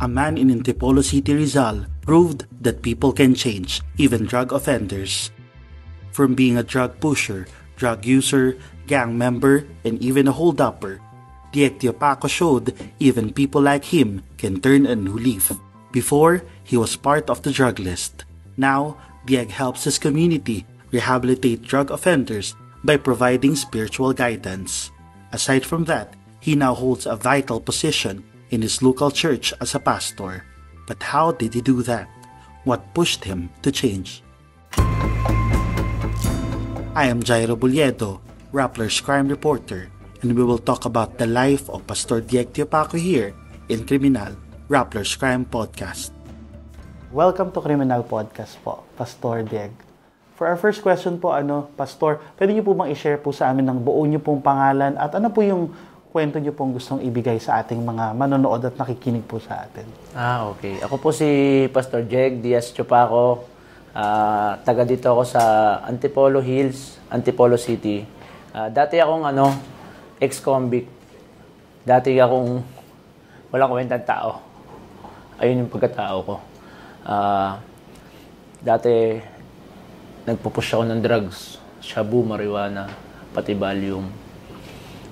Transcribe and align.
A 0.00 0.06
man 0.06 0.38
in 0.38 0.50
Antipolo 0.50 1.02
City, 1.02 1.34
Rizal 1.34 1.86
proved 2.02 2.46
that 2.60 2.82
people 2.82 3.12
can 3.12 3.34
change, 3.34 3.82
even 3.96 4.26
drug 4.26 4.52
offenders. 4.52 5.30
From 6.12 6.34
being 6.34 6.56
a 6.56 6.62
drug 6.62 7.00
pusher, 7.00 7.46
drug 7.76 8.04
user, 8.04 8.58
gang 8.86 9.18
member, 9.18 9.66
and 9.84 10.02
even 10.02 10.28
a 10.28 10.32
hold-upper, 10.32 11.00
Diek 11.52 11.80
Paco 11.98 12.28
showed 12.28 12.74
even 13.00 13.32
people 13.32 13.62
like 13.62 13.84
him 13.84 14.22
can 14.36 14.60
turn 14.60 14.86
a 14.86 14.94
new 14.94 15.16
leaf. 15.16 15.50
Before, 15.92 16.42
he 16.62 16.76
was 16.76 16.96
part 16.96 17.30
of 17.30 17.42
the 17.42 17.50
drug 17.50 17.80
list. 17.80 18.24
Now, 18.56 18.98
Dieg 19.26 19.50
helps 19.50 19.84
his 19.84 19.98
community 19.98 20.66
rehabilitate 20.90 21.62
drug 21.62 21.90
offenders 21.90 22.54
by 22.84 22.98
providing 22.98 23.56
spiritual 23.56 24.12
guidance. 24.12 24.90
Aside 25.32 25.64
from 25.64 25.84
that, 25.84 26.14
he 26.40 26.54
now 26.54 26.74
holds 26.74 27.06
a 27.06 27.16
vital 27.16 27.60
position 27.60 28.24
in 28.50 28.62
his 28.62 28.82
local 28.82 29.10
church 29.10 29.52
as 29.60 29.74
a 29.74 29.80
pastor. 29.80 30.44
But 30.86 31.02
how 31.02 31.32
did 31.32 31.52
he 31.52 31.60
do 31.60 31.82
that? 31.84 32.08
What 32.64 32.94
pushed 32.94 33.24
him 33.24 33.50
to 33.62 33.70
change? 33.72 34.22
I 36.96 37.06
am 37.06 37.22
Jairo 37.22 37.56
Bulyedo, 37.56 38.20
Rappler's 38.52 39.00
crime 39.00 39.28
reporter, 39.28 39.90
and 40.22 40.34
we 40.34 40.42
will 40.42 40.58
talk 40.58 40.84
about 40.84 41.18
the 41.18 41.26
life 41.28 41.68
of 41.70 41.86
Pastor 41.86 42.20
Dieg 42.20 42.52
Tiopaco 42.52 42.98
here 42.98 43.34
in 43.68 43.86
Criminal, 43.86 44.34
Rappler's 44.68 45.14
Crime 45.14 45.44
Podcast. 45.44 46.10
Welcome 47.12 47.52
to 47.52 47.60
Criminal 47.60 48.02
Podcast 48.02 48.56
po, 48.64 48.84
Pastor 48.96 49.44
Dieg. 49.44 49.72
For 50.38 50.46
our 50.46 50.56
first 50.56 50.86
question 50.86 51.18
po, 51.18 51.34
ano, 51.34 51.66
Pastor, 51.74 52.22
pwede 52.38 52.54
niyo 52.54 52.62
po 52.62 52.72
bang 52.78 52.94
i-share 52.94 53.18
po 53.18 53.34
sa 53.34 53.50
amin 53.50 53.66
ng 53.66 53.82
buo 53.82 54.06
niyo 54.06 54.22
pong 54.22 54.38
pangalan 54.38 54.94
at 54.94 55.10
ano 55.18 55.34
po 55.34 55.42
yung 55.42 55.74
kwento 56.18 56.42
niyo 56.42 56.50
pong 56.50 56.74
gustong 56.74 56.98
ibigay 57.06 57.38
sa 57.38 57.62
ating 57.62 57.78
mga 57.78 58.10
manonood 58.10 58.58
at 58.66 58.74
nakikinig 58.74 59.22
po 59.22 59.38
sa 59.38 59.62
atin? 59.62 59.86
Ah, 60.18 60.50
okay. 60.50 60.82
Ako 60.82 60.98
po 60.98 61.14
si 61.14 61.30
Pastor 61.70 62.02
Jeg 62.10 62.42
Diaz 62.42 62.74
Chupaco. 62.74 63.46
Uh, 63.94 64.58
taga 64.66 64.82
dito 64.82 65.06
ako 65.06 65.22
sa 65.22 65.42
Antipolo 65.86 66.42
Hills, 66.42 66.98
Antipolo 67.06 67.54
City. 67.54 68.02
Uh, 68.50 68.66
dati 68.66 68.98
akong 68.98 69.30
ano, 69.30 69.46
ex-convict. 70.18 70.90
Dati 71.86 72.18
akong 72.18 72.66
walang 73.54 73.70
kwentang 73.70 74.02
tao. 74.02 74.42
Ayun 75.38 75.62
yung 75.62 75.70
pagkatao 75.70 76.18
ko. 76.26 76.34
Uh, 77.06 77.62
dati, 78.58 79.22
nagpupush 80.26 80.74
ako 80.74 80.82
ng 80.82 80.98
drugs. 80.98 81.62
Shabu, 81.78 82.26
marijuana, 82.26 82.90
pati 83.30 83.54
Valium. 83.54 84.27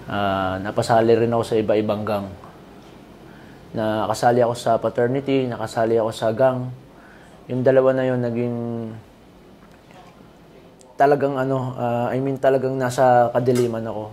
Uh, 0.06 0.62
napasali 0.62 1.18
rin 1.18 1.34
ako 1.34 1.42
sa 1.42 1.58
iba-ibang 1.58 2.06
gang. 2.06 2.30
Nakasali 3.74 4.38
ako 4.38 4.54
sa 4.54 4.78
paternity, 4.78 5.50
nakasali 5.50 5.98
ako 5.98 6.10
sa 6.14 6.30
gang. 6.30 6.70
Yung 7.50 7.66
dalawa 7.66 7.90
na 7.90 8.06
yun 8.06 8.22
naging 8.22 8.56
talagang 10.94 11.34
ano, 11.34 11.74
uh, 11.74 12.06
I 12.08 12.22
mean 12.22 12.38
talagang 12.38 12.78
nasa 12.78 13.34
kadiliman 13.34 13.82
ako. 13.82 14.04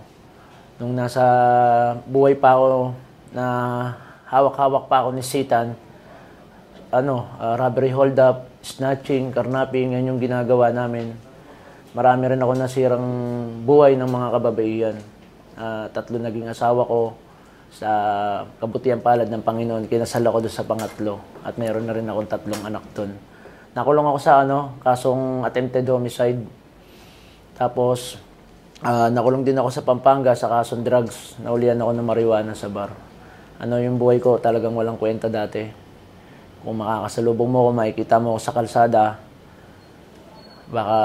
Nung 0.82 0.98
nasa 0.98 1.22
buhay 2.10 2.34
pa 2.34 2.58
ako 2.58 2.92
na 3.30 3.46
hawak-hawak 4.26 4.90
pa 4.90 5.06
ako 5.06 5.14
ni 5.14 5.22
Satan, 5.22 5.78
ano, 6.90 7.30
uh, 7.38 7.54
robbery 7.54 7.94
hold 7.94 8.18
up, 8.18 8.50
snatching, 8.66 9.30
carnapping, 9.30 9.94
yan 9.94 10.10
yung 10.10 10.18
ginagawa 10.18 10.74
namin. 10.74 11.14
Marami 11.94 12.34
rin 12.34 12.42
ako 12.42 12.52
nasirang 12.58 13.06
buhay 13.62 13.94
ng 13.94 14.10
mga 14.10 14.28
kababaihan. 14.34 14.96
Uh, 15.54 15.86
tatlo 15.94 16.18
naging 16.18 16.50
asawa 16.50 16.82
ko 16.82 17.14
sa 17.70 17.90
kabutihan 18.58 19.02
palad 19.02 19.26
ng 19.30 19.42
Panginoon. 19.42 19.86
Kinasal 19.90 20.26
ako 20.26 20.46
doon 20.46 20.54
sa 20.54 20.66
pangatlo 20.66 21.22
at 21.42 21.58
mayroon 21.58 21.86
na 21.86 21.94
rin 21.94 22.06
akong 22.06 22.30
tatlong 22.30 22.62
anak 22.62 22.84
doon. 22.94 23.14
Nakulong 23.74 24.06
ako 24.06 24.18
sa 24.22 24.46
ano, 24.46 24.78
kasong 24.82 25.42
attempted 25.42 25.86
homicide. 25.90 26.42
Tapos, 27.58 28.18
uh, 28.82 29.10
nakulong 29.10 29.42
din 29.42 29.58
ako 29.58 29.70
sa 29.70 29.82
Pampanga 29.82 30.34
sa 30.38 30.46
kasong 30.50 30.86
drugs. 30.86 31.38
Naulian 31.42 31.78
ako 31.78 31.90
ng 31.94 32.06
marijuana 32.06 32.54
sa 32.54 32.70
bar. 32.70 32.94
Ano 33.58 33.78
yung 33.78 33.98
buhay 33.98 34.18
ko, 34.18 34.38
talagang 34.38 34.74
walang 34.74 34.98
kwenta 34.98 35.30
dati 35.30 35.84
kung 36.64 36.80
makakasalubong 36.80 37.50
mo, 37.52 37.68
kung 37.68 37.76
makikita 37.76 38.16
mo 38.16 38.40
sa 38.40 38.56
kalsada, 38.56 39.20
baka 40.68 40.98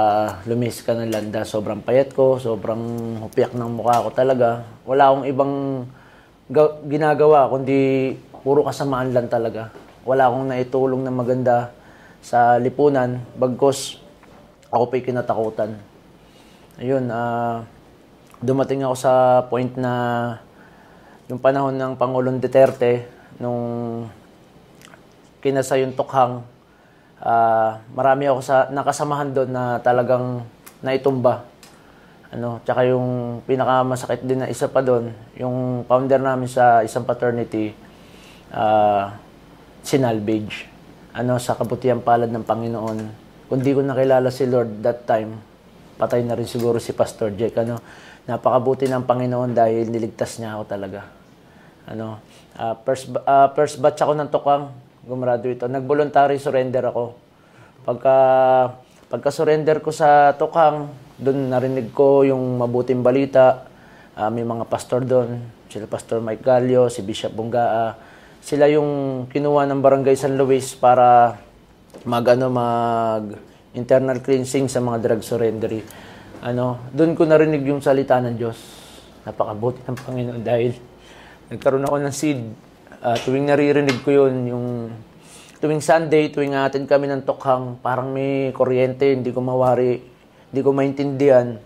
lumis 0.48 0.80
ka 0.84 0.96
ng 0.96 1.12
landa. 1.12 1.44
Sobrang 1.44 1.84
payat 1.84 2.16
ko, 2.16 2.40
sobrang 2.40 2.80
hupiak 3.24 3.56
ng 3.56 3.72
mukha 3.76 4.04
ko 4.04 4.10
talaga. 4.12 4.64
Wala 4.88 5.12
akong 5.12 5.26
ibang 5.28 5.54
ginagawa, 6.88 7.52
kundi 7.52 8.14
puro 8.42 8.64
kasamaan 8.64 9.12
lang 9.12 9.28
talaga. 9.28 9.70
Wala 10.08 10.32
akong 10.32 10.50
naitulong 10.50 11.04
na 11.04 11.14
maganda 11.14 11.58
sa 12.20 12.60
lipunan, 12.60 13.20
bagkos 13.36 14.00
ako 14.70 14.84
pa'y 14.92 15.02
kinatakutan. 15.04 15.80
Ayun, 16.80 17.12
uh, 17.12 17.64
dumating 18.40 18.86
ako 18.88 18.96
sa 18.96 19.44
point 19.52 19.72
na 19.76 19.94
yung 21.28 21.38
panahon 21.38 21.76
ng 21.76 21.94
Pangulong 22.00 22.42
Duterte, 22.42 23.06
nung 23.40 24.06
kinasa 25.40 25.80
yung 25.80 25.96
tukhang. 25.96 26.44
Uh, 27.20 27.76
marami 27.92 28.32
ako 28.32 28.40
sa 28.40 28.72
nakasamahan 28.72 29.36
doon 29.36 29.52
na 29.52 29.78
talagang 29.84 30.48
naitumba. 30.80 31.44
Ano, 32.30 32.62
tsaka 32.64 32.86
yung 32.88 33.42
pinakamasakit 33.44 34.24
din 34.24 34.46
na 34.46 34.48
isa 34.48 34.70
pa 34.70 34.80
doon, 34.86 35.12
yung 35.36 35.84
founder 35.90 36.22
namin 36.22 36.46
sa 36.46 36.86
isang 36.86 37.04
paternity, 37.04 37.74
uh, 38.54 39.12
sinalvage. 39.82 40.70
Ano, 41.12 41.42
sa 41.42 41.58
kabutihan 41.58 42.00
palad 42.00 42.30
ng 42.30 42.46
Panginoon. 42.46 42.98
Kung 43.50 43.60
di 43.66 43.74
ko 43.74 43.82
nakilala 43.82 44.30
si 44.30 44.46
Lord 44.46 44.80
that 44.86 45.10
time, 45.10 45.42
patay 45.98 46.22
na 46.24 46.38
rin 46.38 46.46
siguro 46.46 46.78
si 46.78 46.94
Pastor 46.94 47.34
Jake. 47.34 47.58
Ano, 47.60 47.82
napakabuti 48.30 48.86
ng 48.86 49.04
Panginoon 49.04 49.52
dahil 49.58 49.90
niligtas 49.90 50.38
niya 50.38 50.56
ako 50.56 50.64
talaga. 50.70 51.02
Ano, 51.90 52.22
uh, 52.56 52.78
first, 52.86 53.10
uh, 53.12 53.50
first 53.58 53.82
batch 53.82 54.06
ako 54.06 54.14
ng 54.16 54.30
tukang, 54.30 54.70
gumraduate 55.10 55.66
ako. 55.66 55.74
Nag-voluntary 55.74 56.38
surrender 56.38 56.86
ako. 56.94 57.18
Pagka, 57.82 58.18
pagka 59.10 59.30
surrender 59.34 59.82
ko 59.82 59.90
sa 59.90 60.38
Tukang, 60.38 60.94
doon 61.18 61.50
narinig 61.50 61.90
ko 61.90 62.22
yung 62.22 62.62
mabuting 62.62 63.02
balita. 63.02 63.66
Uh, 64.14 64.30
may 64.30 64.46
mga 64.46 64.70
pastor 64.70 65.02
doon. 65.02 65.42
Sila 65.70 65.86
Pastor 65.90 66.22
Mike 66.22 66.46
Gallio, 66.46 66.90
si 66.90 67.02
Bishop 67.02 67.34
Bungaa. 67.34 67.98
Sila 68.42 68.70
yung 68.70 69.26
kinuha 69.30 69.66
ng 69.70 69.82
Barangay 69.82 70.18
San 70.18 70.38
Luis 70.38 70.74
para 70.78 71.38
mag, 72.06 72.26
ano, 72.30 72.48
mag 72.50 73.26
internal 73.74 74.18
cleansing 74.22 74.66
sa 74.66 74.82
mga 74.82 74.98
drug 75.02 75.22
surrendery. 75.22 75.82
Ano, 76.42 76.90
doon 76.96 77.14
ko 77.14 77.28
narinig 77.28 77.62
yung 77.68 77.84
salita 77.84 78.18
ng 78.18 78.36
Diyos. 78.40 78.58
Napakabuti 79.28 79.84
ng 79.86 79.98
Panginoon 79.98 80.42
dahil 80.42 80.72
nagkaroon 81.52 81.86
ako 81.86 81.98
ng 82.00 82.16
seed 82.16 82.69
uh, 83.04 83.18
tuwing 83.24 83.48
naririnig 83.48 84.00
ko 84.04 84.26
yun, 84.26 84.36
yung 84.48 84.66
tuwing 85.60 85.84
Sunday, 85.84 86.32
tuwing 86.32 86.56
atin 86.56 86.88
kami 86.88 87.08
ng 87.12 87.24
tokhang, 87.28 87.80
parang 87.84 88.12
may 88.12 88.52
kuryente, 88.56 89.16
hindi 89.16 89.32
ko 89.32 89.44
mawari, 89.44 90.00
hindi 90.52 90.62
ko 90.64 90.70
maintindihan. 90.72 91.60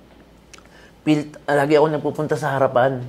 Uh, 1.04 1.24
lagi 1.54 1.78
ako 1.78 1.86
nagpupunta 1.94 2.36
sa 2.40 2.58
harapan. 2.58 3.04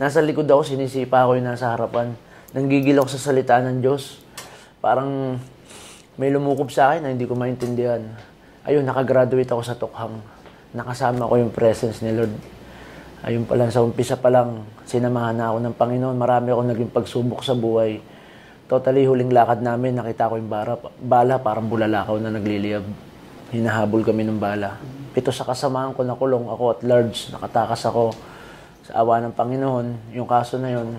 Nasa 0.00 0.18
likod 0.24 0.48
ako, 0.48 0.66
sinisipa 0.66 1.22
ako 1.22 1.38
yung 1.38 1.46
nasa 1.46 1.70
harapan. 1.70 2.16
Nanggigil 2.54 2.98
ako 2.98 3.08
sa 3.14 3.30
salita 3.30 3.62
ng 3.62 3.82
Diyos. 3.82 4.22
Parang 4.82 5.38
may 6.18 6.30
lumukob 6.30 6.70
sa 6.70 6.94
akin 6.94 7.06
na 7.06 7.10
hindi 7.10 7.26
ko 7.26 7.34
maintindihan. 7.38 8.02
Ayun, 8.66 8.86
nakagraduate 8.86 9.50
ako 9.50 9.62
sa 9.62 9.78
Tokhang. 9.78 10.18
Nakasama 10.74 11.30
ko 11.30 11.34
yung 11.38 11.54
presence 11.54 12.02
ni 12.02 12.10
Lord 12.10 12.54
ayun 13.24 13.48
pa 13.48 13.56
lang, 13.56 13.72
sa 13.72 13.80
umpisa 13.80 14.20
pa 14.20 14.28
lang, 14.28 14.68
sinamahan 14.84 15.36
na 15.36 15.52
ako 15.52 15.58
ng 15.64 15.74
Panginoon. 15.76 16.16
Marami 16.16 16.48
ako 16.52 16.62
naging 16.70 16.90
pagsubok 16.92 17.40
sa 17.40 17.56
buhay. 17.56 18.00
Totally, 18.64 19.04
huling 19.04 19.28
lakad 19.28 19.60
namin, 19.60 20.00
nakita 20.00 20.32
ko 20.32 20.40
yung 20.40 20.48
bara, 20.48 20.80
bala, 21.00 21.36
parang 21.36 21.68
bulalakaw 21.68 22.16
na 22.16 22.32
nagliliyab. 22.32 22.84
Hinahabol 23.52 24.00
kami 24.00 24.24
ng 24.24 24.40
bala. 24.40 24.80
Pito 25.12 25.28
sa 25.28 25.44
kasamahan 25.44 25.92
ko 25.92 26.00
na 26.00 26.16
kulong, 26.16 26.48
ako 26.48 26.64
at 26.72 26.80
large, 26.80 27.28
nakatakas 27.28 27.84
ako 27.84 28.16
sa 28.88 29.04
awa 29.04 29.20
ng 29.20 29.36
Panginoon. 29.36 30.16
Yung 30.16 30.28
kaso 30.28 30.56
na 30.56 30.72
yun, 30.72 30.96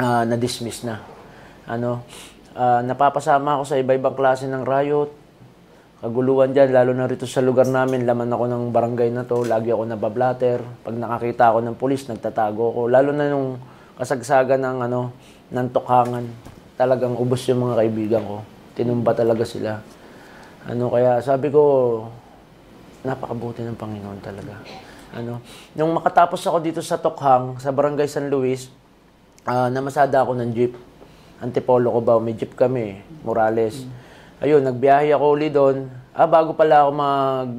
uh, 0.00 0.24
na-dismiss 0.24 0.88
na. 0.88 1.04
Ano, 1.68 2.08
uh, 2.56 2.80
napapasama 2.80 3.60
ako 3.60 3.64
sa 3.68 3.76
iba-ibang 3.76 4.16
klase 4.16 4.48
ng 4.48 4.64
riot, 4.64 5.12
kaguluhan 5.98 6.54
dyan, 6.54 6.70
lalo 6.70 6.94
na 6.94 7.10
rito 7.10 7.26
sa 7.26 7.42
lugar 7.42 7.66
namin, 7.66 8.06
laman 8.06 8.30
ako 8.30 8.44
ng 8.46 8.64
barangay 8.70 9.10
na 9.10 9.26
to, 9.26 9.42
lagi 9.42 9.74
ako 9.74 9.82
nabablatter. 9.86 10.62
Pag 10.86 10.94
nakakita 10.94 11.50
ako 11.50 11.58
ng 11.66 11.76
pulis, 11.76 12.06
nagtatago 12.06 12.62
ako. 12.70 12.80
Lalo 12.86 13.10
na 13.10 13.26
nung 13.26 13.58
kasagsagan 13.98 14.62
ng, 14.62 14.78
ano, 14.86 15.10
ng 15.50 15.68
tukhangan, 15.74 16.24
talagang 16.78 17.18
ubos 17.18 17.42
yung 17.50 17.66
mga 17.66 17.74
kaibigan 17.82 18.22
ko. 18.22 18.38
Tinumba 18.78 19.10
talaga 19.10 19.42
sila. 19.42 19.82
Ano, 20.70 20.94
kaya 20.94 21.18
sabi 21.18 21.50
ko, 21.50 21.62
napakabuti 23.02 23.66
ng 23.66 23.74
Panginoon 23.74 24.20
talaga. 24.22 24.54
Ano, 25.18 25.42
nung 25.74 25.90
makatapos 25.98 26.38
ako 26.46 26.58
dito 26.62 26.80
sa 26.84 27.00
Tokhang, 27.00 27.58
sa 27.58 27.74
Barangay 27.74 28.06
San 28.06 28.30
Luis, 28.30 28.70
uh, 29.50 29.66
namasada 29.66 30.22
ako 30.22 30.38
ng 30.38 30.50
jeep. 30.54 30.78
Antipolo 31.42 31.90
ko 31.90 32.00
ba, 32.02 32.14
may 32.22 32.38
jeep 32.38 32.54
kami, 32.54 33.02
Morales. 33.26 33.82
Ayun, 34.38 34.62
nagbiyahe 34.62 35.10
ako 35.10 35.24
uli 35.34 35.50
doon. 35.50 35.90
Ah, 36.14 36.30
bago 36.30 36.54
pala 36.54 36.86
ako 36.86 36.90
mag... 36.94 37.50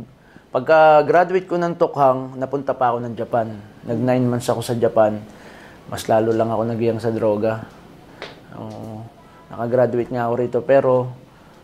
Pagka-graduate 0.49 1.45
ko 1.45 1.59
ng 1.59 1.77
Tokhang, 1.77 2.39
napunta 2.39 2.73
pa 2.73 2.89
ako 2.89 3.05
ng 3.05 3.13
Japan. 3.19 3.53
Nag 3.85 3.99
nine 3.99 4.25
months 4.25 4.47
ako 4.47 4.63
sa 4.63 4.73
Japan. 4.73 5.19
Mas 5.91 6.07
lalo 6.07 6.31
lang 6.33 6.47
ako 6.47 6.63
nagiyang 6.71 6.97
sa 6.97 7.11
droga. 7.11 7.67
Oo. 8.55 9.03
nakagraduate 9.51 10.09
nga 10.09 10.25
ako 10.25 10.33
rito. 10.39 10.59
Pero, 10.63 11.11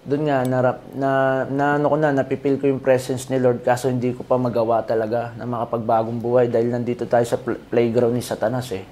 doon 0.03 0.29
nga, 0.29 0.43
na, 0.43 0.57
na, 0.93 1.11
na, 1.47 1.65
ano 1.79 1.87
ko 1.89 1.97
na, 1.97 2.11
napipil 2.11 2.59
ko 2.59 2.67
yung 2.69 2.83
presence 2.83 3.31
ni 3.31 3.39
Lord 3.39 3.63
kaso 3.63 3.87
hindi 3.87 4.13
ko 4.13 4.21
pa 4.21 4.35
magawa 4.35 4.83
talaga 4.83 5.31
na 5.39 5.47
makapagbagong 5.47 6.19
buhay 6.21 6.45
dahil 6.51 6.69
nandito 6.75 7.07
tayo 7.07 7.25
sa 7.25 7.39
pl- 7.39 7.57
playground 7.71 8.13
ni 8.13 8.21
Satanas 8.21 8.69
eh. 8.75 8.83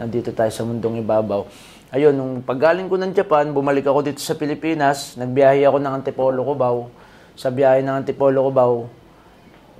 Nandito 0.00 0.32
tayo 0.32 0.48
sa 0.48 0.64
mundong 0.64 1.04
ibabaw. 1.04 1.44
Ayun, 1.88 2.12
nung 2.12 2.32
paggaling 2.44 2.84
ko 2.84 3.00
ng 3.00 3.16
Japan, 3.16 3.48
bumalik 3.48 3.88
ako 3.88 4.04
dito 4.04 4.20
sa 4.20 4.36
Pilipinas, 4.36 5.16
nagbiyahe 5.16 5.64
ako 5.64 5.80
ng 5.80 5.92
Antipolo 5.96 6.44
Cubao. 6.44 6.92
Sa 7.32 7.48
biyahe 7.48 7.80
ng 7.80 8.04
Antipolo 8.04 8.44
Cubao, 8.44 8.92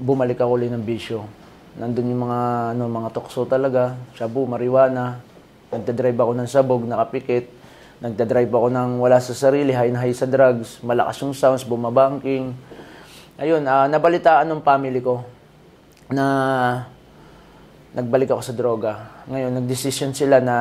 bumalik 0.00 0.40
ako 0.40 0.56
ulit 0.56 0.72
ng 0.72 0.80
bisyo. 0.80 1.28
Nandun 1.76 2.08
yung 2.08 2.24
mga 2.24 2.40
ano 2.72 2.88
mga 2.88 3.12
tukso 3.12 3.44
talaga, 3.44 3.92
shabu, 4.16 4.48
marijuana. 4.48 5.20
Nagda-drive 5.68 6.16
ako 6.16 6.32
ng 6.32 6.48
sabog, 6.48 6.82
nakapikit. 6.88 7.44
Nagda-drive 8.00 8.56
ako 8.56 8.66
ng 8.72 8.90
wala 9.04 9.20
sa 9.20 9.36
sarili, 9.36 9.76
high 9.76 9.92
na 9.92 10.00
high 10.00 10.16
sa 10.16 10.24
drugs, 10.24 10.80
malakas 10.80 11.20
yung 11.20 11.36
sounds, 11.36 11.68
bumabanking. 11.68 12.56
Ayun, 13.36 13.68
ah, 13.68 13.84
nabalitaan 13.84 14.48
ng 14.48 14.64
family 14.64 15.04
ko 15.04 15.28
na 16.08 16.24
nagbalik 17.92 18.32
ako 18.32 18.40
sa 18.40 18.56
droga. 18.56 18.92
Ngayon, 19.28 19.60
nagdesisyon 19.60 20.16
sila 20.16 20.40
na 20.40 20.56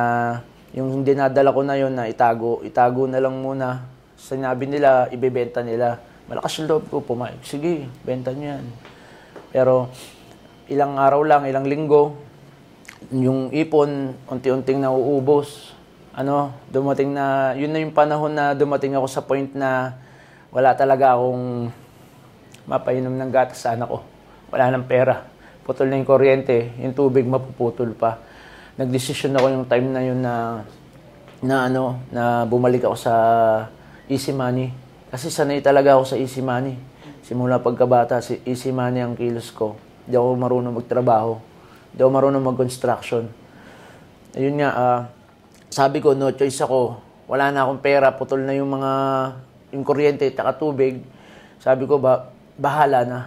yung 0.78 1.02
dinadala 1.02 1.50
ko 1.50 1.66
na 1.66 1.74
yon 1.74 1.98
na 1.98 2.06
itago, 2.06 2.62
itago 2.62 3.10
na 3.10 3.18
lang 3.18 3.34
muna. 3.34 3.82
Sinabi 4.14 4.70
nila, 4.70 5.10
ibebenta 5.10 5.58
nila. 5.58 5.98
Malakas 6.30 6.62
yung 6.62 6.70
loob 6.70 6.86
ko, 6.86 7.02
pumayag. 7.02 7.42
Sige, 7.42 7.90
benta 8.06 8.30
niyo 8.30 8.54
yan. 8.54 8.66
Pero 9.50 9.90
ilang 10.70 10.94
araw 10.94 11.26
lang, 11.26 11.42
ilang 11.50 11.66
linggo, 11.66 12.14
yung 13.10 13.50
ipon 13.50 14.14
unti-unting 14.30 14.78
nauubos. 14.78 15.74
Ano, 16.14 16.54
dumating 16.70 17.10
na, 17.10 17.54
yun 17.58 17.74
na 17.74 17.82
yung 17.82 17.94
panahon 17.94 18.30
na 18.30 18.54
dumating 18.54 18.94
ako 18.94 19.06
sa 19.10 19.22
point 19.22 19.50
na 19.58 19.98
wala 20.54 20.78
talaga 20.78 21.18
akong 21.18 21.74
mapainom 22.70 23.14
ng 23.18 23.30
gatas 23.34 23.66
sa 23.66 23.74
anak 23.74 23.90
ko. 23.90 23.98
Wala 24.54 24.70
nang 24.70 24.86
pera. 24.86 25.26
Putol 25.66 25.90
na 25.90 25.98
yung 25.98 26.06
kuryente, 26.06 26.70
yung 26.78 26.94
tubig 26.94 27.26
mapuputol 27.26 27.98
pa. 27.98 28.27
Nagdesisyon 28.78 29.34
ako 29.34 29.46
yung 29.50 29.66
time 29.66 29.90
na 29.90 30.00
yun 30.06 30.22
na 30.22 30.62
na 31.42 31.66
ano, 31.66 31.98
na 32.14 32.46
bumalik 32.46 32.86
ako 32.86 32.94
sa 32.94 33.14
easy 34.06 34.30
money. 34.30 34.70
Kasi 35.10 35.34
sanay 35.34 35.58
talaga 35.58 35.98
ako 35.98 36.14
sa 36.14 36.16
easy 36.18 36.38
money. 36.38 36.78
Simula 37.26 37.58
pagkabata, 37.58 38.22
si 38.22 38.38
easy 38.46 38.70
money 38.70 39.02
ang 39.02 39.18
kilos 39.18 39.50
ko. 39.50 39.74
Hindi 40.06 40.14
ako 40.14 40.28
marunong 40.38 40.74
magtrabaho. 40.78 41.42
Hindi 41.90 42.00
ako 42.06 42.10
marunong 42.14 42.44
mag-construction. 42.54 43.24
Ayun 44.38 44.62
nga, 44.62 44.70
ah, 44.70 45.00
sabi 45.74 45.98
ko, 45.98 46.14
no 46.14 46.30
choice 46.30 46.62
ako. 46.62 47.02
Wala 47.26 47.50
na 47.50 47.66
akong 47.66 47.82
pera, 47.82 48.14
putol 48.14 48.46
na 48.46 48.54
yung 48.54 48.70
mga, 48.70 48.92
yung 49.74 49.82
kuryente, 49.82 50.30
taka 50.30 50.54
tubig. 50.54 51.02
Sabi 51.58 51.82
ko, 51.82 51.98
ba, 51.98 52.30
bahala 52.54 53.02
na. 53.02 53.20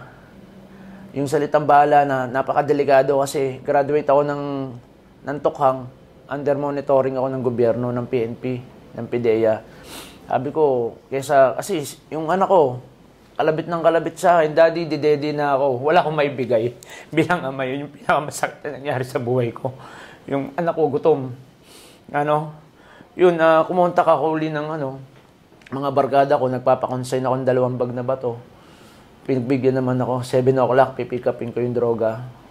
Yung 1.12 1.28
salitang 1.28 1.68
bahala 1.68 2.08
na, 2.08 2.24
napakadelikado 2.24 3.20
kasi 3.20 3.60
graduate 3.60 4.08
ako 4.08 4.24
ng, 4.24 4.42
ng 5.22 5.38
Tokhang. 5.42 5.86
Under 6.32 6.56
monitoring 6.56 7.18
ako 7.18 7.28
ng 7.28 7.42
gobyerno, 7.44 7.92
ng 7.92 8.06
PNP, 8.08 8.44
ng 8.96 9.06
PDEA. 9.06 9.60
Sabi 10.24 10.48
ko, 10.48 10.96
kesa, 11.12 11.52
kasi 11.58 11.84
yung 12.08 12.30
anak 12.32 12.48
ko, 12.48 12.80
kalabit 13.36 13.66
ng 13.68 13.82
kalabit 13.82 14.16
sa 14.16 14.40
akin, 14.40 14.56
daddy, 14.56 14.88
didedi 14.88 15.36
na 15.36 15.58
ako. 15.58 15.82
Wala 15.82 16.00
akong 16.00 16.16
maibigay. 16.16 16.72
Bilang 17.16 17.42
ama, 17.44 17.68
yun 17.68 17.84
yung 17.84 17.92
pinakamasakit 17.92 18.64
na 18.64 18.80
nangyari 18.80 19.04
sa 19.04 19.20
buhay 19.20 19.52
ko. 19.52 19.76
Yung 20.30 20.56
anak 20.56 20.72
ko, 20.72 20.88
gutom. 20.88 21.36
Ano, 22.12 22.54
yun, 23.12 23.36
uh, 23.36 23.66
kumontak 23.68 24.08
ako 24.08 24.40
uli 24.40 24.48
ng 24.48 24.68
ano, 24.72 25.02
mga 25.72 25.88
barkada 25.92 26.40
ko, 26.40 26.48
nagpapakonsign 26.48 27.24
ako 27.24 27.34
ng 27.40 27.48
dalawang 27.48 27.76
bag 27.76 27.92
na 27.92 28.04
bato. 28.04 28.40
Pinagbigyan 29.28 29.78
naman 29.80 30.00
ako, 30.00 30.24
7 30.24 30.48
o'clock, 30.56 30.96
pipick 30.96 31.28
upin 31.28 31.52
ko 31.52 31.60
yung 31.60 31.76
droga. 31.76 32.41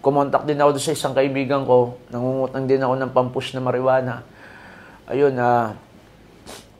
Kumontak 0.00 0.48
din 0.48 0.56
ako 0.56 0.80
sa 0.80 0.96
isang 0.96 1.12
kaibigan 1.12 1.68
ko, 1.68 2.00
nangungutang 2.08 2.64
din 2.64 2.80
ako 2.80 2.94
ng 2.96 3.12
pampush 3.12 3.52
na 3.52 3.60
marijuana. 3.60 4.24
Ayun, 5.04 5.36
ah, 5.36 5.76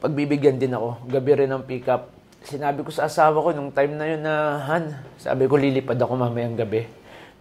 pagbibigyan 0.00 0.56
din 0.56 0.72
ako, 0.72 1.04
gabi 1.04 1.44
rin 1.44 1.52
ng 1.52 1.68
pick 1.68 1.84
up. 1.92 2.08
Sinabi 2.40 2.80
ko 2.80 2.88
sa 2.88 3.04
asawa 3.04 3.36
ko 3.44 3.52
nung 3.52 3.76
time 3.76 3.92
na 4.00 4.08
yun 4.08 4.24
na, 4.24 4.64
Han, 4.64 4.96
sabi 5.20 5.44
ko 5.44 5.60
lilipad 5.60 6.00
ako 6.00 6.16
mamayang 6.16 6.56
gabi. 6.56 6.88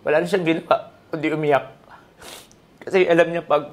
Wala 0.03 0.19
na 0.19 0.27
siyang 0.27 0.43
ginawa, 0.43 0.91
kundi 1.15 1.31
umiyak. 1.31 1.65
Kasi 2.83 3.07
alam 3.07 3.31
niya 3.31 3.47
pag 3.47 3.71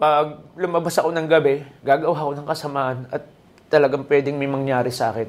pag 0.00 0.40
lumabas 0.56 0.96
ako 0.96 1.12
ng 1.12 1.28
gabi, 1.28 1.62
gagawa 1.84 2.16
ako 2.16 2.32
ng 2.40 2.48
kasamaan 2.48 2.98
at 3.12 3.22
talagang 3.68 4.02
pwedeng 4.08 4.34
may 4.40 4.48
mangyari 4.48 4.88
sa 4.88 5.14
akin. 5.14 5.28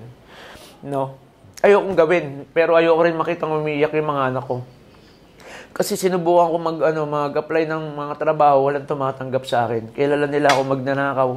No? 0.88 1.20
Ayokong 1.62 1.94
gawin, 1.94 2.26
pero 2.56 2.74
ayoko 2.74 3.06
rin 3.06 3.14
makitang 3.14 3.54
umiiyak 3.54 3.94
yung 3.94 4.10
mga 4.10 4.34
anak 4.34 4.48
ko. 4.50 4.66
Kasi 5.72 5.96
sinubukan 5.96 6.52
ko 6.52 6.58
mag, 6.60 6.78
ano, 6.92 7.08
mag-apply 7.08 7.64
ng 7.68 7.96
mga 7.96 8.14
trabaho, 8.20 8.68
walang 8.68 8.88
tumatanggap 8.88 9.44
sa 9.48 9.68
akin. 9.68 9.92
Kilala 9.96 10.28
nila 10.28 10.52
ako 10.52 10.62
magnanakaw, 10.68 11.30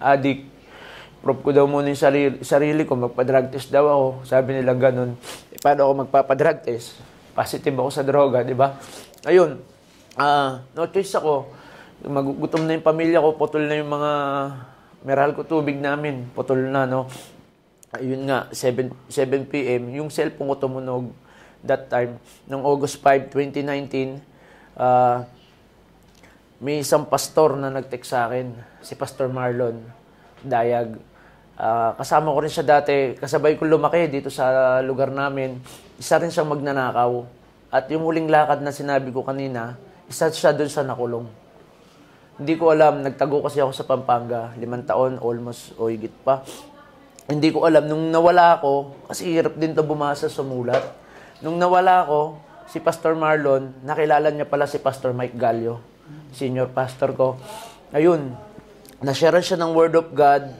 adik. 0.00 0.48
Proof 1.22 1.38
ko 1.44 1.50
daw 1.54 1.64
muna 1.70 1.92
yung 1.92 2.00
sarili, 2.00 2.42
sarili 2.42 2.82
ko, 2.82 2.98
magpa-drug 2.98 3.52
test 3.52 3.70
daw 3.70 3.84
ako. 3.86 4.08
Sabi 4.26 4.58
nila 4.58 4.74
ganun. 4.74 5.14
E, 5.52 5.60
paano 5.60 5.86
ako 5.86 5.92
magpapa-drug 6.08 6.66
test? 6.66 6.98
Positive 7.36 7.76
ako 7.78 7.90
sa 7.92 8.02
droga, 8.02 8.42
di 8.42 8.56
ba? 8.56 8.74
Ayun, 9.22 9.60
ah 10.18 10.60
no 10.76 10.84
choice 10.92 11.16
ako 11.16 11.62
magugutom 12.08 12.66
na 12.66 12.74
yung 12.74 12.86
pamilya 12.86 13.22
ko, 13.22 13.38
putol 13.38 13.70
na 13.70 13.78
yung 13.78 13.90
mga 13.90 14.12
meral 15.06 15.30
ko 15.38 15.46
tubig 15.46 15.78
namin, 15.78 16.26
putol 16.34 16.58
na, 16.66 16.86
no? 16.86 17.06
Ayun 17.94 18.26
nga, 18.26 18.48
7, 18.50 18.90
7 19.06 19.52
p.m., 19.52 19.92
yung 19.92 20.08
cellphone 20.10 20.50
ko 20.50 20.56
tumunog 20.66 21.12
that 21.62 21.86
time, 21.86 22.18
noong 22.50 22.66
August 22.66 22.98
5, 23.00 23.30
2019, 23.30 24.18
uh, 24.78 25.22
may 26.62 26.78
isang 26.82 27.06
pastor 27.06 27.58
na 27.58 27.74
nag-text 27.74 28.14
sa 28.14 28.30
akin, 28.30 28.54
si 28.82 28.94
Pastor 28.94 29.26
Marlon 29.26 29.82
Dayag. 30.46 30.94
Uh, 31.58 31.90
kasama 31.98 32.34
ko 32.34 32.38
rin 32.42 32.50
siya 32.50 32.66
dati, 32.66 33.18
kasabay 33.18 33.58
ko 33.58 33.66
lumaki 33.66 34.06
dito 34.10 34.30
sa 34.30 34.78
lugar 34.82 35.10
namin. 35.10 35.58
Isa 35.98 36.18
rin 36.22 36.30
siyang 36.30 36.50
magnanakaw. 36.50 37.26
At 37.72 37.90
yung 37.90 38.06
huling 38.06 38.30
lakad 38.30 38.62
na 38.62 38.70
sinabi 38.70 39.10
ko 39.10 39.26
kanina, 39.26 39.74
isa 40.06 40.30
siya 40.30 40.54
doon 40.54 40.70
sa 40.70 40.86
nakulong. 40.86 41.26
Hindi 42.38 42.54
ko 42.58 42.70
alam, 42.70 43.02
nagtago 43.02 43.42
kasi 43.42 43.58
ako 43.58 43.72
sa 43.74 43.86
Pampanga, 43.86 44.54
limang 44.58 44.86
taon, 44.86 45.18
almost, 45.18 45.74
o 45.78 45.90
higit 45.90 46.14
pa. 46.22 46.42
Hindi 47.26 47.54
ko 47.54 47.66
alam, 47.66 47.86
nung 47.86 48.10
nawala 48.10 48.58
ako, 48.58 49.06
kasi 49.10 49.30
hirap 49.30 49.54
din 49.58 49.74
to 49.74 49.82
bumasa 49.82 50.26
sa 50.26 50.42
mulat. 50.42 51.01
Nung 51.42 51.58
nawala 51.58 52.06
ako, 52.06 52.38
si 52.70 52.78
Pastor 52.78 53.18
Marlon, 53.18 53.74
nakilala 53.82 54.30
niya 54.30 54.46
pala 54.46 54.70
si 54.70 54.78
Pastor 54.78 55.10
Mike 55.10 55.34
Gallo, 55.34 55.82
senior 56.30 56.70
pastor 56.70 57.18
ko. 57.18 57.34
Ayun, 57.90 58.30
nashare 59.02 59.42
siya 59.42 59.58
ng 59.58 59.74
Word 59.74 59.98
of 59.98 60.14
God, 60.14 60.54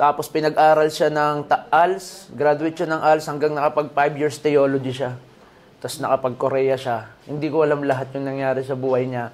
tapos 0.00 0.32
pinag-aral 0.32 0.88
siya 0.88 1.12
ng 1.12 1.44
ALS, 1.68 2.32
graduate 2.32 2.72
siya 2.72 2.88
ng 2.90 3.00
ALS 3.04 3.28
hanggang 3.28 3.52
nakapag 3.52 3.92
5 3.92 4.16
years 4.16 4.40
theology 4.40 4.96
siya. 4.96 5.14
Tapos 5.78 6.00
nakapag-Korea 6.00 6.74
siya. 6.80 7.12
Hindi 7.28 7.52
ko 7.52 7.60
alam 7.60 7.84
lahat 7.84 8.10
yung 8.16 8.24
nangyari 8.24 8.64
sa 8.64 8.74
buhay 8.74 9.04
niya. 9.04 9.28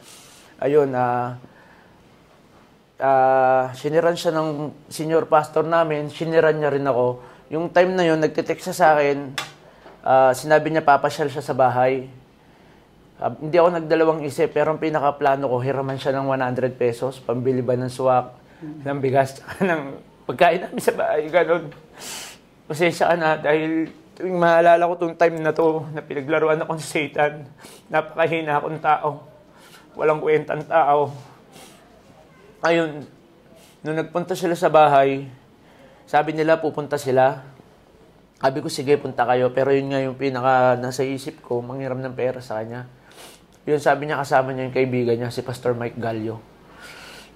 Ayun, 0.58 0.90
ah, 0.92 1.38
uh, 3.00 3.06
uh, 3.06 3.64
siniran 3.72 4.18
siya 4.18 4.34
ng 4.36 4.74
senior 4.92 5.24
pastor 5.30 5.64
namin, 5.64 6.12
siniran 6.12 6.58
niya 6.58 6.74
rin 6.74 6.84
ako. 6.84 7.22
Yung 7.54 7.72
time 7.72 7.96
na 7.96 8.04
yun, 8.04 8.20
nagtitext 8.20 8.70
siya 8.70 8.76
sa 8.76 8.86
akin, 8.98 9.32
uh, 10.04 10.32
sinabi 10.32 10.70
niya 10.70 10.84
papasyal 10.84 11.28
siya 11.28 11.44
sa 11.44 11.54
bahay. 11.56 12.08
Uh, 13.20 13.32
hindi 13.40 13.56
ako 13.60 13.68
nagdalawang 13.80 14.20
isip, 14.24 14.52
pero 14.52 14.72
ang 14.72 14.80
pinakaplano 14.80 15.46
ko, 15.46 15.56
hiraman 15.60 16.00
siya 16.00 16.16
ng 16.16 16.26
100 16.28 16.76
pesos, 16.76 17.20
pambili 17.20 17.60
ba 17.60 17.76
ng 17.76 17.92
swak, 17.92 18.32
mm-hmm. 18.32 18.80
ng 18.86 18.98
bigas, 18.98 19.40
ng 19.68 19.82
pagkain 20.24 20.64
namin 20.64 20.80
sa 20.80 20.94
bahay, 20.96 21.28
ganun. 21.28 21.68
Pasensya 22.70 23.12
ka 23.12 23.16
na, 23.18 23.36
dahil 23.36 23.92
tuwing 24.16 24.38
maalala 24.40 24.88
ko 24.88 24.94
tong 24.96 25.16
time 25.16 25.40
na 25.40 25.52
to, 25.52 25.84
na 25.92 26.00
pinaglaruan 26.00 26.60
ako 26.60 26.80
sa 26.80 26.96
Satan, 26.96 27.44
napakahina 27.92 28.60
akong 28.60 28.80
tao. 28.80 29.08
Walang 29.98 30.22
kwentang 30.22 30.64
tao 30.64 31.12
ayun, 32.60 33.04
nung 33.80 33.96
nagpunta 33.96 34.36
sila 34.36 34.52
sa 34.52 34.68
bahay, 34.68 35.28
sabi 36.04 36.36
nila 36.36 36.60
pupunta 36.60 37.00
sila. 37.00 37.44
Sabi 38.40 38.64
ko, 38.64 38.72
sige, 38.72 38.96
punta 38.96 39.28
kayo. 39.28 39.52
Pero 39.52 39.68
yun 39.68 39.92
nga 39.92 40.00
yung 40.00 40.16
pinaka 40.16 40.80
nasa 40.80 41.04
isip 41.04 41.44
ko, 41.44 41.60
manghiram 41.60 42.00
ng 42.00 42.16
pera 42.16 42.40
sa 42.40 42.64
kanya. 42.64 42.88
Yun, 43.68 43.76
sabi 43.76 44.08
niya, 44.08 44.16
kasama 44.16 44.56
niya 44.56 44.64
yung 44.64 44.76
kaibigan 44.76 45.16
niya, 45.20 45.28
si 45.28 45.44
Pastor 45.44 45.76
Mike 45.76 46.00
Gallo. 46.00 46.40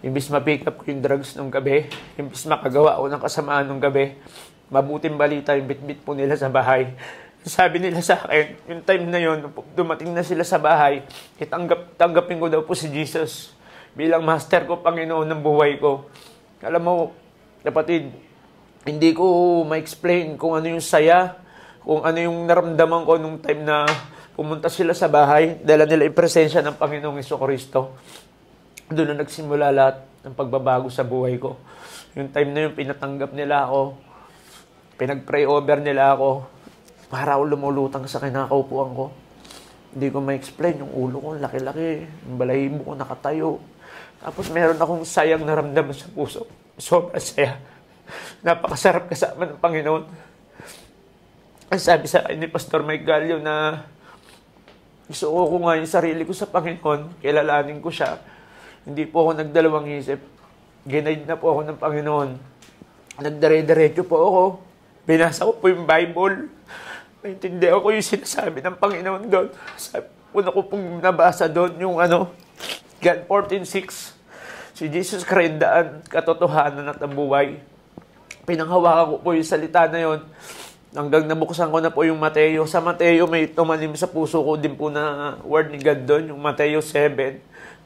Imbis 0.01 0.33
ma-pick 0.33 0.65
up 0.65 0.81
ko 0.81 0.89
yung 0.89 1.05
drugs 1.05 1.37
nung 1.37 1.53
gabi, 1.53 1.85
imbis 2.17 2.49
makagawa 2.49 2.97
ako 2.97 3.13
ng 3.13 3.21
kasamaan 3.21 3.65
nung 3.69 3.81
gabi, 3.81 4.17
mabuting 4.73 5.21
balita 5.21 5.53
yung 5.53 5.69
bit-bit 5.69 6.01
po 6.01 6.17
nila 6.17 6.41
sa 6.41 6.49
bahay. 6.49 6.97
Sabi 7.45 7.85
nila 7.85 8.01
sa 8.01 8.25
akin, 8.25 8.57
yung 8.65 8.81
time 8.81 9.05
na 9.05 9.21
yon 9.21 9.53
dumating 9.77 10.09
na 10.17 10.25
sila 10.25 10.41
sa 10.41 10.57
bahay, 10.57 11.05
itanggap, 11.37 12.01
tanggapin 12.01 12.41
ko 12.41 12.49
daw 12.49 12.65
po 12.65 12.73
si 12.73 12.89
Jesus 12.89 13.53
bilang 13.93 14.25
master 14.25 14.65
ko, 14.65 14.81
Panginoon 14.81 15.29
ng 15.29 15.41
buhay 15.45 15.77
ko. 15.77 16.09
Alam 16.65 16.83
mo, 16.83 16.95
kapatid, 17.61 18.09
hindi 18.85 19.17
ko 19.17 19.25
ma-explain 19.65 20.37
kung 20.37 20.61
ano 20.61 20.77
yung 20.77 20.85
saya, 20.85 21.41
kung 21.81 22.05
ano 22.05 22.19
yung 22.21 22.45
naramdaman 22.45 23.09
ko 23.09 23.17
nung 23.17 23.41
time 23.41 23.65
na 23.65 23.89
pumunta 24.37 24.69
sila 24.69 24.93
sa 24.93 25.09
bahay, 25.09 25.57
dala 25.65 25.89
nila 25.89 26.05
yung 26.05 26.17
presensya 26.17 26.61
ng 26.61 26.77
Panginoong 26.77 27.25
Kristo. 27.25 27.97
Doon 28.93 29.17
na 29.17 29.25
nagsimula 29.25 29.73
lahat 29.73 30.05
ng 30.29 30.37
pagbabago 30.37 30.93
sa 30.93 31.01
buhay 31.01 31.41
ko. 31.41 31.57
Yung 32.13 32.29
time 32.29 32.53
na 32.53 32.69
yung 32.69 32.77
pinatanggap 32.77 33.33
nila 33.33 33.65
ako, 33.65 33.97
pinag-pray 35.01 35.49
over 35.49 35.81
nila 35.81 36.13
ako, 36.13 36.45
para 37.09 37.41
ako 37.41 37.43
lumulutang 37.57 38.05
sa 38.05 38.21
kinakaupuan 38.21 38.93
ko. 38.93 39.07
Hindi 39.97 40.13
ko 40.13 40.19
ma-explain 40.21 40.85
yung 40.85 40.93
ulo 40.93 41.17
ko, 41.25 41.29
laki-laki, 41.41 42.05
yung 42.29 42.37
balahibo 42.37 42.85
ko 42.85 42.93
nakatayo. 42.99 43.51
Tapos 44.21 44.45
meron 44.53 44.77
akong 44.77 45.09
sayang 45.09 45.47
naramdaman 45.47 45.97
sa 45.97 46.11
puso. 46.13 46.45
Sobrang 46.77 47.23
saya. 47.23 47.74
Napakasarap 48.45 49.09
kasama 49.09 49.49
ng 49.49 49.61
Panginoon. 49.61 50.05
Ang 51.73 51.81
sabi 51.81 52.07
sa 52.07 52.23
akin 52.23 52.37
ni 52.39 52.47
Pastor 52.47 52.85
Mike 52.85 53.09
Gallo 53.09 53.41
na 53.41 53.85
isuo 55.09 55.49
ko 55.49 55.57
nga 55.65 55.77
yung 55.81 55.91
sarili 55.91 56.23
ko 56.25 56.33
sa 56.33 56.49
Panginoon, 56.49 57.21
kilalanin 57.25 57.81
ko 57.81 57.89
siya. 57.89 58.21
Hindi 58.85 59.09
po 59.09 59.25
ako 59.25 59.41
nagdalawang 59.41 59.89
isip. 59.97 60.21
Ginaid 60.85 61.25
na 61.25 61.41
po 61.41 61.57
ako 61.57 61.61
ng 61.65 61.79
Panginoon. 61.81 62.31
Nagdare-diretso 63.21 64.05
po 64.05 64.17
ako. 64.21 64.43
Binasa 65.09 65.49
ko 65.49 65.57
po 65.57 65.73
yung 65.73 65.89
Bible. 65.89 66.53
Naintindihan 67.25 67.81
ko 67.81 67.89
yung 67.89 68.05
sinasabi 68.05 68.61
ng 68.61 68.77
Panginoon 68.77 69.23
doon. 69.33 69.49
Sabi, 69.81 70.05
una 70.37 70.53
ko 70.53 70.61
pong 70.69 71.01
nabasa 71.01 71.49
doon 71.49 71.73
yung 71.81 71.97
ano, 71.97 72.29
John 73.01 73.25
14.6. 73.25 74.13
Si 74.75 74.85
Jesus 74.91 75.23
Christ 75.25 75.57
daan, 75.57 76.05
katotohanan 76.11 76.93
at 76.93 77.01
ang 77.01 77.17
buhay. 77.17 77.63
Pinanghawakan 78.45 79.05
ko 79.09 79.17
po 79.25 79.29
yung 79.33 79.49
salita 79.49 79.89
na 79.89 79.99
yon 80.05 80.21
hanggang 80.93 81.25
nabuksan 81.25 81.73
ko 81.73 81.81
na 81.81 81.89
po 81.89 82.05
yung 82.05 82.21
Mateo. 82.21 82.69
Sa 82.69 82.79
Mateo, 82.85 83.25
may 83.25 83.49
tumanim 83.49 83.97
sa 83.97 84.05
puso 84.05 84.39
ko 84.45 84.61
din 84.61 84.77
po 84.77 84.93
na 84.93 85.35
word 85.43 85.73
ni 85.73 85.81
God 85.81 86.05
doon, 86.05 86.25
yung 86.31 86.41
Mateo 86.41 86.85
7, 86.85 87.41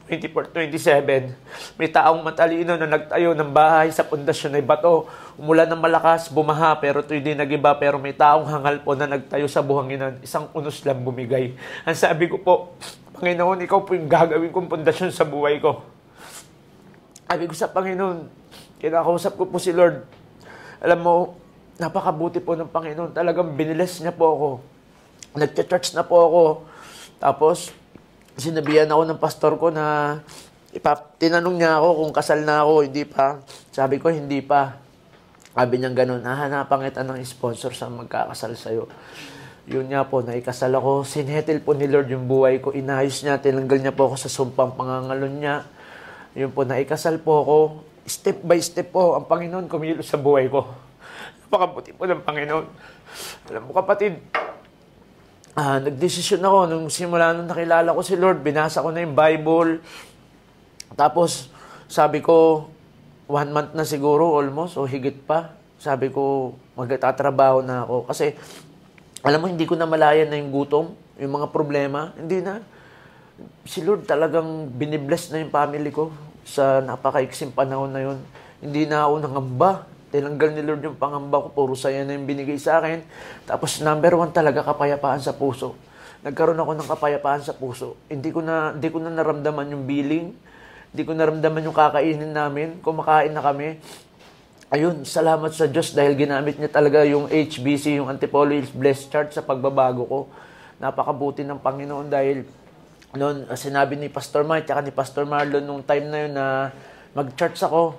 24-27, 0.08 1.76
may 1.76 1.92
taong 1.92 2.24
matalino 2.24 2.80
na 2.80 2.88
nagtayo 2.88 3.36
ng 3.36 3.50
bahay 3.52 3.92
sa 3.92 4.02
pundasyon 4.02 4.56
ay 4.56 4.64
bato. 4.64 5.04
Umulan 5.36 5.68
ng 5.68 5.78
malakas, 5.84 6.32
bumaha, 6.32 6.80
pero 6.80 7.04
ito'y 7.04 7.20
di 7.20 7.36
nagiba. 7.36 7.76
Pero 7.76 8.00
may 8.00 8.16
taong 8.16 8.48
hangal 8.48 8.80
po 8.80 8.96
na 8.96 9.04
nagtayo 9.04 9.44
sa 9.46 9.60
buhanginan, 9.60 10.16
isang 10.24 10.48
unos 10.56 10.80
lang 10.80 11.04
bumigay. 11.04 11.52
Ang 11.84 11.92
sabi 11.92 12.24
ko 12.26 12.40
po, 12.40 12.72
Panginoon, 13.20 13.68
ikaw 13.68 13.84
po 13.84 13.92
yung 13.92 14.08
gagawin 14.08 14.48
kong 14.48 14.72
pundasyon 14.72 15.12
sa 15.12 15.28
buhay 15.28 15.60
ko. 15.60 15.84
Sabi 17.28 17.44
ko 17.44 17.52
sa 17.52 17.68
Panginoon, 17.68 18.18
kinakausap 18.80 19.36
ko 19.36 19.44
po 19.44 19.60
si 19.60 19.76
Lord. 19.76 20.17
Alam 20.78 20.98
mo, 21.02 21.14
napakabuti 21.78 22.38
po 22.38 22.54
ng 22.54 22.70
Panginoon. 22.70 23.10
Talagang 23.10 23.54
biniles 23.58 23.98
niya 23.98 24.14
po 24.14 24.24
ako. 24.30 24.48
Nagcha-church 25.38 25.98
na 25.98 26.06
po 26.06 26.16
ako. 26.22 26.42
Tapos, 27.18 27.74
sinabihan 28.38 28.86
ako 28.86 29.02
ng 29.10 29.18
pastor 29.18 29.52
ko 29.58 29.74
na 29.74 30.18
ipap, 30.70 31.18
tinanong 31.18 31.58
niya 31.58 31.82
ako 31.82 31.88
kung 32.06 32.12
kasal 32.14 32.40
na 32.46 32.62
ako, 32.62 32.86
hindi 32.86 33.02
pa. 33.02 33.42
Sabi 33.74 33.98
ko, 33.98 34.14
hindi 34.14 34.38
pa. 34.38 34.78
Sabi 35.50 35.82
niya 35.82 35.90
ganun, 35.90 36.22
hahanapan 36.22 36.86
kita 36.86 37.02
ng 37.02 37.18
sponsor 37.26 37.74
sa 37.74 37.90
magkakasal 37.90 38.54
sa'yo. 38.54 38.86
Yun 39.66 39.90
nga 39.90 40.06
po, 40.06 40.22
naikasal 40.22 40.70
ako. 40.78 41.02
Sinhetil 41.02 41.58
po 41.60 41.74
ni 41.74 41.90
Lord 41.90 42.06
yung 42.08 42.30
buhay 42.30 42.62
ko. 42.62 42.70
Inayos 42.70 43.18
niya, 43.26 43.42
tinanggal 43.42 43.82
niya 43.82 43.90
po 43.90 44.06
ako 44.06 44.16
sa 44.16 44.30
sumpang 44.30 44.78
pangangalon 44.78 45.42
niya. 45.42 45.66
Yun 46.38 46.54
po, 46.54 46.62
naikasal 46.62 47.18
po 47.18 47.42
ako. 47.42 47.56
Step 48.08 48.40
by 48.40 48.56
step 48.64 48.88
po, 48.88 49.20
ang 49.20 49.28
Panginoon 49.28 49.68
kumilos 49.68 50.08
sa 50.08 50.16
buhay 50.16 50.48
ko. 50.48 50.64
Napakabuti 51.44 51.92
po 51.92 52.08
ng 52.08 52.24
Panginoon. 52.24 52.66
Alam 53.52 53.68
mo 53.68 53.76
kapatid, 53.76 54.16
ah, 55.52 55.76
nagdesisyon 55.76 56.40
ako 56.40 56.58
nung 56.72 56.88
simula 56.88 57.36
nung 57.36 57.52
nakilala 57.52 57.92
ko 57.92 58.00
si 58.00 58.16
Lord, 58.16 58.40
binasa 58.40 58.80
ko 58.80 58.88
na 58.88 59.04
yung 59.04 59.12
Bible. 59.12 59.84
Tapos, 60.96 61.52
sabi 61.84 62.24
ko, 62.24 62.68
one 63.28 63.52
month 63.52 63.76
na 63.76 63.84
siguro 63.84 64.40
almost, 64.40 64.80
o 64.80 64.88
higit 64.88 65.28
pa. 65.28 65.52
Sabi 65.76 66.08
ko, 66.08 66.56
magtatrabaho 66.80 67.60
na 67.60 67.84
ako. 67.84 68.08
Kasi, 68.08 68.32
alam 69.20 69.44
mo, 69.44 69.52
hindi 69.52 69.68
ko 69.68 69.76
na 69.76 69.84
malayan 69.84 70.32
na 70.32 70.40
yung 70.40 70.48
gutom, 70.48 70.96
yung 71.20 71.32
mga 71.36 71.52
problema. 71.52 72.16
Hindi 72.16 72.40
na. 72.40 72.64
Si 73.68 73.84
Lord 73.84 74.08
talagang 74.08 74.72
binibless 74.72 75.28
na 75.28 75.44
yung 75.44 75.52
family 75.52 75.92
ko 75.92 76.08
sa 76.48 76.80
napakaiksing 76.80 77.52
panahon 77.52 77.92
na 77.92 78.00
yun. 78.00 78.18
Hindi 78.64 78.88
na 78.88 79.04
ako 79.04 79.14
nangamba 79.20 79.84
Tinanggal 80.08 80.56
ni 80.56 80.62
Lord 80.64 80.80
yung 80.80 80.96
pangamba 80.96 81.44
ko, 81.44 81.48
puro 81.52 81.76
saya 81.76 82.00
na 82.00 82.16
yung 82.16 82.24
binigay 82.24 82.56
sa 82.56 82.80
akin. 82.80 83.04
Tapos 83.44 83.76
number 83.84 84.16
one 84.16 84.32
talaga, 84.32 84.64
kapayapaan 84.64 85.20
sa 85.20 85.36
puso. 85.36 85.76
Nagkaroon 86.24 86.56
ako 86.56 86.72
ng 86.80 86.88
kapayapaan 86.88 87.44
sa 87.44 87.52
puso. 87.52 88.00
Hindi 88.08 88.32
ko 88.32 88.40
na, 88.40 88.72
hindi 88.72 88.88
ko 88.88 89.04
na 89.04 89.12
naramdaman 89.12 89.68
yung 89.68 89.84
billing. 89.84 90.32
Hindi 90.96 91.02
ko 91.04 91.12
naramdaman 91.12 91.60
yung 91.60 91.76
kakainin 91.76 92.32
namin. 92.32 92.80
Kumakain 92.80 93.36
na 93.36 93.44
kami. 93.44 93.84
Ayun, 94.72 95.04
salamat 95.04 95.52
sa 95.52 95.68
Diyos 95.68 95.92
dahil 95.92 96.16
ginamit 96.16 96.56
niya 96.56 96.72
talaga 96.72 97.04
yung 97.04 97.28
HBC, 97.28 98.00
yung 98.00 98.08
Antipolo 98.08 98.56
Blessed 98.72 99.12
Church 99.12 99.36
sa 99.36 99.44
pagbabago 99.44 100.08
ko. 100.08 100.20
Napakabuti 100.80 101.44
ng 101.44 101.60
Panginoon 101.60 102.08
dahil 102.08 102.48
noon 103.16 103.48
sinabi 103.56 103.96
ni 103.96 104.12
Pastor 104.12 104.44
Mike 104.44 104.68
at 104.68 104.84
ni 104.84 104.92
Pastor 104.92 105.24
Marlon 105.24 105.64
nung 105.64 105.80
time 105.80 106.06
na 106.08 106.18
yun 106.24 106.32
na 106.36 106.46
mag-church 107.16 107.60
ako, 107.64 107.96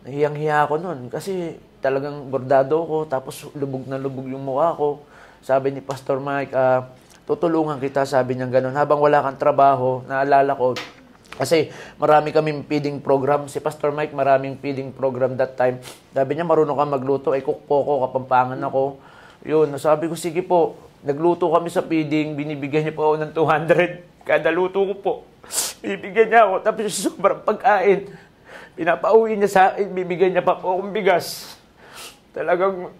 Nahiyang-hiya 0.00 0.64
ako 0.64 0.80
noon 0.80 1.00
kasi 1.12 1.60
talagang 1.84 2.32
bordado 2.32 2.72
ko 2.88 3.04
tapos 3.04 3.44
lubog 3.52 3.84
na 3.84 4.00
lubog 4.00 4.24
yung 4.32 4.40
mukha 4.40 4.72
ko. 4.72 5.04
Sabi 5.44 5.76
ni 5.76 5.84
Pastor 5.84 6.16
Mike, 6.20 6.56
uh, 6.56 6.88
tutulungan 7.28 7.76
kita, 7.76 8.08
sabi 8.08 8.36
niya 8.36 8.48
ganun. 8.48 8.72
Habang 8.72 9.00
wala 9.00 9.20
kang 9.20 9.36
trabaho, 9.36 10.00
naalala 10.08 10.56
ko, 10.56 10.72
kasi 11.40 11.72
marami 11.96 12.36
kaming 12.36 12.68
feeding 12.68 13.00
program. 13.00 13.48
Si 13.48 13.64
Pastor 13.64 13.96
Mike, 13.96 14.12
maraming 14.12 14.60
feeding 14.60 14.92
program 14.92 15.40
that 15.40 15.56
time. 15.56 15.80
Sabi 16.12 16.36
niya, 16.36 16.44
marunong 16.44 16.76
ka 16.76 16.84
magluto. 16.84 17.28
Ay, 17.32 17.40
cook 17.40 17.64
ko, 17.64 18.04
kapampangan 18.04 18.60
ako. 18.60 19.00
Yun, 19.48 19.72
sabi 19.80 20.12
ko, 20.12 20.16
sige 20.20 20.44
po. 20.44 20.76
Nagluto 21.00 21.48
kami 21.48 21.72
sa 21.72 21.80
feeding, 21.80 22.36
binibigyan 22.36 22.84
niya 22.84 22.94
po 22.96 23.12
ako 23.12 23.16
ng 23.24 23.32
200. 23.32 24.28
Kada 24.28 24.52
luto 24.52 24.84
ko 24.84 24.94
po. 25.00 25.12
Bibigyan 25.80 26.28
niya 26.28 26.40
ako. 26.44 26.54
Tapos 26.60 26.92
sobrang 26.92 27.40
pagkain. 27.40 28.12
Pinapauwi 28.76 29.36
niya 29.36 29.50
sa 29.50 29.62
akin, 29.72 29.88
bibigyan 29.90 30.36
niya 30.36 30.44
pa 30.44 30.60
po 30.60 30.76
akong 30.76 30.92
bigas. 30.92 31.56
Talagang 32.36 32.92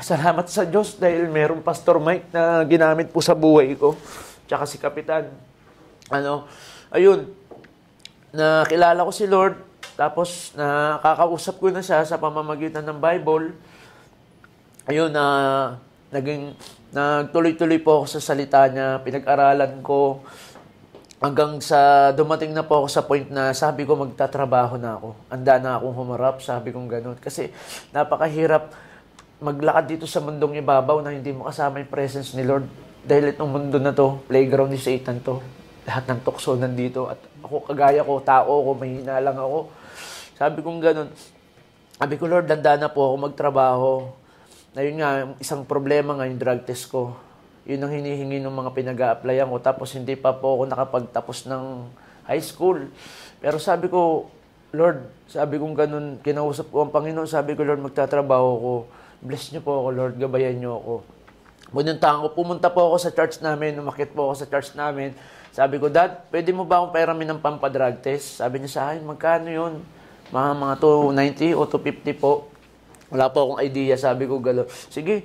salamat 0.00 0.48
sa 0.48 0.64
Diyos 0.64 0.96
dahil 0.96 1.28
merong 1.28 1.60
Pastor 1.60 2.00
Mike 2.00 2.32
na 2.32 2.64
ginamit 2.64 3.12
po 3.12 3.20
sa 3.20 3.36
buhay 3.36 3.76
ko. 3.76 3.92
Tsaka 4.48 4.64
si 4.64 4.80
Kapitan. 4.80 5.28
Ano, 6.08 6.48
ayun, 6.92 7.28
nakilala 8.32 9.04
ko 9.04 9.12
si 9.12 9.24
Lord, 9.24 9.56
tapos 9.96 10.52
nakakausap 10.52 11.56
ko 11.60 11.68
na 11.72 11.80
siya 11.80 12.04
sa 12.04 12.20
pamamagitan 12.20 12.84
ng 12.84 12.98
Bible. 13.00 13.56
Ayun, 14.84 15.08
na 15.08 15.24
naging 16.12 16.52
nagtuloy-tuloy 16.94 17.82
po 17.82 18.02
ako 18.02 18.06
sa 18.06 18.20
salita 18.22 18.70
niya, 18.70 19.02
pinag-aralan 19.02 19.82
ko, 19.82 20.22
hanggang 21.24 21.56
sa 21.58 22.12
dumating 22.12 22.52
na 22.52 22.62
po 22.62 22.84
ako 22.84 22.88
sa 22.92 23.02
point 23.02 23.26
na 23.32 23.56
sabi 23.56 23.88
ko 23.88 23.96
magtatrabaho 23.96 24.76
na 24.76 25.00
ako. 25.00 25.08
Anda 25.32 25.56
na 25.56 25.80
akong 25.80 25.96
humarap, 25.96 26.44
sabi 26.44 26.70
kong 26.70 26.86
ganun. 26.86 27.18
Kasi 27.18 27.48
napakahirap 27.90 28.70
maglakad 29.40 29.84
dito 29.90 30.06
sa 30.06 30.20
mundong 30.20 30.60
ibabaw 30.60 31.00
na 31.00 31.16
hindi 31.16 31.32
mo 31.34 31.48
kasama 31.48 31.82
yung 31.82 31.90
presence 31.90 32.36
ni 32.36 32.46
Lord. 32.46 32.68
Dahil 33.04 33.36
itong 33.36 33.50
mundo 33.50 33.76
na 33.80 33.92
to, 33.92 34.20
playground 34.28 34.72
ni 34.72 34.80
Satan 34.80 35.20
to. 35.20 35.40
Lahat 35.84 36.04
ng 36.08 36.20
tukso 36.24 36.56
nandito. 36.56 37.08
At 37.08 37.20
ako, 37.44 37.72
kagaya 37.72 38.00
ko, 38.00 38.20
tao 38.24 38.52
ko, 38.64 38.70
mahina 38.72 39.20
lang 39.20 39.36
ako. 39.36 39.68
Sabi 40.36 40.58
kong 40.64 40.80
ganun. 40.80 41.08
Sabi 41.94 42.14
ko, 42.16 42.24
Lord, 42.24 42.48
danda 42.48 42.76
na 42.76 42.88
po 42.88 43.12
ako 43.12 43.14
magtrabaho. 43.28 43.90
Na 44.74 44.82
yun 44.82 44.98
nga, 44.98 45.32
isang 45.38 45.62
problema 45.62 46.18
nga 46.18 46.26
drug 46.26 46.66
test 46.66 46.90
ko 46.90 47.14
yun 47.64 47.80
ang 47.80 47.92
hinihingi 47.96 48.44
ng 48.44 48.52
mga 48.52 48.70
pinag 48.76 49.00
a 49.00 49.16
ko. 49.16 49.56
Tapos 49.56 49.88
hindi 49.96 50.14
pa 50.20 50.36
po 50.36 50.60
ako 50.60 50.62
nakapagtapos 50.68 51.48
ng 51.48 51.88
high 52.28 52.44
school. 52.44 52.92
Pero 53.40 53.56
sabi 53.56 53.88
ko, 53.88 54.28
Lord, 54.76 55.08
sabi 55.28 55.56
kong 55.56 55.72
ganun, 55.72 56.06
kinausap 56.20 56.68
ko 56.68 56.84
ang 56.84 56.92
Panginoon, 56.92 57.24
sabi 57.24 57.56
ko, 57.56 57.64
Lord, 57.64 57.80
magtatrabaho 57.80 58.50
ko. 58.60 58.72
Bless 59.24 59.48
niyo 59.48 59.64
po 59.64 59.80
ako, 59.80 59.88
Lord, 59.96 60.14
gabayan 60.20 60.60
niyo 60.60 60.76
ako. 60.76 60.94
Pununtahan 61.72 62.20
ko, 62.20 62.28
pumunta 62.36 62.68
po 62.68 62.92
ako 62.92 62.96
sa 63.00 63.10
church 63.10 63.40
namin, 63.40 63.80
umakit 63.80 64.12
po 64.12 64.28
ako 64.28 64.44
sa 64.44 64.46
church 64.46 64.76
namin. 64.76 65.16
Sabi 65.54 65.80
ko, 65.80 65.88
Dad, 65.88 66.28
pwede 66.28 66.52
mo 66.52 66.68
ba 66.68 66.82
akong 66.82 66.92
pairamin 66.92 67.32
ng 67.32 67.40
pampa-drug 67.40 68.04
test? 68.04 68.44
Sabi 68.44 68.60
niya 68.60 68.70
sa 68.76 68.82
akin, 68.92 69.00
magkano 69.06 69.48
yun? 69.48 69.80
Mga, 70.28 70.50
mga 70.52 70.74
290 70.82 71.56
o 71.56 71.62
250 71.64 72.20
po. 72.20 72.32
Wala 73.14 73.30
po 73.30 73.46
akong 73.46 73.62
idea, 73.62 73.94
sabi 73.94 74.26
ko 74.26 74.42
galo. 74.42 74.66
Sige, 74.90 75.22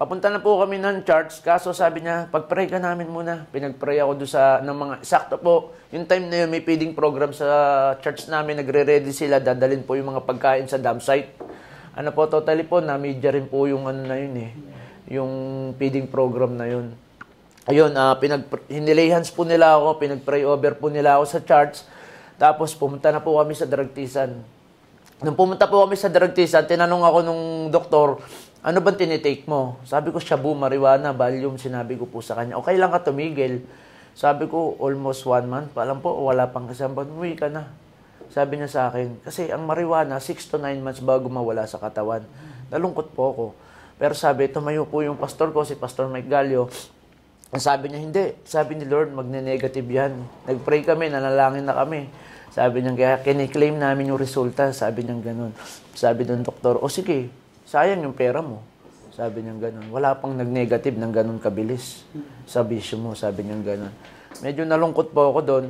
papunta 0.00 0.32
na 0.32 0.40
po 0.40 0.56
kami 0.56 0.80
ng 0.80 1.04
church. 1.04 1.44
Kaso 1.44 1.76
sabi 1.76 2.00
niya, 2.00 2.32
pag-pray 2.32 2.64
ka 2.64 2.80
namin 2.80 3.12
muna. 3.12 3.44
Pinag-pray 3.52 4.00
ako 4.00 4.24
doon 4.24 4.30
sa, 4.32 4.64
ng 4.64 4.72
mga, 4.72 4.94
sakto 5.04 5.36
po, 5.36 5.76
yung 5.92 6.08
time 6.08 6.32
na 6.32 6.42
yun, 6.44 6.48
may 6.48 6.64
feeding 6.64 6.96
program 6.96 7.36
sa 7.36 7.44
church 8.00 8.32
namin, 8.32 8.64
nagre-ready 8.64 9.12
sila, 9.12 9.36
dadalin 9.36 9.84
po 9.84 10.00
yung 10.00 10.16
mga 10.16 10.24
pagkain 10.24 10.64
sa 10.64 10.80
dam 10.80 10.96
site. 10.96 11.36
Ano 11.92 12.16
po, 12.16 12.24
totally 12.24 12.64
po, 12.64 12.80
na-media 12.80 13.36
rin 13.36 13.44
po 13.44 13.68
yung 13.68 13.84
ano 13.84 14.00
na 14.00 14.16
yun 14.16 14.34
eh 14.40 14.52
yung 15.06 15.30
feeding 15.78 16.10
program 16.10 16.58
na 16.58 16.66
yun. 16.66 16.90
Ayun, 17.66 17.90
uh, 17.94 18.14
pinag 18.18 18.46
hinilay 18.70 19.10
hands 19.10 19.30
po 19.34 19.42
nila 19.42 19.74
ako, 19.74 19.98
pinag-pray 19.98 20.46
over 20.46 20.78
po 20.78 20.86
nila 20.86 21.18
ako 21.18 21.24
sa 21.26 21.40
church. 21.42 21.82
Tapos 22.38 22.74
pumunta 22.78 23.10
na 23.10 23.22
po 23.22 23.38
kami 23.38 23.54
sa 23.58 23.66
drugtisan. 23.66 24.38
Nung 25.24 25.32
pumunta 25.32 25.64
po 25.64 25.80
kami 25.80 25.96
sa 25.96 26.12
drugtisan, 26.12 26.68
tinanong 26.68 27.00
ako 27.00 27.18
nung 27.24 27.42
doktor, 27.72 28.20
ano 28.60 28.78
bang 28.84 29.00
tinitake 29.00 29.48
mo? 29.48 29.80
Sabi 29.88 30.12
ko, 30.12 30.20
shabu, 30.20 30.52
marijuana, 30.52 31.16
Valium, 31.16 31.56
sinabi 31.56 31.96
ko 31.96 32.04
po 32.04 32.20
sa 32.20 32.36
kanya. 32.36 32.60
Okay 32.60 32.76
lang 32.76 32.92
ka 32.92 33.00
tumigil. 33.00 33.64
Sabi 34.12 34.44
ko, 34.44 34.76
almost 34.76 35.24
one 35.24 35.48
month. 35.48 35.72
Alam 35.72 36.04
po, 36.04 36.12
wala 36.20 36.52
pang 36.52 36.68
kasampan. 36.68 37.08
Uwi 37.16 37.32
ka 37.32 37.48
na. 37.48 37.72
Sabi 38.28 38.60
niya 38.60 38.68
sa 38.68 38.92
akin, 38.92 39.24
kasi 39.24 39.48
ang 39.48 39.64
marijuana, 39.64 40.20
6 40.20 40.52
to 40.52 40.60
9 40.60 40.84
months 40.84 41.00
bago 41.00 41.32
mawala 41.32 41.64
sa 41.64 41.80
katawan. 41.80 42.20
Nalungkot 42.68 43.16
po 43.16 43.22
ako. 43.32 43.44
Pero 43.96 44.12
sabi, 44.12 44.52
tumayo 44.52 44.84
po 44.84 45.00
yung 45.00 45.16
pastor 45.16 45.48
ko, 45.48 45.64
si 45.64 45.80
Pastor 45.80 46.12
Mike 46.12 46.28
Gallo. 46.28 46.68
Ang 47.56 47.62
sabi 47.64 47.88
niya, 47.88 48.04
hindi. 48.04 48.24
Sabi 48.44 48.76
ni 48.76 48.84
Lord, 48.84 49.16
magne-negative 49.16 49.88
yan. 49.88 50.12
Nag-pray 50.44 50.84
kami, 50.84 51.08
nanalangin 51.08 51.64
na 51.64 51.72
kami. 51.72 52.04
Sabi 52.56 52.80
niya, 52.80 52.96
kaya 52.96 53.16
kiniklaim 53.20 53.76
namin 53.76 54.08
yung 54.08 54.16
resulta. 54.16 54.72
Sabi 54.72 55.04
niya 55.04 55.20
ganun. 55.20 55.52
Sabi 55.92 56.24
ng 56.24 56.40
doktor, 56.40 56.80
o 56.80 56.88
sige, 56.88 57.28
sayang 57.68 58.00
yung 58.00 58.16
pera 58.16 58.40
mo. 58.40 58.64
Sabi 59.12 59.44
niya 59.44 59.60
ganun. 59.60 59.92
Wala 59.92 60.16
pang 60.16 60.32
nag-negative 60.32 60.96
ng 60.96 61.12
ganun 61.12 61.36
kabilis 61.36 62.08
sa 62.48 62.64
bisyo 62.64 62.96
mo. 62.96 63.12
Sabi 63.12 63.44
niya 63.44 63.60
ganun. 63.60 63.92
Medyo 64.40 64.64
nalungkot 64.64 65.12
po 65.12 65.36
ako 65.36 65.40
doon. 65.44 65.66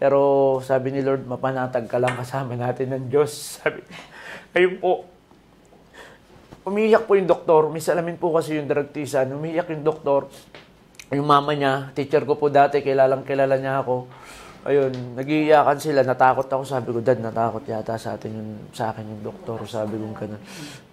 Pero 0.00 0.20
sabi 0.64 0.96
ni 0.96 1.04
Lord, 1.04 1.28
mapanatag 1.28 1.84
ka 1.84 2.00
lang 2.00 2.16
kasama 2.16 2.56
natin 2.56 2.96
ng 2.96 3.04
Diyos. 3.12 3.32
Sabi, 3.60 3.84
ayun 4.56 4.80
po, 4.80 5.04
umiyak 6.64 7.04
po 7.04 7.12
yung 7.14 7.28
doktor. 7.28 7.68
May 7.68 7.84
salamin 7.84 8.16
po 8.16 8.32
kasi 8.32 8.56
yung 8.56 8.66
drugtisan. 8.66 9.28
Umiyak 9.36 9.68
yung 9.68 9.84
doktor. 9.84 10.32
Yung 11.12 11.28
mama 11.28 11.52
niya, 11.52 11.92
teacher 11.92 12.24
ko 12.24 12.40
po 12.40 12.48
dati, 12.48 12.80
kilalang 12.80 13.20
kilala 13.22 13.60
niya 13.60 13.84
ako. 13.84 14.08
Ayun, 14.62 15.18
nagiiyakan 15.18 15.74
sila, 15.82 16.06
natakot 16.06 16.46
ako. 16.46 16.62
Sabi 16.62 16.94
ko, 16.94 17.02
Dad, 17.02 17.18
natakot 17.18 17.66
yata 17.66 17.98
sa 17.98 18.14
atin 18.14 18.30
yung, 18.30 18.50
sa 18.70 18.94
akin 18.94 19.02
yung 19.10 19.22
doktor. 19.26 19.58
Sabi 19.66 19.98
ko 19.98 20.14
ganun. 20.14 20.38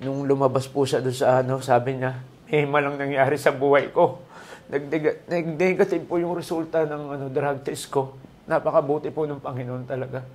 Nung 0.01 0.25
lumabas 0.25 0.65
po 0.65 0.89
siya 0.89 1.05
doon 1.05 1.13
sa 1.13 1.45
ano, 1.45 1.61
sabi 1.61 2.01
niya, 2.01 2.17
eh, 2.49 2.65
malang 2.65 2.97
nangyari 2.97 3.37
sa 3.37 3.53
buhay 3.53 3.93
ko. 3.93 4.25
Nag-negative 4.73 6.01
po 6.09 6.17
yung 6.17 6.33
resulta 6.33 6.81
ng 6.89 7.03
ano, 7.13 7.25
drug 7.29 7.61
test 7.61 7.93
ko. 7.93 8.17
Napakabuti 8.49 9.13
po 9.13 9.29
ng 9.29 9.37
Panginoon 9.37 9.85
talaga. 9.85 10.25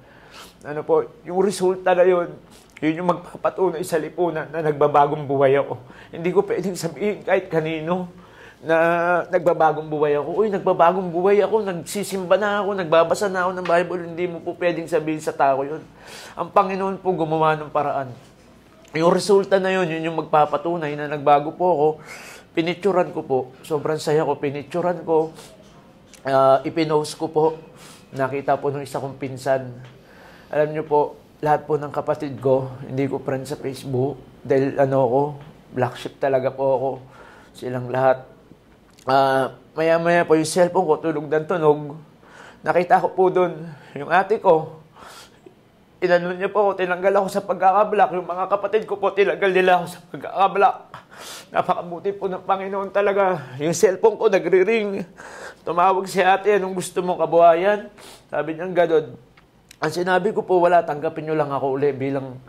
Ano 0.63 0.87
po, 0.87 1.03
yung 1.27 1.43
resulta 1.43 1.91
na 1.91 2.07
yun, 2.07 2.31
yun 2.79 3.03
yung 3.03 3.19
magpapatunay 3.19 3.83
sa 3.83 3.99
lipunan 3.99 4.47
na 4.47 4.63
nagbabagong 4.63 5.27
buhay 5.27 5.59
ako. 5.59 5.75
Hindi 6.15 6.31
ko 6.31 6.47
pwedeng 6.47 6.79
sabihin 6.79 7.27
kahit 7.27 7.51
kanino 7.51 8.15
na 8.65 8.77
nagbabagong 9.29 9.87
buhay 9.87 10.17
ako. 10.17 10.31
Uy, 10.41 10.49
nagbabagong 10.49 11.13
buhay 11.13 11.45
ako, 11.45 11.69
nagsisimba 11.69 12.41
na 12.41 12.65
ako, 12.65 12.81
nagbabasa 12.81 13.29
na 13.29 13.45
ako 13.45 13.51
ng 13.61 13.67
Bible. 13.69 14.03
Hindi 14.09 14.25
mo 14.25 14.39
po 14.41 14.57
pwedeng 14.57 14.89
sabihin 14.89 15.21
sa 15.21 15.37
tao 15.37 15.61
yun. 15.63 15.85
Ang 16.33 16.49
Panginoon 16.49 16.97
po 17.05 17.13
gumawa 17.13 17.55
ng 17.61 17.69
paraan. 17.69 18.09
Yung 18.97 19.13
resulta 19.13 19.61
na 19.61 19.69
yun, 19.75 19.91
yun 19.91 20.09
yung 20.09 20.19
magpapatunay 20.25 20.97
na 20.97 21.11
nagbago 21.11 21.53
po 21.53 21.67
ako. 21.69 21.89
Pinicturan 22.57 23.11
ko 23.13 23.21
po. 23.27 23.39
Sobrang 23.67 24.01
saya 24.01 24.25
ko. 24.25 24.39
Pinicturan 24.39 25.03
ko. 25.05 25.35
Uh, 26.25 26.63
ipinost 26.65 27.19
ko 27.21 27.27
po. 27.29 27.45
Nakita 28.15 28.57
po 28.57 28.71
ng 28.71 28.87
isa 28.87 29.03
kong 29.03 29.19
pinsan. 29.19 29.75
Alam 30.49 30.71
niyo 30.71 30.87
po, 30.87 31.19
lahat 31.43 31.67
po 31.67 31.75
ng 31.75 31.91
kapatid 31.91 32.39
ko, 32.39 32.71
hindi 32.87 33.11
ko 33.11 33.19
friend 33.21 33.45
sa 33.45 33.59
Facebook. 33.59 34.17
Dahil 34.41 34.79
ano 34.79 34.99
ko, 35.05 35.21
black 35.75 35.99
sheep 35.99 36.17
talaga 36.23 36.55
po 36.55 36.65
ako. 36.79 36.91
Silang 37.59 37.91
lahat. 37.91 38.34
Uh, 39.05 39.53
maya-maya 39.77 40.25
po 40.25 40.33
yung 40.33 40.49
cellphone 40.49 40.89
ko, 40.89 40.95
tulog 40.97 41.29
ng 41.29 41.45
tunog. 41.45 42.01
Nakita 42.65 43.05
ko 43.05 43.13
po 43.13 43.29
doon, 43.29 43.69
yung 43.93 44.09
ate 44.09 44.41
ko, 44.41 44.81
inano 46.01 46.33
niya 46.33 46.53
po 46.53 46.73
tinanggal 46.73 47.13
ako 47.21 47.27
sa 47.29 47.45
pagkakablock. 47.45 48.11
Yung 48.17 48.29
mga 48.29 48.45
kapatid 48.49 48.83
ko 48.89 48.97
po, 48.97 49.13
tinanggal 49.13 49.53
nila 49.53 49.81
ako 49.81 49.85
sa 49.89 50.01
pagkakablock. 50.09 50.77
Napakabuti 51.53 52.11
po 52.17 52.25
ng 52.33 52.45
Panginoon 52.45 52.91
talaga. 52.93 53.57
Yung 53.61 53.77
cellphone 53.77 54.17
ko, 54.17 54.33
nagre-ring. 54.33 55.05
Tumawag 55.65 56.05
si 56.09 56.25
ate, 56.25 56.57
anong 56.57 56.77
gusto 56.77 57.01
mong 57.05 57.21
kabuhayan? 57.25 57.89
Sabi 58.33 58.57
niya, 58.57 58.69
gadod, 58.73 59.17
ang 59.81 59.93
sinabi 59.93 60.33
ko 60.33 60.41
po, 60.45 60.65
wala, 60.65 60.81
tanggapin 60.81 61.29
nyo 61.29 61.37
lang 61.37 61.53
ako 61.53 61.77
uli 61.77 61.93
bilang 61.93 62.41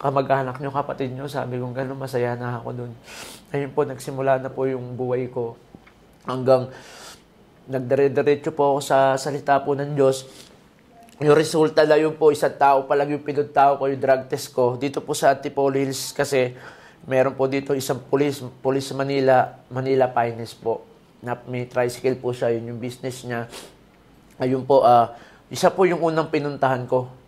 kamag-anak 0.00 0.56
nyo, 0.60 0.72
kapatid 0.72 1.12
nyo. 1.12 1.28
Sabi 1.28 1.60
ko, 1.60 1.68
gano'n 1.72 1.96
masaya 1.96 2.36
na 2.36 2.56
ako 2.56 2.68
doon. 2.84 2.92
Ayun 3.52 3.70
po, 3.76 3.84
nagsimula 3.84 4.40
na 4.40 4.48
po 4.48 4.64
yung 4.64 4.96
buhay 4.96 5.28
ko. 5.28 5.60
Hanggang 6.28 6.68
nagdire-diretso 7.70 8.50
po 8.50 8.76
ako 8.76 8.80
sa 8.82 9.14
salita 9.14 9.56
po 9.62 9.78
ng 9.78 9.94
Diyos. 9.94 10.26
Yung 11.20 11.36
resulta 11.36 11.84
na 11.84 12.00
yun 12.00 12.16
po, 12.16 12.32
isang 12.32 12.56
tao 12.56 12.88
pa 12.88 12.96
lang 12.96 13.12
yung 13.12 13.20
pinuntaw 13.20 13.76
ko, 13.76 13.86
yung 13.86 14.00
drug 14.00 14.24
test 14.26 14.50
ko. 14.56 14.80
Dito 14.80 15.04
po 15.04 15.12
sa 15.12 15.36
Antipolo 15.36 15.76
Hills 15.76 16.16
kasi 16.16 16.56
meron 17.04 17.36
po 17.36 17.44
dito 17.46 17.76
isang 17.76 18.00
police, 18.00 18.40
Police 18.64 18.90
Manila, 18.96 19.60
Manila 19.68 20.08
Finance 20.10 20.56
po. 20.56 20.82
Na 21.20 21.36
may 21.44 21.68
tricycle 21.68 22.16
po 22.16 22.32
siya, 22.32 22.56
yun 22.56 22.72
yung 22.72 22.80
business 22.80 23.22
niya. 23.28 23.44
Ayun 24.40 24.64
po, 24.64 24.80
uh, 24.80 25.12
isa 25.52 25.68
po 25.68 25.84
yung 25.84 26.00
unang 26.00 26.32
pinuntahan 26.32 26.88
ko. 26.88 27.19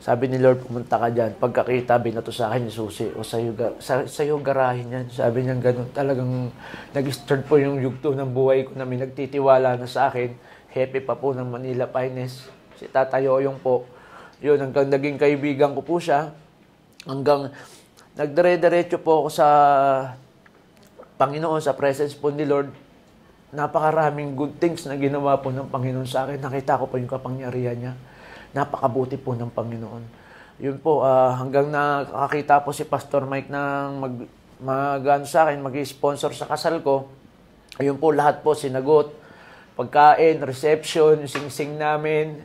Sabi 0.00 0.32
ni 0.32 0.40
Lord, 0.40 0.64
pumunta 0.64 0.96
ka 0.96 1.12
dyan. 1.12 1.36
Pagkakita, 1.36 2.00
binato 2.00 2.32
sa 2.32 2.48
akin 2.48 2.64
ni 2.64 2.72
Susi. 2.72 3.12
O 3.12 3.20
sa'yo, 3.20 3.52
sa, 3.84 4.08
sa'yo 4.08 4.40
garahin 4.40 4.88
yan. 4.88 5.06
Sabi 5.12 5.44
niya 5.44 5.60
ganun. 5.60 5.92
Talagang 5.92 6.48
nag-start 6.96 7.44
po 7.44 7.60
yung 7.60 7.76
yugto 7.84 8.16
ng 8.16 8.32
buhay 8.32 8.64
ko 8.64 8.72
na 8.80 8.88
may 8.88 8.96
nagtitiwala 8.96 9.76
na 9.76 9.84
sa 9.84 10.08
akin. 10.08 10.32
Happy 10.72 11.04
pa 11.04 11.20
po 11.20 11.36
ng 11.36 11.44
Manila 11.44 11.84
Finest. 11.84 12.48
Si 12.80 12.88
Tata 12.88 13.20
Yoyong 13.20 13.60
po. 13.60 13.84
Yun, 14.40 14.56
hanggang 14.56 14.88
naging 14.88 15.20
kaibigan 15.20 15.76
ko 15.76 15.84
po 15.84 16.00
siya. 16.00 16.32
Hanggang 17.04 17.52
nagdire-diretso 18.16 19.04
po 19.04 19.28
ako 19.28 19.28
sa 19.28 19.46
Panginoon, 21.20 21.60
sa 21.60 21.76
presence 21.76 22.16
po 22.16 22.32
ni 22.32 22.48
Lord 22.48 22.72
napakaraming 23.50 24.38
good 24.38 24.62
things 24.62 24.86
na 24.86 24.94
ginawa 24.94 25.34
po 25.42 25.50
ng 25.50 25.66
Panginoon 25.66 26.06
sa 26.06 26.24
akin. 26.26 26.38
Nakita 26.38 26.78
ko 26.78 26.86
po 26.86 26.96
yung 26.96 27.10
kapangyarihan 27.10 27.76
niya. 27.76 27.94
Napakabuti 28.50 29.14
po 29.20 29.36
ng 29.38 29.50
Panginoon. 29.50 30.02
Yun 30.60 30.76
po, 30.82 31.00
uh, 31.00 31.32
hanggang 31.38 31.72
nakakita 31.72 32.60
po 32.60 32.74
si 32.74 32.84
Pastor 32.84 33.24
Mike 33.24 33.48
ng 33.48 33.88
mag, 33.96 34.14
mag 34.60 35.02
ano 35.02 35.24
sa 35.24 35.48
akin, 35.48 35.62
mag-sponsor 35.64 36.36
sa 36.36 36.44
kasal 36.50 36.84
ko. 36.84 37.08
Ayun 37.80 37.96
po, 37.96 38.12
lahat 38.12 38.44
po 38.44 38.52
sinagot. 38.52 39.14
Pagkain, 39.78 40.42
reception, 40.44 41.24
sing-sing 41.24 41.80
namin. 41.80 42.36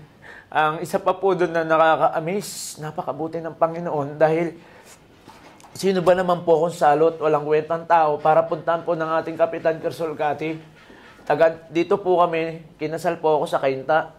Ang 0.48 0.80
isa 0.80 1.02
pa 1.02 1.12
po 1.18 1.36
doon 1.36 1.52
na 1.52 1.68
nakaka-amaze, 1.68 2.80
napakabuti 2.80 3.44
ng 3.44 3.58
Panginoon 3.60 4.16
dahil 4.16 4.56
sino 5.76 6.00
ba 6.00 6.16
naman 6.16 6.48
po 6.48 6.64
akong 6.64 6.78
salot, 6.78 7.20
walang 7.20 7.44
kwentang 7.44 7.84
tao 7.84 8.16
para 8.16 8.48
puntahan 8.48 8.88
po 8.88 8.96
ng 8.96 9.10
ating 9.20 9.36
Kapitan 9.36 9.84
Kersolkati 9.84 10.76
Taga, 11.26 11.58
dito 11.74 11.98
po 11.98 12.22
kami, 12.22 12.62
kinasal 12.78 13.18
po 13.18 13.42
ako 13.42 13.50
sa 13.50 13.58
Kainta. 13.58 14.14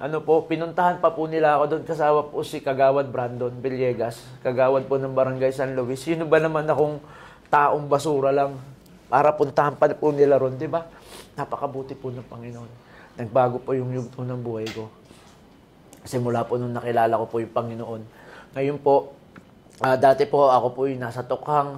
Ano 0.00 0.24
po, 0.24 0.48
pinuntahan 0.48 0.96
pa 0.96 1.12
po 1.12 1.28
nila 1.28 1.60
ako 1.60 1.76
doon 1.76 1.84
kasama 1.84 2.24
po 2.24 2.40
si 2.40 2.64
Kagawad 2.64 3.12
Brandon 3.12 3.52
Villegas, 3.60 4.24
kagawad 4.40 4.88
po 4.88 4.96
ng 4.96 5.12
Barangay 5.12 5.52
San 5.52 5.76
Luis. 5.76 6.00
Sino 6.00 6.24
ba 6.24 6.40
naman 6.40 6.64
akong 6.64 7.04
taong 7.52 7.84
basura 7.84 8.32
lang 8.32 8.56
para 9.12 9.28
puntahan 9.36 9.76
pa 9.76 9.92
po 9.92 10.08
nila 10.08 10.40
ron, 10.40 10.56
di 10.56 10.64
ba? 10.64 10.88
Napakabuti 11.36 11.92
po 11.92 12.08
ng 12.08 12.24
Panginoon. 12.24 12.70
Nagbago 13.20 13.60
po 13.60 13.76
yung 13.76 13.92
yugto 13.92 14.24
ng 14.24 14.40
buhay 14.40 14.64
ko. 14.72 14.88
Kasi 16.00 16.16
mula 16.16 16.48
po 16.48 16.56
nung 16.56 16.72
nakilala 16.72 17.20
ko 17.20 17.28
po 17.28 17.36
yung 17.44 17.52
Panginoon. 17.52 18.00
Ngayon 18.56 18.80
po, 18.80 19.12
uh, 19.84 20.00
dati 20.00 20.24
po 20.24 20.48
ako 20.48 20.80
po 20.80 20.88
yung 20.88 21.04
nasa 21.04 21.28
tukhang, 21.28 21.76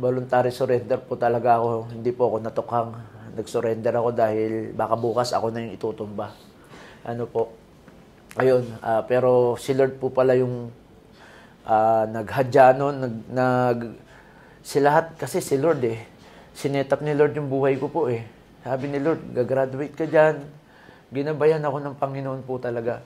voluntary 0.00 0.48
surrender 0.48 0.96
po 0.96 1.20
talaga 1.20 1.60
ako. 1.60 1.92
Hindi 1.92 2.08
po 2.08 2.32
ako 2.32 2.36
natukhang 2.40 2.90
nag-surrender 3.36 3.92
ako 4.00 4.16
dahil 4.16 4.72
baka 4.72 4.96
bukas 4.96 5.36
ako 5.36 5.52
na 5.52 5.60
yung 5.60 5.76
itutumba. 5.76 6.53
Ano 7.04 7.28
po. 7.28 7.52
Ayun, 8.40 8.64
uh, 8.80 9.04
pero 9.04 9.60
si 9.60 9.76
Lord 9.76 10.00
po 10.00 10.08
pala 10.08 10.32
yung 10.40 10.72
uh, 11.68 12.04
naghadya 12.08 12.72
noon, 12.72 12.96
nag, 12.96 13.14
nag, 13.28 13.78
si 14.64 14.80
lahat, 14.80 15.12
kasi 15.20 15.44
si 15.44 15.60
Lord 15.60 15.84
eh, 15.84 16.00
sinetap 16.56 17.04
ni 17.04 17.12
Lord 17.12 17.36
yung 17.36 17.52
buhay 17.52 17.76
ko 17.76 17.92
po 17.92 18.08
eh. 18.08 18.24
Sabi 18.64 18.88
ni 18.88 19.04
Lord, 19.04 19.20
gagraduate 19.36 19.92
ka 19.92 20.08
dyan. 20.08 20.48
Ginabayan 21.12 21.60
ako 21.60 21.84
ng 21.84 21.94
Panginoon 22.00 22.40
po 22.48 22.56
talaga. 22.56 23.04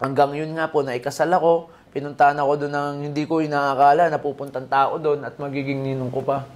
Hanggang 0.00 0.32
yun 0.32 0.56
nga 0.56 0.72
po, 0.72 0.80
naikasal 0.80 1.28
ako, 1.36 1.68
pinuntahan 1.92 2.40
ako 2.40 2.64
doon 2.64 2.72
ng 2.72 2.96
hindi 3.12 3.28
ko 3.28 3.44
inaakala 3.44 4.08
na 4.08 4.16
pupuntang 4.16 4.64
tao 4.64 4.96
doon 4.96 5.20
at 5.28 5.36
magiging 5.36 5.84
ninong 5.84 6.08
ko 6.08 6.24
pa. 6.24 6.48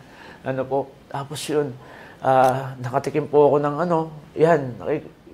Ano 0.49 0.65
po, 0.65 0.89
tapos 1.13 1.45
yun, 1.45 1.77
ah, 2.25 2.73
nakatikim 2.81 3.29
po 3.29 3.53
ako 3.53 3.61
ng 3.61 3.77
ano, 3.85 4.09
yan, 4.33 4.81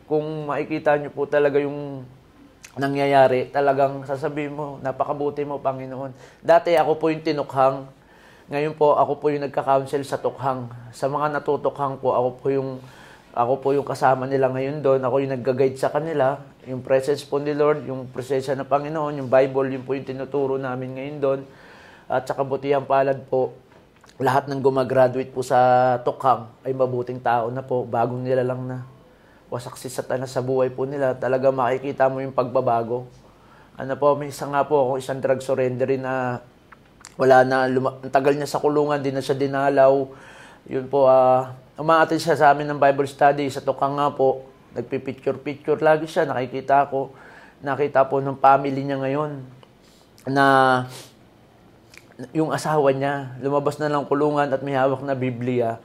kung 0.06 0.46
makikita 0.46 0.94
niyo 0.98 1.10
po 1.10 1.26
talaga 1.26 1.58
yung 1.58 2.06
nangyayari, 2.78 3.50
talagang 3.50 4.06
sasabihin 4.06 4.54
mo, 4.54 4.78
napakabuti 4.84 5.42
mo, 5.42 5.58
Panginoon. 5.58 6.14
Dati 6.44 6.78
ako 6.78 7.00
po 7.00 7.10
yung 7.10 7.24
tinukhang, 7.26 7.88
ngayon 8.46 8.78
po 8.78 8.94
ako 8.94 9.18
po 9.18 9.34
yung 9.34 9.42
nagka-counsel 9.50 10.06
sa 10.06 10.22
tukhang. 10.22 10.70
Sa 10.94 11.10
mga 11.10 11.34
natutukhang 11.34 11.98
po, 11.98 12.14
ako 12.14 12.28
po 12.38 12.46
yung 12.54 12.70
ako 13.36 13.60
po 13.60 13.68
yung 13.76 13.84
kasama 13.84 14.24
nila 14.24 14.48
ngayon 14.48 14.80
doon. 14.80 15.02
Ako 15.02 15.20
yung 15.20 15.34
nagga-guide 15.36 15.76
sa 15.76 15.92
kanila. 15.92 16.40
Yung 16.64 16.80
presence 16.80 17.20
po 17.20 17.36
ni 17.36 17.52
Lord, 17.52 17.84
yung 17.84 18.08
presensya 18.08 18.56
ng 18.56 18.64
Panginoon, 18.64 19.20
yung 19.20 19.28
Bible, 19.28 19.76
yun 19.76 19.84
po 19.84 19.92
yung 19.92 20.08
tinuturo 20.08 20.56
namin 20.56 20.96
ngayon 20.96 21.16
doon. 21.20 21.40
At 22.08 22.24
sa 22.24 22.32
kabutihan 22.32 22.86
palad 22.86 23.28
po, 23.28 23.52
lahat 24.16 24.48
ng 24.48 24.62
gumagraduate 24.62 25.28
po 25.34 25.44
sa 25.44 26.00
tukhang 26.00 26.48
ay 26.64 26.72
mabuting 26.72 27.20
tao 27.20 27.52
na 27.52 27.60
po, 27.60 27.84
bagong 27.84 28.24
nila 28.24 28.40
lang 28.40 28.64
na 28.64 28.95
wasak 29.46 29.78
si 29.78 29.86
satanas 29.86 30.34
sa 30.34 30.42
buhay 30.42 30.74
po 30.74 30.84
nila, 30.84 31.14
talaga 31.14 31.54
makikita 31.54 32.10
mo 32.10 32.18
yung 32.18 32.34
pagbabago. 32.34 33.06
Ano 33.76 33.92
po, 33.94 34.18
isa 34.24 34.48
nga 34.48 34.66
po 34.66 34.82
ako, 34.82 34.92
isang 34.98 35.20
drug 35.22 35.38
surrendery 35.44 36.00
na 36.00 36.42
wala 37.16 37.44
na, 37.46 37.70
luma- 37.70 37.96
ang 38.02 38.12
tagal 38.12 38.34
niya 38.34 38.48
sa 38.48 38.60
kulungan, 38.60 39.00
di 39.00 39.12
na 39.14 39.22
siya 39.24 39.36
dinalaw. 39.38 39.94
Yun 40.66 40.86
po, 40.90 41.06
ah, 41.06 41.54
umaatin 41.78 42.20
siya 42.20 42.36
sa 42.36 42.52
amin 42.52 42.66
ng 42.72 42.80
Bible 42.80 43.08
study, 43.08 43.46
sa 43.48 43.62
tukang 43.62 43.96
nga 43.96 44.10
po, 44.12 44.44
nagpipicture-picture. 44.76 45.80
Lagi 45.80 46.08
siya, 46.08 46.28
nakikita 46.28 46.88
ko, 46.90 47.12
nakita 47.62 48.04
po 48.08 48.20
ng 48.20 48.36
family 48.36 48.82
niya 48.84 48.98
ngayon, 49.00 49.32
na 50.26 50.44
yung 52.32 52.50
asawa 52.50 52.90
niya, 52.92 53.36
lumabas 53.44 53.76
na 53.76 53.92
lang 53.92 54.08
kulungan 54.08 54.48
at 54.48 54.60
may 54.64 54.74
hawak 54.74 55.04
na 55.04 55.12
Biblia, 55.12 55.78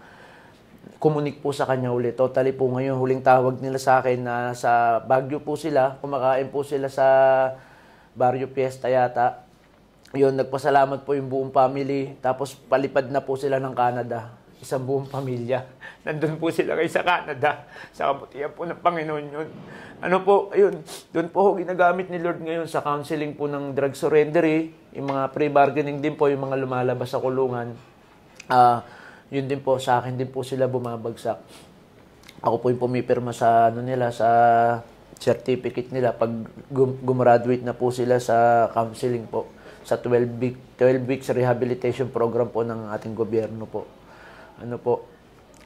kumunik 1.01 1.41
po 1.41 1.49
sa 1.49 1.65
kanya 1.65 1.89
ulit. 1.89 2.13
Totally 2.13 2.53
po 2.53 2.69
ngayon, 2.69 2.97
huling 2.97 3.25
tawag 3.25 3.57
nila 3.57 3.81
sa 3.81 4.01
akin 4.01 4.21
na 4.21 4.53
sa 4.53 5.01
Baguio 5.01 5.41
po 5.41 5.57
sila, 5.57 5.97
kumakain 5.97 6.49
po 6.53 6.61
sila 6.61 6.89
sa 6.93 7.05
Barrio 8.13 8.45
Fiesta 8.53 8.85
yata. 8.85 9.41
Yun, 10.11 10.35
nagpasalamat 10.35 11.07
po 11.07 11.15
yung 11.15 11.31
buong 11.31 11.51
family. 11.55 12.19
Tapos 12.19 12.53
palipad 12.53 13.07
na 13.07 13.23
po 13.23 13.39
sila 13.39 13.57
ng 13.63 13.71
Canada. 13.71 14.35
Isang 14.59 14.83
buong 14.83 15.07
pamilya. 15.07 15.65
Nandun 16.05 16.37
po 16.37 16.51
sila 16.53 16.75
kayo 16.77 16.91
sa 16.91 17.01
Canada. 17.01 17.65
Sa 17.95 18.11
kabutihan 18.11 18.51
po 18.51 18.67
ng 18.67 18.77
Panginoon 18.77 19.25
yun. 19.31 19.49
Ano 20.01 20.21
po, 20.25 20.51
ayun, 20.51 20.81
doon 21.13 21.27
po 21.31 21.37
ako 21.45 21.49
ginagamit 21.61 22.09
ni 22.11 22.19
Lord 22.19 22.41
ngayon 22.41 22.67
sa 22.69 22.81
counseling 22.81 23.37
po 23.37 23.45
ng 23.45 23.77
drug 23.77 23.93
surrendery, 23.93 24.73
yung 24.97 25.13
mga 25.13 25.29
pre-bargaining 25.29 26.01
din 26.01 26.17
po, 26.17 26.25
yung 26.25 26.41
mga 26.41 26.57
lumalabas 26.57 27.09
sa 27.13 27.21
kulungan. 27.21 27.77
Ah, 28.49 28.81
yun 29.31 29.47
din 29.47 29.63
po, 29.63 29.79
sa 29.79 30.03
akin 30.03 30.19
din 30.19 30.27
po 30.27 30.43
sila 30.43 30.67
bumabagsak. 30.67 31.39
Ako 32.43 32.59
po 32.59 32.67
yung 32.67 32.83
pumipirma 32.83 33.31
sa 33.31 33.71
ano 33.71 33.79
nila 33.79 34.11
sa 34.11 34.27
certificate 35.21 35.93
nila 35.93 36.11
pag 36.11 36.33
gum- 36.67 36.99
gumraduate 36.99 37.63
na 37.63 37.77
po 37.77 37.93
sila 37.93 38.17
sa 38.17 38.67
counseling 38.73 39.29
po 39.29 39.47
sa 39.85 39.97
12 39.97 40.41
week 40.41 40.57
12 40.81 41.05
weeks 41.05 41.29
rehabilitation 41.29 42.09
program 42.09 42.49
po 42.49 42.65
ng 42.65 42.89
ating 42.91 43.13
gobyerno 43.13 43.69
po. 43.69 43.85
Ano 44.57 44.81
po? 44.81 45.05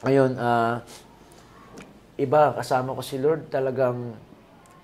Ayun, 0.04 0.36
ah 0.36 0.84
iba 2.20 2.52
kasama 2.56 2.96
ko 2.96 3.00
si 3.00 3.16
Lord 3.16 3.48
talagang 3.48 4.16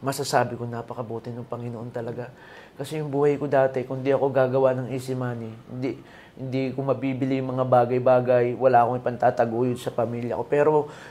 masasabi 0.03 0.59
ko 0.59 0.67
napakabuti 0.67 1.31
ng 1.31 1.47
Panginoon 1.47 1.95
talaga. 1.95 2.29
Kasi 2.75 2.99
yung 2.99 3.13
buhay 3.13 3.39
ko 3.39 3.47
dati, 3.47 3.87
kung 3.87 4.03
di 4.03 4.11
ako 4.11 4.35
gagawa 4.35 4.75
ng 4.75 4.91
easy 4.91 5.15
money, 5.15 5.53
hindi, 5.71 5.95
hindi 6.33 6.73
ko 6.73 6.81
mabibili 6.81 7.39
yung 7.39 7.57
mga 7.57 7.65
bagay-bagay, 7.69 8.57
wala 8.57 8.85
akong 8.85 8.99
ipantataguyod 9.05 9.77
sa 9.77 9.93
pamilya 9.93 10.41
ko. 10.41 10.45
Pero 10.49 10.71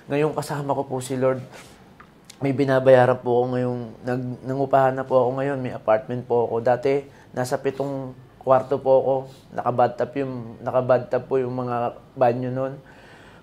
ngayon 0.09 0.33
kasama 0.33 0.73
ko 0.73 0.83
po 0.89 0.97
si 0.97 1.13
Lord, 1.13 1.41
may 2.41 2.57
binabayaran 2.57 3.21
po 3.21 3.37
ako 3.37 3.45
ngayong, 3.53 3.81
nag, 4.01 4.21
nangupahan 4.49 4.97
na 4.97 5.05
po 5.05 5.21
ako 5.21 5.29
ngayon, 5.37 5.57
may 5.61 5.77
apartment 5.77 6.25
po 6.25 6.49
ako. 6.49 6.65
Dati, 6.65 7.05
nasa 7.37 7.61
pitong 7.61 8.17
kwarto 8.41 8.81
po 8.81 8.91
ako, 8.97 9.15
nakabadtap 9.53 10.09
yung, 10.17 10.57
nakabadtap 10.65 11.21
po 11.29 11.37
yung 11.37 11.53
mga 11.53 12.01
banyo 12.17 12.49
noon. 12.49 12.73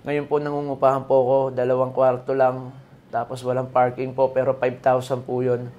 Ngayon 0.02 0.26
po 0.26 0.42
nangungupahan 0.42 1.06
po 1.06 1.14
ako, 1.22 1.36
dalawang 1.54 1.94
kwarto 1.94 2.34
lang, 2.34 2.74
tapos 3.14 3.38
walang 3.46 3.70
parking 3.70 4.10
po, 4.18 4.34
pero 4.34 4.50
5,000 4.58 5.22
po 5.22 5.46
yun. 5.46 5.70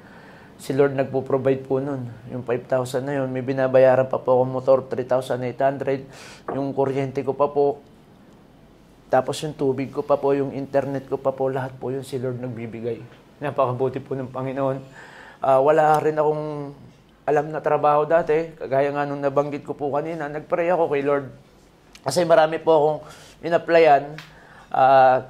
Si 0.60 0.76
Lord 0.76 0.92
nagpo-provide 0.92 1.64
po 1.64 1.80
nun. 1.80 2.12
Yung 2.36 2.44
5,000 2.44 3.08
na 3.08 3.24
yun, 3.24 3.32
may 3.32 3.40
binabayaran 3.40 4.12
pa 4.12 4.20
po 4.20 4.36
ako 4.36 4.44
motor, 4.44 4.78
3,800. 4.92 6.52
Yung 6.52 6.76
kuryente 6.76 7.24
ko 7.24 7.32
pa 7.32 7.48
po, 7.48 7.80
tapos 9.10 9.42
yung 9.42 9.58
tubig 9.58 9.90
ko 9.90 10.06
pa 10.06 10.22
po, 10.22 10.38
yung 10.38 10.54
internet 10.54 11.10
ko 11.10 11.18
pa 11.18 11.34
po, 11.34 11.50
lahat 11.50 11.74
po 11.80 11.90
yun 11.90 12.06
si 12.06 12.22
Lord 12.22 12.38
nagbibigay. 12.38 13.02
Napakabuti 13.42 13.98
po 14.04 14.14
ng 14.14 14.30
Panginoon. 14.30 14.78
Ah, 15.42 15.64
wala 15.64 15.98
rin 15.98 16.20
akong 16.20 16.76
alam 17.26 17.46
na 17.50 17.64
trabaho 17.64 18.06
dati. 18.06 18.54
Kagaya 18.54 18.94
nga 18.94 19.10
nung 19.10 19.24
nabanggit 19.24 19.66
ko 19.66 19.74
po 19.74 19.90
kanina, 19.96 20.30
nagpray 20.30 20.70
ako 20.70 20.94
kay 20.94 21.02
Lord. 21.02 21.26
Kasi 22.06 22.22
marami 22.28 22.60
po 22.62 22.72
akong 22.76 23.00
in-applyan. 23.48 24.14
Ah, 24.70 25.26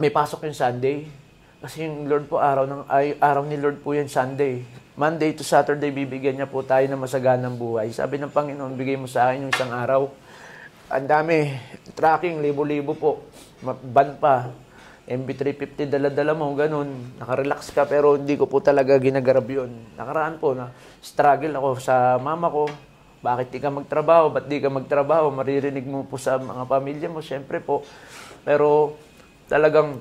may 0.00 0.08
pasok 0.08 0.48
yung 0.48 0.56
Sunday. 0.56 1.19
Kasi 1.60 1.84
yung 1.84 2.08
Lord 2.08 2.24
po, 2.24 2.40
araw, 2.40 2.64
ng, 2.64 2.88
ay, 2.88 3.20
araw 3.20 3.44
ni 3.44 3.60
Lord 3.60 3.84
po 3.84 3.92
yan 3.92 4.08
Sunday. 4.08 4.64
Monday 4.96 5.36
to 5.36 5.44
Saturday, 5.44 5.92
bibigyan 5.92 6.40
niya 6.40 6.48
po 6.48 6.64
tayo 6.64 6.88
ng 6.88 6.96
masaganang 6.96 7.60
buhay. 7.60 7.92
Sabi 7.92 8.16
ng 8.16 8.32
Panginoon, 8.32 8.80
bigay 8.80 8.96
mo 8.96 9.04
sa 9.04 9.28
akin 9.28 9.44
yung 9.44 9.52
isang 9.52 9.68
araw. 9.68 10.08
Ang 10.88 11.04
dami, 11.04 11.52
tracking, 11.92 12.40
libo-libo 12.40 12.96
po. 12.96 13.28
Ban 13.60 14.16
pa. 14.16 14.48
MB350 15.04 15.92
dala-dala 15.92 16.32
mo, 16.32 16.48
ganun. 16.56 17.20
Nakarelax 17.20 17.76
ka, 17.76 17.84
pero 17.84 18.16
hindi 18.16 18.40
ko 18.40 18.48
po 18.48 18.64
talaga 18.64 18.96
ginagarab 18.96 19.44
yun. 19.44 19.68
Nakaraan 20.00 20.40
po 20.40 20.56
na 20.56 20.72
struggle 21.04 21.60
ako 21.60 21.76
sa 21.76 22.16
mama 22.16 22.48
ko. 22.48 22.72
Bakit 23.20 23.52
di 23.52 23.60
ka 23.60 23.68
magtrabaho? 23.68 24.32
Ba't 24.32 24.48
di 24.48 24.64
ka 24.64 24.72
magtrabaho? 24.72 25.28
Maririnig 25.28 25.84
mo 25.84 26.08
po 26.08 26.16
sa 26.16 26.40
mga 26.40 26.64
pamilya 26.64 27.12
mo, 27.12 27.20
syempre 27.20 27.60
po. 27.60 27.84
Pero 28.48 28.96
talagang 29.44 30.00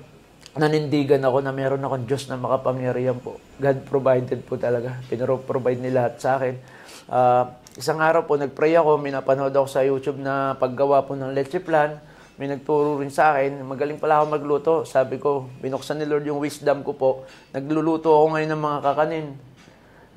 nanindigan 0.58 1.22
ako 1.22 1.46
na 1.46 1.54
meron 1.54 1.84
akong 1.84 2.06
Diyos 2.10 2.26
na 2.26 2.40
makapangyarihan 2.40 3.18
po. 3.22 3.38
God 3.62 3.86
provided 3.86 4.42
po 4.48 4.58
talaga. 4.58 4.98
Pinro-provide 5.06 5.78
ni 5.78 5.94
lahat 5.94 6.18
sa 6.18 6.42
akin. 6.42 6.56
Ah, 7.10 7.60
isang 7.78 8.02
araw 8.02 8.26
po, 8.26 8.40
nagpray 8.40 8.74
ako, 8.74 8.98
may 8.98 9.14
napanood 9.14 9.54
ako 9.54 9.68
sa 9.70 9.86
YouTube 9.86 10.18
na 10.18 10.58
paggawa 10.58 11.06
po 11.06 11.14
ng 11.14 11.36
leche 11.36 11.62
plan. 11.62 12.02
May 12.40 12.48
nagturo 12.48 13.04
rin 13.04 13.12
sa 13.12 13.36
akin, 13.36 13.68
magaling 13.68 14.00
pala 14.00 14.24
ako 14.24 14.26
magluto. 14.32 14.74
Sabi 14.88 15.20
ko, 15.20 15.52
binuksan 15.60 16.00
ni 16.00 16.08
Lord 16.08 16.24
yung 16.24 16.40
wisdom 16.40 16.88
ko 16.88 16.96
po. 16.96 17.10
Nagluluto 17.52 18.16
ako 18.16 18.26
ngayon 18.32 18.50
ng 18.56 18.64
mga 18.64 18.80
kakanin. 18.80 19.28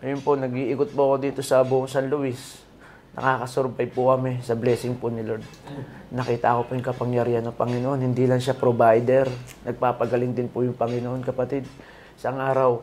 Ayun 0.06 0.22
po, 0.22 0.38
nag-iikot 0.38 0.94
po 0.94 1.00
ako 1.10 1.16
dito 1.18 1.40
sa 1.42 1.66
buong 1.66 1.90
San 1.90 2.06
Luis. 2.06 2.61
Nakakasurvive 3.12 3.92
po 3.92 4.08
kami 4.08 4.40
sa 4.40 4.56
blessing 4.56 4.96
po 4.96 5.12
ni 5.12 5.20
Lord. 5.20 5.44
Nakita 6.16 6.56
ko 6.56 6.64
po 6.64 6.72
yung 6.72 6.86
kapangyarihan 6.86 7.44
ng 7.44 7.52
Panginoon. 7.52 8.00
Hindi 8.00 8.24
lang 8.24 8.40
siya 8.40 8.56
provider. 8.56 9.28
Nagpapagaling 9.68 10.32
din 10.32 10.48
po 10.48 10.64
yung 10.64 10.72
Panginoon, 10.72 11.20
kapatid. 11.20 11.68
Isang 12.16 12.40
araw, 12.40 12.80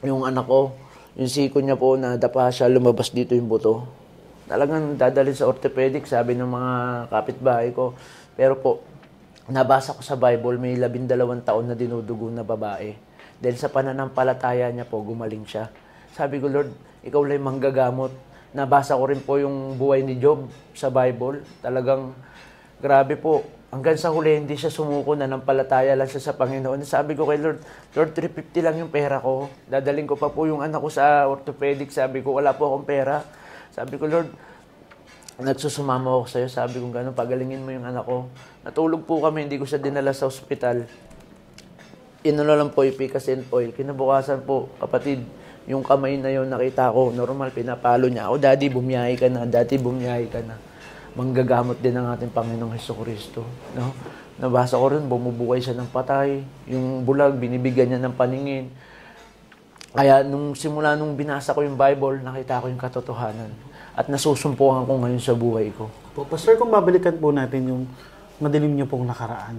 yung 0.00 0.24
anak 0.24 0.48
ko, 0.48 0.72
yung 1.12 1.28
siko 1.28 1.60
niya 1.60 1.76
po 1.76 2.00
na 2.00 2.16
dapa 2.16 2.48
siya, 2.48 2.72
lumabas 2.72 3.12
dito 3.12 3.36
yung 3.36 3.52
buto. 3.52 3.84
Talagang 4.48 4.96
dadalhin 4.96 5.36
sa 5.36 5.44
orthopedic, 5.44 6.08
sabi 6.08 6.40
ng 6.40 6.48
mga 6.48 6.72
kapitbahay 7.12 7.68
ko. 7.76 7.92
Pero 8.40 8.56
po, 8.56 8.80
nabasa 9.44 9.92
ko 9.92 10.00
sa 10.00 10.16
Bible, 10.16 10.56
may 10.56 10.72
labindalawang 10.80 11.44
taon 11.44 11.68
na 11.68 11.76
dinudugo 11.76 12.32
na 12.32 12.40
babae. 12.40 12.96
Dahil 13.36 13.56
sa 13.60 13.68
pananampalataya 13.68 14.72
niya 14.72 14.88
po, 14.88 15.04
gumaling 15.04 15.44
siya. 15.44 15.68
Sabi 16.16 16.40
ko, 16.40 16.48
Lord, 16.48 16.72
ikaw 17.04 17.20
lang 17.28 17.44
manggagamot. 17.44 18.29
Nabasa 18.50 18.98
ko 18.98 19.04
rin 19.06 19.22
po 19.22 19.38
yung 19.38 19.78
buhay 19.78 20.02
ni 20.02 20.18
Job 20.18 20.50
sa 20.74 20.90
Bible. 20.90 21.46
Talagang 21.62 22.10
grabe 22.82 23.14
po. 23.14 23.46
Hanggang 23.70 23.94
sa 23.94 24.10
huli, 24.10 24.34
hindi 24.34 24.58
siya 24.58 24.66
sumuko 24.66 25.14
na 25.14 25.30
ng 25.30 25.46
palataya 25.46 25.94
lang 25.94 26.10
siya 26.10 26.18
sa 26.18 26.34
Panginoon. 26.34 26.82
Sabi 26.82 27.14
ko 27.14 27.22
kay 27.22 27.38
Lord, 27.38 27.62
Lord, 27.94 28.10
350 28.18 28.66
lang 28.66 28.76
yung 28.82 28.90
pera 28.90 29.22
ko. 29.22 29.46
Dadaling 29.70 30.10
ko 30.10 30.18
pa 30.18 30.26
po 30.26 30.50
yung 30.50 30.58
anak 30.58 30.82
ko 30.82 30.90
sa 30.90 31.30
orthopedic. 31.30 31.94
Sabi 31.94 32.18
ko, 32.18 32.34
wala 32.34 32.50
po 32.50 32.66
akong 32.66 32.82
pera. 32.82 33.22
Sabi 33.70 33.94
ko, 33.94 34.10
Lord, 34.10 34.34
nagsusumama 35.38 36.10
ako 36.18 36.26
sa'yo. 36.26 36.48
Sabi 36.50 36.82
ko, 36.82 36.90
gano'n, 36.90 37.14
pagalingin 37.14 37.62
mo 37.62 37.70
yung 37.70 37.86
anak 37.86 38.02
ko. 38.02 38.26
Natulog 38.66 39.06
po 39.06 39.22
kami, 39.22 39.46
hindi 39.46 39.54
ko 39.54 39.70
siya 39.70 39.78
dinala 39.78 40.10
sa 40.10 40.26
ospital. 40.26 40.90
Inuno 42.26 42.52
lang 42.58 42.74
po 42.74 42.82
yung 42.82 42.98
Picasen 42.98 43.46
oil. 43.54 43.70
Kinabukasan 43.70 44.42
po, 44.42 44.66
kapatid, 44.82 45.22
yung 45.70 45.86
kamay 45.86 46.18
na 46.18 46.34
yun, 46.34 46.50
nakita 46.50 46.90
ko, 46.90 47.14
normal, 47.14 47.54
pinapalo 47.54 48.10
niya 48.10 48.26
ako, 48.26 48.42
Daddy, 48.42 48.66
bumiyahe 48.66 49.14
ka 49.14 49.30
na, 49.30 49.46
Daddy, 49.46 49.78
bumiyahe 49.78 50.26
ka 50.26 50.42
na. 50.42 50.58
Manggagamot 51.14 51.78
din 51.78 51.94
ng 51.94 52.10
ating 52.10 52.34
Panginoong 52.34 52.74
Heso 52.74 52.98
Kristo. 52.98 53.46
No? 53.78 53.94
Nabasa 54.42 54.74
ko 54.74 54.90
rin, 54.90 55.06
bumubuhay 55.06 55.62
siya 55.62 55.78
ng 55.78 55.86
patay. 55.94 56.42
Yung 56.66 57.06
bulag, 57.06 57.38
binibigyan 57.38 57.94
niya 57.94 58.00
ng 58.02 58.14
paningin. 58.18 58.66
Kaya 59.94 60.26
nung 60.26 60.54
simula 60.58 60.94
nung 60.98 61.14
binasa 61.14 61.54
ko 61.54 61.62
yung 61.62 61.78
Bible, 61.78 62.22
nakita 62.22 62.62
ko 62.62 62.66
yung 62.66 62.78
katotohanan. 62.78 63.50
At 63.94 64.06
nasusumpungan 64.10 64.86
ko 64.86 64.92
ngayon 65.02 65.22
sa 65.22 65.34
buhay 65.34 65.70
ko. 65.74 65.90
Po, 66.14 66.26
Pastor, 66.26 66.58
kung 66.58 66.70
babalikan 66.70 67.14
po 67.18 67.30
natin 67.30 67.62
yung 67.70 67.82
madilim 68.42 68.74
niyo 68.74 68.86
pong 68.86 69.06
nakaraan, 69.06 69.58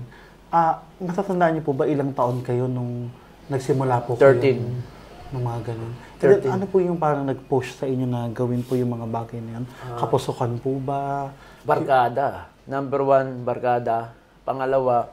ah, 0.52 0.84
natatandaan 1.00 1.60
niyo 1.60 1.63
po 1.63 1.71
ba 1.71 1.88
ilang 1.88 2.12
taon 2.12 2.43
kayo 2.43 2.67
nung 2.67 3.08
nagsimula 3.47 4.04
po 4.08 4.19
kayo? 4.19 4.36
13. 4.36 4.90
Ng 5.32 5.44
mga 5.44 5.60
ganun. 5.72 5.94
And 6.20 6.39
then, 6.44 6.52
ano 6.52 6.65
po 6.67 6.84
yung 6.84 7.00
parang 7.00 7.24
nag-push 7.24 7.80
sa 7.80 7.88
inyo 7.88 8.04
na 8.04 8.28
gawin 8.36 8.62
po 8.67 8.76
yung 8.76 8.91
mga 8.91 9.08
bagay 9.08 9.39
na 9.39 9.60
yan? 9.60 9.65
Kapusukan 9.96 10.60
po 10.60 10.76
ba? 10.84 11.32
Barkada. 11.63 12.52
Number 12.67 13.00
one, 13.00 13.48
barkada. 13.48 14.12
Pangalawa, 14.44 15.08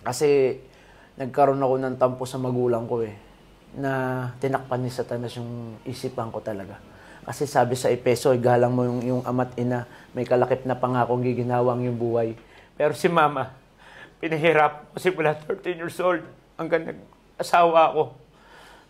kasi 0.00 0.60
nagkaroon 1.20 1.60
ako 1.60 1.74
ng 1.76 1.96
tampo 2.00 2.24
sa 2.24 2.40
magulang 2.40 2.88
ko 2.88 3.04
eh. 3.04 3.12
Na 3.76 3.92
tinakpan 4.40 4.80
ni 4.80 4.88
Satanas 4.88 5.36
yung 5.36 5.76
isipan 5.84 6.32
ko 6.32 6.40
talaga. 6.40 6.80
Kasi 7.24 7.48
sabi 7.48 7.72
sa 7.76 7.88
Epeso, 7.88 8.36
igalang 8.36 8.72
mo 8.72 8.84
yung, 8.84 9.00
yung 9.00 9.22
ama't 9.24 9.56
ina, 9.56 9.88
may 10.12 10.28
kalakip 10.28 10.68
na 10.68 10.76
pangakong 10.76 11.24
giginawang 11.24 11.84
yung 11.84 11.96
buhay. 11.96 12.36
Pero 12.76 12.92
si 12.92 13.08
mama, 13.08 13.56
pinahirap 14.20 14.92
ko 14.92 15.00
simula 15.00 15.32
13 15.36 15.80
years 15.80 15.96
old 16.00 16.20
hanggang 16.60 16.84
nag-asawa 16.84 17.92
ako. 17.92 18.23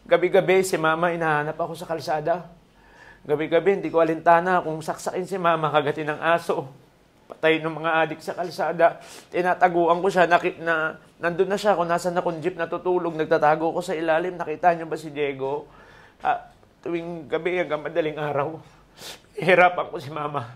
Gabi-gabi 0.04 0.60
si 0.60 0.76
mama, 0.76 1.16
inahanap 1.16 1.56
ako 1.56 1.72
sa 1.72 1.88
kalsada. 1.88 2.44
Gabi-gabi, 3.24 3.80
hindi 3.80 3.88
ko 3.88 4.04
alintana 4.04 4.60
kung 4.60 4.84
saksakin 4.84 5.24
si 5.24 5.40
mama, 5.40 5.72
kagatin 5.72 6.12
ng 6.12 6.20
aso. 6.20 6.68
Patay 7.24 7.64
ng 7.64 7.72
mga 7.72 7.90
adik 8.04 8.20
sa 8.20 8.36
kalsada. 8.36 9.00
Tinataguan 9.32 10.04
ko 10.04 10.12
siya, 10.12 10.28
nakit 10.28 10.60
na, 10.60 11.00
nandun 11.16 11.48
na 11.48 11.56
siya, 11.56 11.72
kung 11.72 11.88
nasa 11.88 12.12
na 12.12 12.20
kung 12.20 12.36
jeep 12.44 12.60
natutulog, 12.60 13.16
nagtatago 13.16 13.72
ko 13.72 13.80
sa 13.80 13.96
ilalim. 13.96 14.36
Nakita 14.36 14.76
niyo 14.76 14.84
ba 14.84 15.00
si 15.00 15.08
Diego? 15.08 15.64
Ah, 16.20 16.52
tuwing 16.84 17.24
gabi 17.24 17.64
hanggang 17.64 17.80
madaling 17.80 18.20
araw, 18.20 18.60
hirapan 19.40 19.88
ko 19.88 19.96
si 19.96 20.12
mama. 20.12 20.52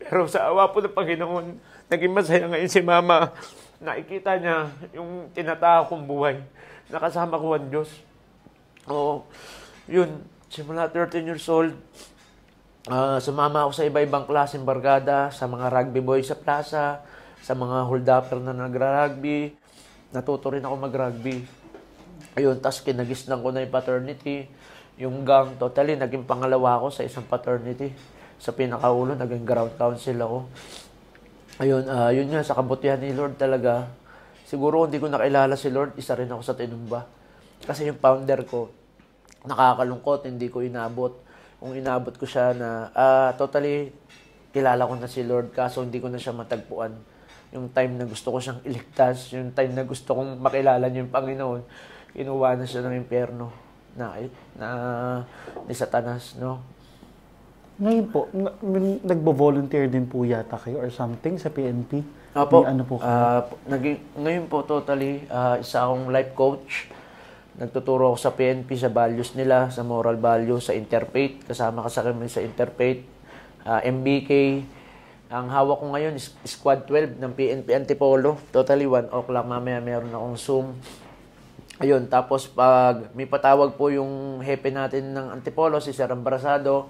Pero 0.00 0.24
sa 0.24 0.48
awa 0.48 0.72
po 0.72 0.80
ng 0.80 0.92
Panginoon, 0.92 1.46
naging 1.88 2.12
masaya 2.12 2.44
ngayon 2.44 2.68
si 2.68 2.84
Mama. 2.84 3.32
Nakikita 3.80 4.36
niya 4.36 4.68
yung 4.92 5.32
tinatahak 5.32 5.88
kong 5.88 6.04
buhay. 6.04 6.44
Nakasama 6.92 7.40
ko 7.40 7.56
ang 7.56 7.72
Diyos. 7.72 7.88
Oo. 8.88 9.24
Yun, 9.88 10.20
simula 10.52 10.88
13 10.92 11.24
years 11.24 11.48
old, 11.48 11.72
ah, 12.88 13.16
sumama 13.16 13.64
ako 13.64 13.72
sa 13.72 13.88
iba-ibang 13.88 14.28
klaseng 14.28 14.64
barkada, 14.64 15.32
sa 15.32 15.48
mga 15.48 15.72
rugby 15.72 16.00
boys 16.04 16.28
sa 16.28 16.36
plaza, 16.36 17.00
sa 17.40 17.52
mga 17.56 17.88
hold-upper 17.88 18.40
na 18.40 18.52
nagra-rugby. 18.52 19.56
Natuto 20.12 20.52
rin 20.52 20.64
ako 20.64 20.74
mag-rugby. 20.88 21.44
Ayun, 22.36 22.60
tapos 22.60 22.84
kinagisnan 22.84 23.40
ko 23.40 23.48
na 23.52 23.64
yung 23.64 23.72
paternity. 23.72 24.48
Yung 25.00 25.26
gang, 25.26 25.56
totally, 25.56 25.96
naging 25.96 26.28
pangalawa 26.28 26.78
ako 26.78 26.92
sa 26.92 27.02
isang 27.02 27.24
paternity. 27.24 27.92
Sa 28.38 28.52
pinakaulo, 28.52 29.16
naging 29.16 29.48
ground 29.48 29.74
council 29.80 30.16
ako. 30.20 30.38
Ayun, 31.64 31.84
ah, 31.88 32.12
yun 32.12 32.28
nga, 32.28 32.44
sa 32.44 32.52
kabutihan 32.52 33.00
ni 33.00 33.16
Lord 33.16 33.40
talaga. 33.40 33.88
Siguro 34.44 34.84
hindi 34.84 35.00
ko 35.00 35.08
nakilala 35.08 35.56
si 35.56 35.72
Lord, 35.72 35.96
isa 35.96 36.12
rin 36.14 36.28
ako 36.28 36.42
sa 36.44 36.52
tinumba. 36.52 37.23
Kasi 37.64 37.88
yung 37.88 37.96
founder 37.96 38.44
ko, 38.44 38.68
nakakalungkot, 39.44 40.28
hindi 40.28 40.48
ko 40.48 40.60
inabot. 40.60 41.16
Kung 41.56 41.72
inabot 41.72 42.12
ko 42.12 42.28
siya 42.28 42.52
na, 42.52 42.92
ah, 42.92 43.30
totally, 43.36 43.88
kilala 44.52 44.84
ko 44.84 44.94
na 44.94 45.08
si 45.08 45.24
Lord, 45.24 45.50
kaso 45.50 45.80
hindi 45.80 45.98
ko 45.98 46.12
na 46.12 46.20
siya 46.20 46.36
matagpuan. 46.36 46.92
Yung 47.50 47.72
time 47.72 47.96
na 47.96 48.04
gusto 48.04 48.30
ko 48.30 48.38
siyang 48.38 48.60
iligtas, 48.62 49.32
yung 49.32 49.56
time 49.56 49.72
na 49.72 49.82
gusto 49.82 50.12
kong 50.12 50.36
makilala 50.38 50.86
niya 50.86 51.08
yung 51.08 51.14
Panginoon, 51.14 51.60
kinuha 52.12 52.54
na 52.54 52.66
siya 52.68 52.84
ng 52.84 53.00
impyerno 53.00 53.48
na, 53.96 54.14
na 54.54 54.68
ni 55.64 55.74
Satanas, 55.74 56.36
no? 56.36 56.60
Ngayon 57.74 58.06
po, 58.06 58.30
na- 58.30 58.54
nagbo-volunteer 59.02 59.90
din 59.90 60.06
po 60.06 60.22
yata 60.22 60.54
kayo 60.54 60.78
or 60.78 60.94
something 60.94 61.34
sa 61.34 61.50
PNP? 61.50 62.06
May 62.62 62.70
ano 62.70 62.82
po 62.86 63.02
kayo? 63.02 63.10
po- 63.42 63.58
naging, 63.66 63.98
ngayon 64.14 64.44
po 64.46 64.62
totally, 64.62 65.26
ah, 65.26 65.58
isa 65.58 65.82
akong 65.82 66.10
life 66.10 66.30
coach. 66.34 66.90
Nagtuturo 67.54 68.10
ako 68.10 68.18
sa 68.18 68.34
PNP, 68.34 68.74
sa 68.74 68.90
values 68.90 69.38
nila, 69.38 69.70
sa 69.70 69.86
moral 69.86 70.18
values, 70.18 70.66
sa 70.66 70.74
Interfaith. 70.74 71.46
Kasama 71.46 71.86
ka 71.86 71.90
sa 71.90 72.02
kami 72.02 72.26
sa 72.26 72.42
Interfaith. 72.42 73.06
ah, 73.62 73.78
MBK. 73.80 74.60
Ang 75.30 75.46
hawak 75.48 75.80
ko 75.80 75.86
ngayon 75.94 76.14
is 76.18 76.34
Squad 76.44 76.84
12 76.90 77.16
ng 77.22 77.32
PNP 77.32 77.70
Antipolo. 77.72 78.36
Totally 78.50 78.84
1 78.86 79.08
o'clock 79.08 79.46
mamaya 79.46 79.78
meron 79.78 80.12
akong 80.12 80.36
Zoom. 80.36 80.66
Ayun, 81.82 82.06
tapos 82.06 82.46
pag 82.46 83.10
may 83.18 83.26
patawag 83.26 83.74
po 83.74 83.90
yung 83.90 84.38
hepe 84.42 84.70
natin 84.70 85.10
ng 85.10 85.34
Antipolo, 85.34 85.82
si 85.82 85.90
Sir 85.90 86.06
Ambrasado, 86.10 86.86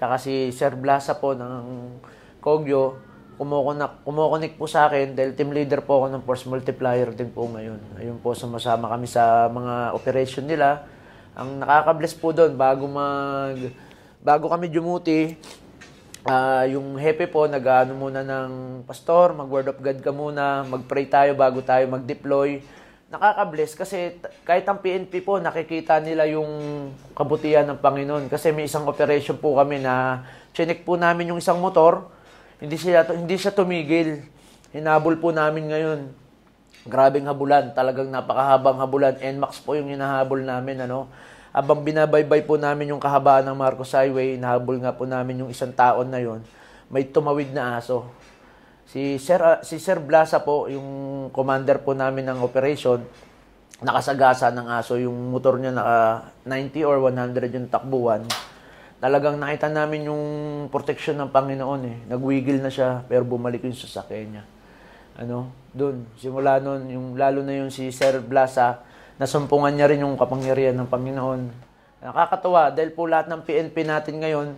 tsaka 0.00 0.16
si 0.16 0.48
Sir 0.56 0.72
Blasa 0.72 1.20
po 1.20 1.36
ng 1.36 2.00
Kogyo, 2.40 3.11
kumukonak, 3.36 4.04
kumukonik 4.04 4.54
po 4.60 4.68
sa 4.68 4.88
akin 4.88 5.16
dahil 5.16 5.32
team 5.32 5.52
leader 5.52 5.84
po 5.84 6.02
ako 6.02 6.06
ng 6.12 6.22
Force 6.24 6.44
Multiplier 6.48 7.12
din 7.14 7.32
po 7.32 7.48
ngayon. 7.48 7.80
Ayun 8.00 8.18
po, 8.20 8.36
sumasama 8.36 8.90
kami 8.92 9.08
sa 9.08 9.48
mga 9.48 9.96
operation 9.96 10.44
nila. 10.44 10.84
Ang 11.32 11.64
nakaka-bless 11.64 12.14
po 12.16 12.30
doon, 12.30 12.56
bago 12.56 12.84
mag 12.84 13.56
bago 14.22 14.46
kami 14.46 14.70
dumuti, 14.70 15.34
Ah, 16.22 16.62
yung 16.70 16.94
hepe 17.02 17.26
po, 17.26 17.50
nag-ano 17.50 17.98
muna 17.98 18.22
ng 18.22 18.86
pastor, 18.86 19.34
mag-word 19.34 19.74
of 19.74 19.82
God 19.82 19.98
ka 19.98 20.14
muna, 20.14 20.62
mag-pray 20.62 21.10
tayo 21.10 21.34
bago 21.34 21.66
tayo 21.66 21.82
mag-deploy. 21.90 22.62
Nakaka-bless 23.10 23.74
kasi 23.74 24.22
kahit 24.46 24.62
ang 24.70 24.78
PNP 24.78 25.18
po, 25.26 25.42
nakikita 25.42 25.98
nila 25.98 26.30
yung 26.30 26.46
kabutihan 27.18 27.66
ng 27.66 27.82
Panginoon. 27.82 28.30
Kasi 28.30 28.54
may 28.54 28.70
isang 28.70 28.86
operation 28.86 29.34
po 29.34 29.58
kami 29.58 29.82
na 29.82 30.22
chinik 30.54 30.86
po 30.86 30.94
namin 30.94 31.34
yung 31.34 31.42
isang 31.42 31.58
motor, 31.58 32.06
hindi 32.62 32.78
siya, 32.78 33.02
hindi 33.10 33.34
siya 33.34 33.50
tumigil. 33.50 34.22
Hinabol 34.70 35.18
po 35.18 35.34
namin 35.34 35.66
ngayon. 35.66 36.00
Grabing 36.86 37.26
habulan, 37.26 37.74
talagang 37.74 38.06
napakahabang 38.06 38.78
habulan. 38.78 39.18
NMAX 39.18 39.66
po 39.66 39.74
yung 39.74 39.90
hinahabol 39.90 40.46
namin, 40.46 40.86
ano. 40.86 41.10
Habang 41.50 41.82
binabaybay 41.82 42.46
po 42.46 42.54
namin 42.54 42.94
yung 42.94 43.02
kahabaan 43.02 43.50
ng 43.50 43.58
Marcos 43.58 43.90
Highway, 43.90 44.38
nahabol 44.38 44.78
nga 44.78 44.94
po 44.94 45.04
namin 45.04 45.42
yung 45.42 45.50
isang 45.50 45.74
taon 45.74 46.08
na 46.08 46.22
yon. 46.22 46.40
May 46.86 47.10
tumawid 47.10 47.50
na 47.50 47.82
aso. 47.82 48.06
Si 48.86 49.18
Sir 49.18 49.42
ah, 49.42 49.58
si 49.66 49.82
Sir 49.82 49.98
Blasa 49.98 50.40
po, 50.40 50.70
yung 50.70 51.28
commander 51.34 51.82
po 51.82 51.92
namin 51.98 52.30
ng 52.30 52.40
operation, 52.40 53.02
nakasagasa 53.82 54.54
ng 54.54 54.66
aso 54.70 54.94
yung 54.94 55.34
motor 55.34 55.58
niya 55.58 55.74
naka 55.74 56.30
90 56.46 56.88
or 56.88 57.02
100 57.10 57.50
yung 57.50 57.68
takbuhan. 57.68 58.22
Talagang 59.02 59.34
nakita 59.34 59.66
namin 59.66 60.06
yung 60.06 60.24
protection 60.70 61.18
ng 61.18 61.34
Panginoon 61.34 61.82
eh. 61.90 61.96
Nagwigil 62.06 62.62
na 62.62 62.70
siya 62.70 63.02
pero 63.10 63.26
bumalik 63.26 63.66
yung 63.66 63.74
sasakyan 63.74 64.38
niya. 64.38 64.44
Ano, 65.18 65.50
doon, 65.74 66.06
simula 66.14 66.62
noon, 66.62 66.86
yung 66.86 67.06
lalo 67.18 67.42
na 67.42 67.58
yung 67.58 67.74
si 67.74 67.90
Sir 67.90 68.22
Blasa, 68.22 68.78
nasumpungan 69.18 69.74
niya 69.74 69.90
rin 69.90 70.06
yung 70.06 70.14
kapangyarihan 70.14 70.78
ng 70.78 70.86
Panginoon. 70.86 71.50
Nakakatawa 71.98 72.70
dahil 72.70 72.94
po 72.94 73.10
lahat 73.10 73.26
ng 73.26 73.42
PNP 73.42 73.76
natin 73.82 74.22
ngayon 74.22 74.48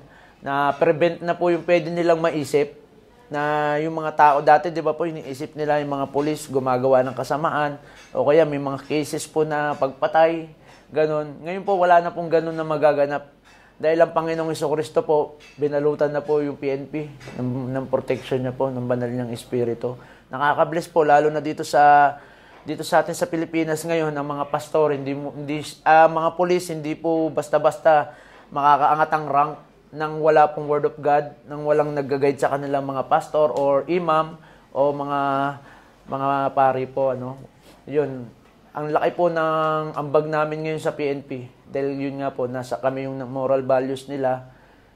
na 0.44 0.76
prevent 0.76 1.24
na 1.24 1.32
po 1.32 1.48
yung 1.48 1.64
pwede 1.64 1.88
nilang 1.88 2.20
maisip 2.20 2.76
na 3.32 3.74
yung 3.80 3.96
mga 3.96 4.12
tao 4.12 4.38
dati, 4.44 4.68
di 4.68 4.84
ba 4.84 4.92
po, 4.92 5.08
iniisip 5.08 5.56
nila 5.56 5.80
yung 5.80 5.90
mga 5.90 6.06
polis 6.12 6.46
gumagawa 6.46 7.00
ng 7.00 7.16
kasamaan 7.16 7.80
o 8.12 8.22
kaya 8.28 8.44
may 8.44 8.60
mga 8.60 8.84
cases 8.84 9.24
po 9.24 9.42
na 9.42 9.72
pagpatay, 9.72 10.52
ganon. 10.92 11.32
Ngayon 11.42 11.64
po, 11.64 11.80
wala 11.80 12.04
na 12.04 12.12
pong 12.12 12.30
ganon 12.30 12.54
na 12.54 12.62
magaganap. 12.62 13.33
Dahil 13.74 13.98
ang 13.98 14.14
Panginoong 14.14 14.54
Kristo 14.54 15.02
po, 15.02 15.42
binalutan 15.58 16.14
na 16.14 16.22
po 16.22 16.38
yung 16.38 16.54
PNP 16.54 17.10
ng, 17.42 17.74
ng 17.74 17.84
protection 17.90 18.38
niya 18.38 18.54
po, 18.54 18.70
ng 18.70 18.86
banal 18.86 19.10
niyang 19.10 19.34
espiritu. 19.34 19.98
Nakaka-bless 20.30 20.86
po, 20.86 21.02
lalo 21.02 21.26
na 21.30 21.42
dito 21.42 21.66
sa 21.66 22.14
dito 22.64 22.80
sa 22.80 23.04
atin 23.04 23.12
sa 23.12 23.28
Pilipinas 23.28 23.84
ngayon, 23.84 24.08
ang 24.16 24.24
mga 24.24 24.48
pastor, 24.48 24.96
hindi, 24.96 25.12
hindi 25.12 25.60
ah, 25.84 26.08
mga 26.08 26.32
pulis, 26.32 26.72
hindi 26.72 26.96
po 26.96 27.28
basta-basta 27.28 28.16
makakaangat 28.48 29.10
ang 29.12 29.26
rank 29.28 29.54
nang 29.94 30.18
wala 30.18 30.48
pong 30.50 30.66
word 30.66 30.88
of 30.88 30.96
God, 30.98 31.36
nang 31.44 31.62
walang 31.68 31.92
nag-guide 31.92 32.40
sa 32.40 32.50
kanilang 32.56 32.88
mga 32.88 33.04
pastor 33.06 33.52
or 33.54 33.84
imam 33.86 34.40
o 34.74 34.90
mga 34.90 35.20
mga 36.08 36.28
pari 36.56 36.84
po 36.88 37.14
ano. 37.14 37.38
'Yun. 37.86 38.26
Ang 38.74 38.86
laki 38.90 39.14
po 39.14 39.30
ng 39.30 39.94
ambag 39.94 40.26
namin 40.26 40.66
ngayon 40.66 40.82
sa 40.82 40.90
PNP 40.96 41.46
dahil 41.74 41.98
yun 41.98 42.22
nga 42.22 42.30
po 42.30 42.46
nasa 42.46 42.78
kami 42.78 43.10
yung 43.10 43.18
moral 43.26 43.66
values 43.66 44.06
nila 44.06 44.54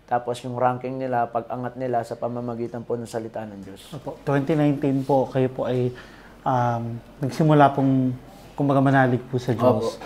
tapos 0.09 0.41
yung 0.41 0.57
ranking 0.57 0.97
nila, 0.97 1.29
pag-angat 1.29 1.77
nila 1.77 2.01
sa 2.01 2.17
pamamagitan 2.17 2.81
po 2.81 2.97
ng 2.97 3.05
salita 3.05 3.45
ng 3.45 3.61
Diyos. 3.61 3.93
Opo, 3.93 4.17
2019 4.25 5.05
po, 5.05 5.29
kayo 5.29 5.53
po 5.53 5.69
ay 5.69 5.93
um, 6.41 6.97
nagsimula 7.21 7.77
pong, 7.77 8.17
kumbaga 8.57 8.81
manalig 8.81 9.21
po 9.29 9.37
sa 9.37 9.53
Diyos. 9.53 10.01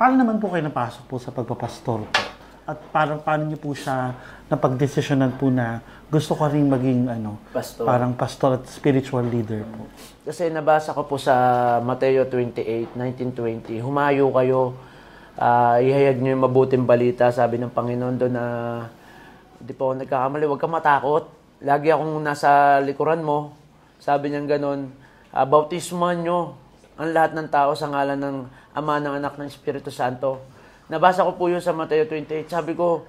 Paano 0.00 0.16
naman 0.16 0.40
po 0.40 0.48
kayo 0.48 0.64
napasok 0.64 1.04
po 1.04 1.20
sa 1.20 1.36
pagpapastor 1.36 2.00
po? 2.08 2.20
At 2.64 2.80
parang 2.88 3.20
paano 3.20 3.44
niyo 3.44 3.60
po 3.60 3.76
siya 3.76 4.16
napagdesisyonan 4.48 5.36
po 5.36 5.52
na 5.52 5.84
gusto 6.08 6.32
ko 6.32 6.48
rin 6.48 6.66
maging 6.66 7.06
ano, 7.12 7.36
Pastor. 7.52 7.84
parang 7.84 8.16
pastor 8.16 8.58
at 8.58 8.64
spiritual 8.72 9.22
leader 9.28 9.62
po. 9.68 9.84
Kasi 10.24 10.48
nabasa 10.48 10.96
ko 10.96 11.04
po 11.04 11.20
sa 11.20 11.34
Mateo 11.84 12.24
28, 12.24 12.96
19-20, 12.96 13.84
humayo 13.84 14.32
kayo, 14.32 14.74
ah, 15.36 15.76
ihayag 15.80 16.20
niyo 16.20 16.36
yung 16.36 16.44
mabuting 16.48 16.88
balita, 16.88 17.28
sabi 17.28 17.60
ng 17.60 17.72
Panginoon 17.72 18.16
doon 18.16 18.34
na, 18.34 18.44
di 19.60 19.72
po 19.72 19.92
ako 19.92 20.04
nagkakamali, 20.04 20.44
huwag 20.48 20.60
kang 20.60 20.72
matakot. 20.72 21.24
Lagi 21.64 21.88
akong 21.88 22.20
nasa 22.20 22.80
likuran 22.84 23.24
mo. 23.24 23.56
Sabi 23.96 24.28
niya 24.28 24.44
ganun, 24.44 24.92
uh, 25.32 25.46
bautismuhan 25.48 26.20
nyo 26.20 26.52
ang 26.96 27.12
lahat 27.12 27.32
ng 27.36 27.48
tao 27.48 27.72
sa 27.72 27.88
ngalan 27.88 28.20
ng 28.20 28.36
Ama, 28.76 29.00
ng 29.00 29.14
Anak, 29.20 29.40
ng 29.40 29.48
Espiritu 29.48 29.88
Santo. 29.88 30.44
Nabasa 30.92 31.24
ko 31.24 31.32
po 31.32 31.48
yun 31.48 31.64
sa 31.64 31.72
Mateo 31.72 32.04
28. 32.04 32.52
Sabi 32.52 32.76
ko, 32.76 33.08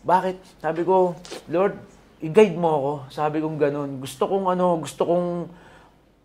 bakit? 0.00 0.40
Sabi 0.64 0.80
ko, 0.80 1.12
Lord, 1.52 1.76
i-guide 2.24 2.56
mo 2.56 2.68
ako. 2.72 2.92
Sabi 3.12 3.44
kong 3.44 3.60
ganun. 3.60 3.90
Gusto 4.00 4.24
kong 4.24 4.48
ano, 4.48 4.80
gusto 4.80 5.04
kong 5.04 5.28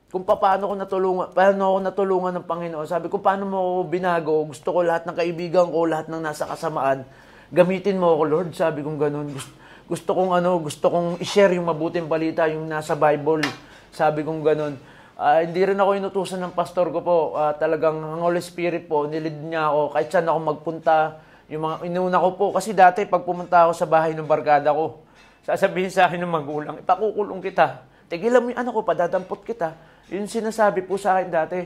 kung 0.09 0.25
paano 0.25 0.65
ko 0.65 0.73
natulungan, 0.73 1.27
paano 1.37 1.61
ako 1.69 1.77
natulungan 1.85 2.33
ng 2.41 2.45
Panginoon. 2.49 2.87
Sabi 2.89 3.13
ko, 3.13 3.21
paano 3.21 3.45
mo 3.45 3.57
ako 3.61 3.93
binago? 3.93 4.33
Gusto 4.49 4.73
ko 4.73 4.81
lahat 4.81 5.05
ng 5.05 5.13
kaibigan 5.13 5.69
ko, 5.69 5.85
lahat 5.85 6.09
ng 6.09 6.17
nasa 6.17 6.49
kasamaan, 6.49 7.05
gamitin 7.53 8.01
mo 8.01 8.17
ako, 8.17 8.23
Lord. 8.25 8.49
Sabi 8.57 8.81
kong 8.81 8.97
ganun. 8.97 9.29
Gusto, 9.29 9.53
gusto 9.85 10.09
kong 10.17 10.31
ano, 10.33 10.57
gusto 10.65 10.85
kong 10.89 11.21
i-share 11.21 11.53
yung 11.53 11.69
mabuting 11.69 12.09
balita, 12.09 12.49
yung 12.49 12.65
nasa 12.65 12.97
Bible. 12.97 13.45
Sabi 13.93 14.25
kong 14.25 14.41
ganun. 14.41 14.81
Ah, 15.13 15.45
hindi 15.45 15.61
rin 15.61 15.77
ako 15.77 15.91
inutusan 16.01 16.41
ng 16.41 16.53
pastor 16.57 16.89
ko 16.89 16.99
po. 17.05 17.17
Ah, 17.37 17.53
talagang 17.53 18.01
ang 18.01 18.21
Holy 18.25 18.41
Spirit 18.41 18.89
po, 18.89 19.05
nilid 19.05 19.45
niya 19.45 19.69
ako. 19.69 19.93
Kahit 19.93 20.09
saan 20.09 20.25
ako 20.25 20.39
magpunta, 20.41 21.21
yung 21.53 21.65
mga 21.69 21.75
inuna 21.85 22.17
ko 22.17 22.29
po. 22.33 22.45
Kasi 22.57 22.73
dati, 22.73 23.05
pag 23.05 23.21
pumunta 23.21 23.69
ako 23.69 23.77
sa 23.77 23.85
bahay 23.85 24.17
ng 24.17 24.25
barkada 24.25 24.73
ko, 24.73 25.05
sasabihin 25.45 25.93
sa 25.93 26.09
akin 26.09 26.17
ng 26.17 26.33
magulang, 26.33 26.75
ipakukulong 26.81 27.45
kita. 27.45 27.85
Tigilan 28.09 28.41
mo 28.41 28.49
yung 28.49 28.61
ano 28.61 28.69
ko, 28.73 28.81
padadampot 28.81 29.45
kita. 29.45 29.88
Yun 30.09 30.25
sinasabi 30.25 30.81
po 30.85 30.97
sa 30.97 31.17
akin 31.17 31.29
dati. 31.29 31.59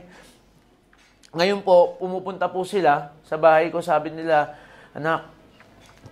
Ngayon 1.34 1.65
po, 1.65 1.97
pumupunta 1.97 2.45
po 2.51 2.62
sila 2.62 3.15
sa 3.25 3.39
bahay 3.39 3.73
ko, 3.73 3.82
sabi 3.82 4.13
nila, 4.13 4.53
anak, 4.93 5.32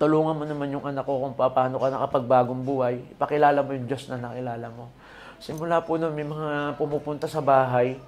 tulungan 0.02 0.34
mo 0.34 0.44
naman 0.48 0.74
yung 0.74 0.82
anak 0.88 1.06
ko 1.06 1.28
kung 1.28 1.36
paano 1.38 1.78
ka 1.78 1.88
nakapagbagong 1.94 2.64
buhay. 2.66 3.04
Ipakilala 3.14 3.62
mo 3.62 3.76
yung 3.76 3.86
Diyos 3.86 4.10
na 4.10 4.18
nakilala 4.18 4.72
mo. 4.74 4.90
Simula 5.38 5.84
po 5.84 6.00
nun, 6.00 6.16
may 6.16 6.26
mga 6.26 6.80
pumupunta 6.80 7.30
sa 7.30 7.44
bahay. 7.44 8.00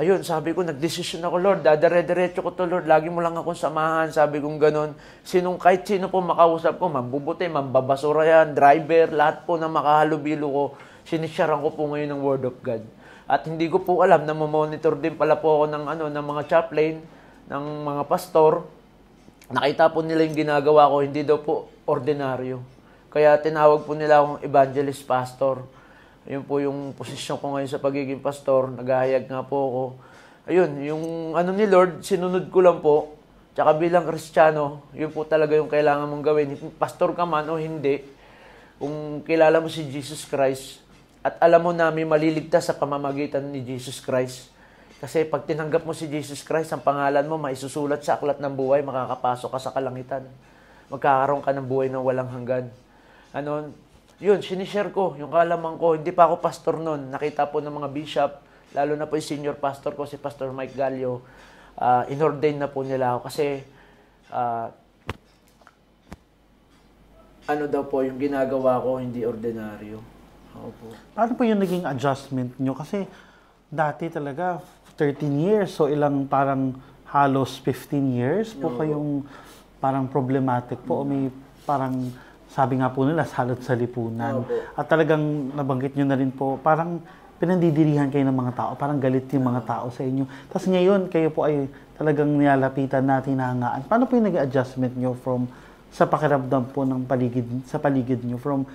Ayun, 0.00 0.24
sabi 0.24 0.56
ko, 0.56 0.64
nagdesisyon 0.64 1.24
ako, 1.24 1.36
Lord, 1.36 1.60
dadare-diretso 1.60 2.40
ko 2.40 2.56
to, 2.56 2.64
Lord. 2.64 2.88
Lagi 2.88 3.12
mo 3.12 3.20
lang 3.20 3.36
akong 3.36 3.56
samahan. 3.56 4.08
Sabi 4.08 4.40
kong 4.40 4.56
ganun. 4.56 4.96
Sinong, 5.24 5.60
kahit 5.60 5.84
sino 5.84 6.08
po 6.08 6.24
makausap 6.24 6.80
ko, 6.80 6.88
mambubuti, 6.88 7.44
mambabasura 7.48 8.24
yan, 8.24 8.56
driver, 8.56 9.12
lahat 9.12 9.44
po 9.44 9.60
na 9.60 9.68
makahalubilo 9.68 10.48
ko, 10.48 10.64
sinisyaran 11.04 11.60
ko 11.60 11.72
po 11.72 11.88
ngayon 11.92 12.16
ng 12.16 12.20
Word 12.24 12.44
of 12.48 12.56
God. 12.64 12.80
At 13.30 13.46
hindi 13.46 13.70
ko 13.70 13.78
po 13.78 14.02
alam 14.02 14.26
na 14.26 14.34
monitor 14.34 14.98
din 14.98 15.14
pala 15.14 15.38
po 15.38 15.62
ako 15.62 15.64
ng, 15.70 15.84
ano, 15.86 16.04
ng 16.10 16.26
mga 16.34 16.42
chaplain, 16.50 16.98
ng 17.46 17.64
mga 17.86 18.02
pastor. 18.10 18.66
Nakita 19.54 19.86
po 19.94 20.02
nila 20.02 20.26
yung 20.26 20.34
ginagawa 20.34 20.90
ko, 20.90 21.06
hindi 21.06 21.22
daw 21.22 21.38
po 21.38 21.70
ordinaryo. 21.86 22.58
Kaya 23.06 23.38
tinawag 23.38 23.86
po 23.86 23.94
nila 23.94 24.18
akong 24.18 24.42
evangelist 24.42 25.06
pastor. 25.06 25.62
Yun 26.26 26.42
po 26.42 26.58
yung 26.58 26.90
posisyon 26.98 27.38
ko 27.38 27.54
ngayon 27.54 27.70
sa 27.70 27.78
pagiging 27.78 28.18
pastor. 28.18 28.66
Naghahayag 28.74 29.30
nga 29.30 29.46
po 29.46 29.58
ako. 29.62 29.84
Ayun, 30.50 30.70
yung 30.82 31.04
ano 31.38 31.54
ni 31.54 31.70
Lord, 31.70 32.02
sinunod 32.02 32.50
ko 32.50 32.58
lang 32.58 32.82
po. 32.82 33.14
Tsaka 33.54 33.78
bilang 33.78 34.10
kristyano, 34.10 34.90
yun 34.90 35.14
po 35.14 35.22
talaga 35.22 35.54
yung 35.54 35.70
kailangan 35.70 36.10
mong 36.10 36.24
gawin. 36.26 36.58
Pastor 36.78 37.14
ka 37.14 37.22
man 37.22 37.46
o 37.46 37.62
hindi, 37.62 38.02
kung 38.78 39.22
kilala 39.22 39.62
mo 39.62 39.70
si 39.70 39.86
Jesus 39.86 40.26
Christ, 40.26 40.89
at 41.20 41.36
alam 41.36 41.60
mo 41.60 41.72
na 41.76 41.92
may 41.92 42.08
maliligtas 42.08 42.72
sa 42.72 42.74
pamamagitan 42.76 43.44
ni 43.52 43.60
Jesus 43.60 44.00
Christ. 44.00 44.48
Kasi 45.00 45.24
pag 45.24 45.44
tinanggap 45.44 45.84
mo 45.84 45.92
si 45.92 46.08
Jesus 46.08 46.44
Christ, 46.44 46.72
ang 46.72 46.84
pangalan 46.84 47.24
mo 47.24 47.40
maisusulat 47.40 48.04
sa 48.04 48.16
aklat 48.16 48.40
ng 48.40 48.52
buhay, 48.52 48.80
makakapasok 48.84 49.48
ka 49.52 49.58
sa 49.60 49.70
kalangitan. 49.72 50.24
Magkakaroon 50.92 51.44
ka 51.44 51.52
ng 51.56 51.66
buhay 51.68 51.88
na 51.88 52.00
walang 52.00 52.28
hanggan. 52.28 52.68
Ano, 53.32 53.72
yun, 54.20 54.44
sinishare 54.44 54.92
ko, 54.92 55.16
yung 55.16 55.32
kalaman 55.32 55.80
ko, 55.80 55.96
hindi 55.96 56.12
pa 56.12 56.28
ako 56.28 56.44
pastor 56.44 56.76
noon. 56.76 57.08
Nakita 57.08 57.48
po 57.48 57.64
ng 57.64 57.72
mga 57.72 57.88
bishop, 57.88 58.32
lalo 58.76 58.92
na 58.96 59.08
po 59.08 59.16
yung 59.16 59.24
senior 59.24 59.56
pastor 59.56 59.96
ko, 59.96 60.04
si 60.04 60.20
Pastor 60.20 60.52
Mike 60.52 60.76
Gallio, 60.76 61.24
uh, 61.80 62.04
inordain 62.12 62.60
na 62.60 62.68
po 62.68 62.84
nila 62.84 63.16
ako 63.16 63.32
kasi 63.32 63.64
uh, 64.28 64.68
ano 67.50 67.64
daw 67.66 67.82
po 67.88 68.04
yung 68.04 68.20
ginagawa 68.20 68.78
ko, 68.78 69.00
hindi 69.00 69.24
ordinaryo. 69.24 70.19
Opo. 70.56 70.94
Paano 71.14 71.32
po 71.38 71.42
yung 71.46 71.60
naging 71.62 71.84
adjustment 71.86 72.54
nyo? 72.58 72.74
Kasi 72.74 73.06
dati 73.70 74.10
talaga 74.10 74.58
13 74.98 75.46
years, 75.46 75.70
so 75.72 75.86
ilang 75.86 76.26
parang 76.26 76.76
halos 77.10 77.58
15 77.62 78.18
years 78.18 78.54
po 78.54 78.70
kayong 78.78 79.26
parang 79.82 80.06
problematic 80.06 80.78
po 80.86 81.02
o 81.02 81.04
may 81.06 81.32
parang 81.66 82.12
sabi 82.50 82.78
nga 82.78 82.90
po 82.90 83.06
nila 83.06 83.22
salot 83.26 83.58
sa 83.62 83.78
lipunan. 83.78 84.42
Opo. 84.42 84.54
At 84.74 84.90
talagang 84.90 85.54
nabanggit 85.54 85.94
nyo 85.94 86.06
na 86.06 86.18
rin 86.18 86.34
po, 86.34 86.58
parang 86.58 86.98
pinandidirihan 87.40 88.12
kayo 88.12 88.28
ng 88.28 88.36
mga 88.36 88.52
tao, 88.52 88.70
parang 88.76 89.00
galit 89.00 89.24
yung 89.32 89.48
mga 89.48 89.64
tao 89.64 89.88
sa 89.88 90.04
inyo. 90.04 90.28
Tapos 90.52 90.68
ngayon, 90.68 91.08
kayo 91.08 91.32
po 91.32 91.48
ay 91.48 91.72
talagang 91.96 92.28
nilalapitan 92.36 93.00
natin 93.00 93.40
nangaan. 93.40 93.80
Paano 93.88 94.04
po 94.04 94.18
yung 94.18 94.28
naging 94.28 94.44
adjustment 94.44 94.92
nyo 94.92 95.16
from 95.16 95.48
sa 95.88 96.04
pakiramdam 96.04 96.68
po 96.70 96.84
ng 96.84 97.08
paligid, 97.08 97.48
sa 97.64 97.80
paligid 97.80 98.22
nyo, 98.22 98.36
from 98.36 98.68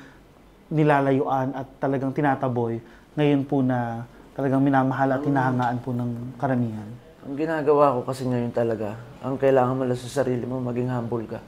nilalayuan 0.69 1.53
at 1.53 1.67
talagang 1.77 2.09
tinataboy, 2.09 2.81
ngayon 3.13 3.41
po 3.45 3.61
na 3.61 4.01
talagang 4.33 4.59
minamahal 4.59 5.15
at 5.15 5.21
hinahangaan 5.21 5.77
po 5.79 5.93
ng 5.93 6.35
karamihan? 6.41 6.89
Ang 7.25 7.35
ginagawa 7.37 7.95
ko 7.97 7.99
kasi 8.05 8.27
ngayon 8.27 8.53
talaga, 8.53 8.97
ang 9.21 9.37
kailangan 9.37 9.77
mo 9.77 9.83
lang 9.85 9.97
sa 9.97 10.21
sarili 10.21 10.45
mo, 10.45 10.61
maging 10.61 10.91
humble 10.91 11.25
ka. 11.25 11.39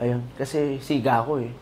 Ayun, 0.00 0.24
kasi 0.38 0.80
siga 0.80 1.22
ako 1.22 1.44
eh. 1.44 1.52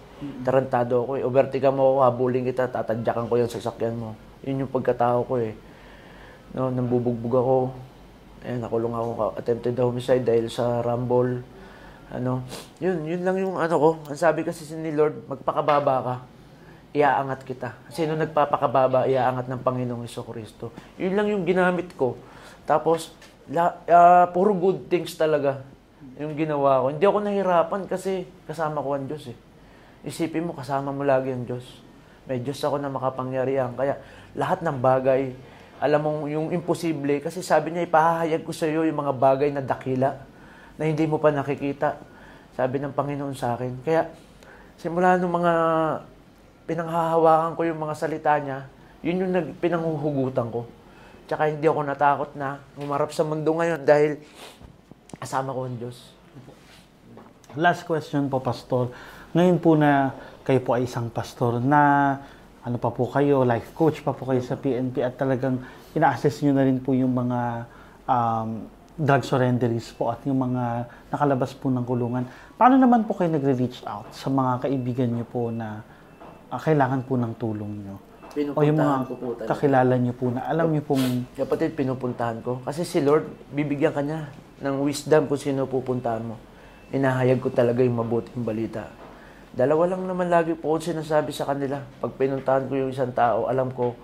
Tarantado 0.47 1.05
ako 1.05 1.19
eh. 1.19 1.23
Overtika 1.27 1.69
mo 1.75 1.99
ako, 1.99 1.99
habulin 2.07 2.47
kita, 2.47 2.71
tatadyakan 2.71 3.27
ko 3.27 3.35
yung 3.37 3.51
sasakyan 3.51 3.97
mo. 3.99 4.15
Yun 4.47 4.65
yung 4.65 4.73
pagkatao 4.73 5.27
ko 5.27 5.35
eh. 5.43 5.53
No, 6.55 6.73
nambubugbog 6.73 7.35
ako. 7.35 7.57
Ayun, 8.47 8.61
nakulong 8.63 8.95
ako 8.95 9.11
attempted 9.35 9.77
homicide 9.77 10.25
dahil 10.25 10.47
sa 10.49 10.81
rumble. 10.81 11.43
Ano, 12.09 12.47
yun, 12.81 13.05
yun 13.05 13.21
lang 13.27 13.37
yung 13.37 13.59
ano 13.59 13.75
ko. 13.77 13.91
Ang 14.09 14.17
sabi 14.17 14.47
kasi 14.47 14.65
ni 14.79 14.95
Lord, 14.95 15.27
magpakababa 15.29 15.97
ka 16.01 16.38
iaangat 16.96 17.44
kita. 17.44 17.77
Sino 17.92 18.16
nagpapakababa, 18.16 19.05
iaangat 19.09 19.46
ng 19.48 19.61
Panginoong 19.61 20.05
Iso 20.09 20.24
Kristo. 20.24 20.72
Yun 20.96 21.14
lang 21.14 21.27
yung 21.29 21.44
ginamit 21.44 21.92
ko. 21.94 22.16
Tapos, 22.64 23.12
la, 23.48 23.81
ah, 23.88 24.27
puro 24.33 24.57
good 24.57 24.88
things 24.88 25.16
talaga 25.16 25.64
yung 26.18 26.35
ginawa 26.35 26.83
ko. 26.83 26.87
Hindi 26.92 27.05
ako 27.05 27.18
nahirapan 27.22 27.83
kasi 27.87 28.27
kasama 28.44 28.83
ko 28.83 28.98
ang 28.98 29.07
Diyos 29.07 29.31
eh. 29.31 29.38
Isipin 30.07 30.46
mo, 30.46 30.53
kasama 30.55 30.90
mo 30.90 31.07
lagi 31.07 31.31
ang 31.31 31.46
Diyos. 31.46 31.64
May 32.27 32.42
Diyos 32.42 32.61
ako 32.61 32.77
na 32.83 32.90
makapangyarihan. 32.90 33.72
Kaya 33.74 33.98
lahat 34.35 34.61
ng 34.62 34.79
bagay, 34.79 35.33
alam 35.79 36.01
mo 36.03 36.11
yung 36.27 36.51
imposible, 36.51 37.22
kasi 37.22 37.38
sabi 37.40 37.70
niya, 37.70 37.87
ipahahayag 37.87 38.42
ko 38.42 38.51
sa 38.51 38.66
iyo 38.66 38.83
yung 38.83 38.98
mga 38.98 39.14
bagay 39.14 39.48
na 39.55 39.62
dakila 39.62 40.18
na 40.74 40.83
hindi 40.87 41.07
mo 41.07 41.22
pa 41.22 41.31
nakikita. 41.31 41.98
Sabi 42.59 42.83
ng 42.83 42.90
Panginoon 42.90 43.35
sa 43.38 43.55
akin. 43.55 43.79
Kaya, 43.87 44.11
simula 44.74 45.14
nung 45.14 45.38
mga 45.38 45.53
pinanghahawakan 46.69 47.57
ko 47.57 47.63
yung 47.65 47.81
mga 47.81 47.95
salita 47.97 48.37
niya, 48.37 48.69
yun 49.01 49.25
yung 49.25 49.33
nag, 49.33 49.57
pinanghuhugutan 49.57 50.53
ko. 50.53 50.69
Tsaka 51.25 51.49
hindi 51.49 51.65
ako 51.65 51.81
natakot 51.81 52.31
na 52.37 52.61
umarap 52.77 53.09
sa 53.09 53.25
mundo 53.25 53.57
ngayon 53.57 53.81
dahil 53.89 54.21
kasama 55.17 55.57
ko 55.57 55.65
ang 55.65 55.81
Diyos. 55.81 56.13
Last 57.57 57.89
question 57.89 58.29
po, 58.29 58.45
Pastor. 58.45 58.93
Ngayon 59.33 59.59
po 59.65 59.81
na 59.81 60.13
kayo 60.45 60.61
po 60.61 60.77
ay 60.77 60.85
isang 60.85 61.09
pastor 61.09 61.61
na 61.61 62.17
ano 62.65 62.77
pa 62.77 62.93
po 62.93 63.09
kayo, 63.09 63.45
life 63.45 63.73
coach 63.73 64.05
pa 64.05 64.12
po 64.12 64.29
kayo 64.29 64.45
sa 64.45 64.57
PNP 64.57 65.01
at 65.01 65.16
talagang 65.16 65.61
ina-assess 65.97 66.45
nyo 66.45 66.53
na 66.53 66.64
rin 66.69 66.81
po 66.81 66.93
yung 66.93 67.12
mga 67.12 67.64
um, 68.05 68.69
drug 68.97 69.23
surrenderies 69.25 69.89
po 69.97 70.12
at 70.12 70.21
yung 70.29 70.41
mga 70.41 70.89
nakalabas 71.09 71.53
po 71.57 71.73
ng 71.73 71.85
kulungan. 71.85 72.25
Paano 72.57 72.77
naman 72.77 73.09
po 73.09 73.16
kayo 73.16 73.33
nagre-reach 73.33 73.85
out 73.89 74.12
sa 74.12 74.29
mga 74.29 74.69
kaibigan 74.69 75.09
nyo 75.12 75.25
po 75.29 75.49
na 75.49 75.81
ah, 76.49 76.61
kailangan 76.61 77.05
po 77.05 77.14
ng 77.16 77.32
tulong 77.36 77.72
nyo? 77.84 77.96
O 78.55 78.61
yung 78.62 78.76
mga 78.76 79.03
Pinupuntahan 79.03 79.05
ko 79.09 79.14
po 79.16 79.26
talaga. 79.34 79.49
kakilala 79.51 79.94
nyo 79.99 80.12
po 80.14 80.26
na 80.30 80.40
alam 80.44 80.66
nyo 80.68 80.82
pong 80.84 81.05
Kapatid, 81.34 81.74
pinupuntahan 81.74 82.38
ko. 82.44 82.61
Kasi 82.62 82.84
si 82.84 83.01
Lord, 83.01 83.24
bibigyan 83.51 83.90
ka 83.90 84.05
niya 84.05 84.28
ng 84.62 84.84
wisdom 84.84 85.26
kung 85.26 85.40
sino 85.40 85.64
pupuntahan 85.64 86.22
mo. 86.22 86.36
Inahayag 86.92 87.40
ko 87.40 87.49
talaga 87.53 87.80
yung 87.80 87.99
mabuting 87.99 88.44
balita. 88.44 88.88
Dalawa 89.53 89.90
lang 89.90 90.05
naman 90.07 90.28
lagi 90.28 90.55
po 90.55 90.76
akong 90.76 90.92
sinasabi 90.94 91.32
sa 91.32 91.49
kanila. 91.49 91.82
Pag 91.99 92.14
pinuntahan 92.14 92.68
ko 92.68 92.78
yung 92.78 92.92
isang 92.92 93.11
tao, 93.11 93.49
alam 93.49 93.72
ko, 93.72 93.96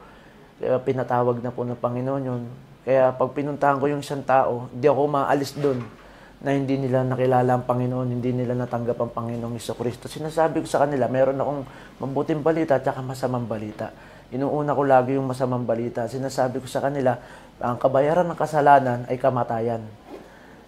kaya 0.58 0.80
pinatawag 0.80 1.44
na 1.44 1.52
po 1.52 1.62
ng 1.62 1.78
Panginoon 1.78 2.22
yun. 2.24 2.42
Kaya 2.84 3.12
pag 3.12 3.30
pinuntahan 3.32 3.78
ko 3.78 3.86
yung 3.86 4.02
isang 4.02 4.24
tao, 4.24 4.68
hindi 4.72 4.88
ako 4.88 5.00
maalis 5.08 5.52
doon 5.56 5.84
na 6.44 6.52
hindi 6.52 6.76
nila 6.76 7.00
nakilala 7.08 7.56
ang 7.56 7.64
Panginoon, 7.64 8.20
hindi 8.20 8.36
nila 8.36 8.52
natanggap 8.52 9.00
ang 9.00 9.10
Panginoong 9.16 9.56
Iso 9.56 9.72
Kristo. 9.72 10.12
Sinasabi 10.12 10.60
ko 10.60 10.68
sa 10.68 10.84
kanila, 10.84 11.08
meron 11.08 11.40
akong 11.40 11.64
mabuting 12.04 12.44
balita 12.44 12.76
at 12.76 12.84
saka 12.84 13.00
masamang 13.00 13.48
balita. 13.48 13.88
Inuuna 14.28 14.76
ko 14.76 14.84
lagi 14.84 15.16
yung 15.16 15.24
masamang 15.24 15.64
balita. 15.64 16.04
Sinasabi 16.04 16.60
ko 16.60 16.68
sa 16.68 16.84
kanila, 16.84 17.16
ang 17.64 17.80
kabayaran 17.80 18.28
ng 18.28 18.36
kasalanan 18.36 19.08
ay 19.08 19.16
kamatayan. 19.16 19.88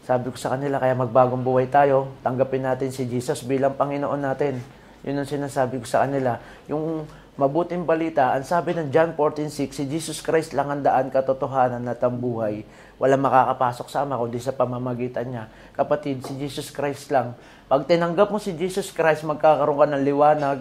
Sabi 0.08 0.32
ko 0.32 0.38
sa 0.40 0.56
kanila, 0.56 0.80
kaya 0.80 0.96
magbagong 0.96 1.44
buhay 1.44 1.68
tayo, 1.68 2.08
tanggapin 2.24 2.64
natin 2.64 2.88
si 2.88 3.04
Jesus 3.04 3.44
bilang 3.44 3.76
Panginoon 3.76 4.22
natin. 4.22 4.56
Yun 5.04 5.20
ang 5.20 5.28
sinasabi 5.28 5.76
ko 5.82 5.84
sa 5.84 6.08
kanila. 6.08 6.40
Yung 6.72 7.04
mabuting 7.36 7.84
balita, 7.84 8.32
ang 8.32 8.48
sabi 8.48 8.72
ng 8.72 8.88
John 8.88 9.12
14.6, 9.12 9.76
si 9.76 9.84
Jesus 9.84 10.24
Christ 10.24 10.56
lang 10.56 10.72
ang 10.72 10.80
daan, 10.80 11.12
katotohanan 11.12 11.84
at 11.84 12.00
ang 12.00 12.16
buhay. 12.16 12.64
Walang 12.96 13.28
makakapasok 13.28 13.86
sa 13.92 14.08
Ama 14.08 14.16
kundi 14.16 14.40
sa 14.40 14.56
pamamagitan 14.56 15.28
niya. 15.28 15.44
Kapatid, 15.76 16.24
si 16.24 16.32
Jesus 16.40 16.72
Christ 16.72 17.12
lang. 17.12 17.36
Pag 17.68 17.84
tinanggap 17.84 18.32
mo 18.32 18.40
si 18.40 18.56
Jesus 18.56 18.88
Christ, 18.88 19.26
magkakaroon 19.28 19.84
ka 19.84 19.86
ng 19.92 20.04
liwanag 20.06 20.58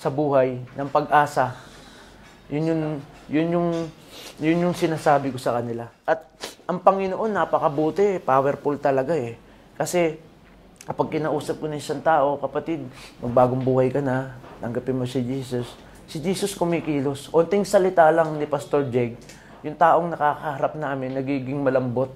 sa 0.00 0.08
buhay, 0.08 0.64
ng 0.74 0.88
pag-asa. 0.88 1.52
Yun 2.48 2.64
yung, 2.72 2.82
yun 3.28 3.48
yung, 3.52 3.68
yun 4.40 4.64
yung 4.64 4.74
sinasabi 4.76 5.28
ko 5.28 5.36
sa 5.36 5.60
kanila. 5.60 5.84
At 6.08 6.24
ang 6.64 6.80
Panginoon, 6.80 7.28
napakabuti, 7.28 8.16
powerful 8.24 8.80
talaga 8.80 9.12
eh. 9.12 9.36
Kasi, 9.76 10.16
kapag 10.88 11.20
kinausap 11.20 11.60
ko 11.60 11.68
ng 11.68 11.76
isang 11.76 12.00
tao, 12.00 12.40
kapatid, 12.40 12.80
magbagong 13.20 13.60
buhay 13.60 13.92
ka 13.92 14.00
na, 14.00 14.40
tanggapin 14.64 14.96
mo 14.96 15.04
si 15.04 15.20
Jesus. 15.20 15.68
Si 16.08 16.16
Jesus 16.20 16.56
kumikilos. 16.56 17.28
Unting 17.32 17.68
salita 17.68 18.08
lang 18.08 18.40
ni 18.40 18.48
Pastor 18.48 18.88
Jeg, 18.88 19.20
yung 19.64 19.80
taong 19.80 20.12
nakakaharap 20.12 20.76
namin, 20.76 21.16
nagiging 21.16 21.64
malambot. 21.64 22.12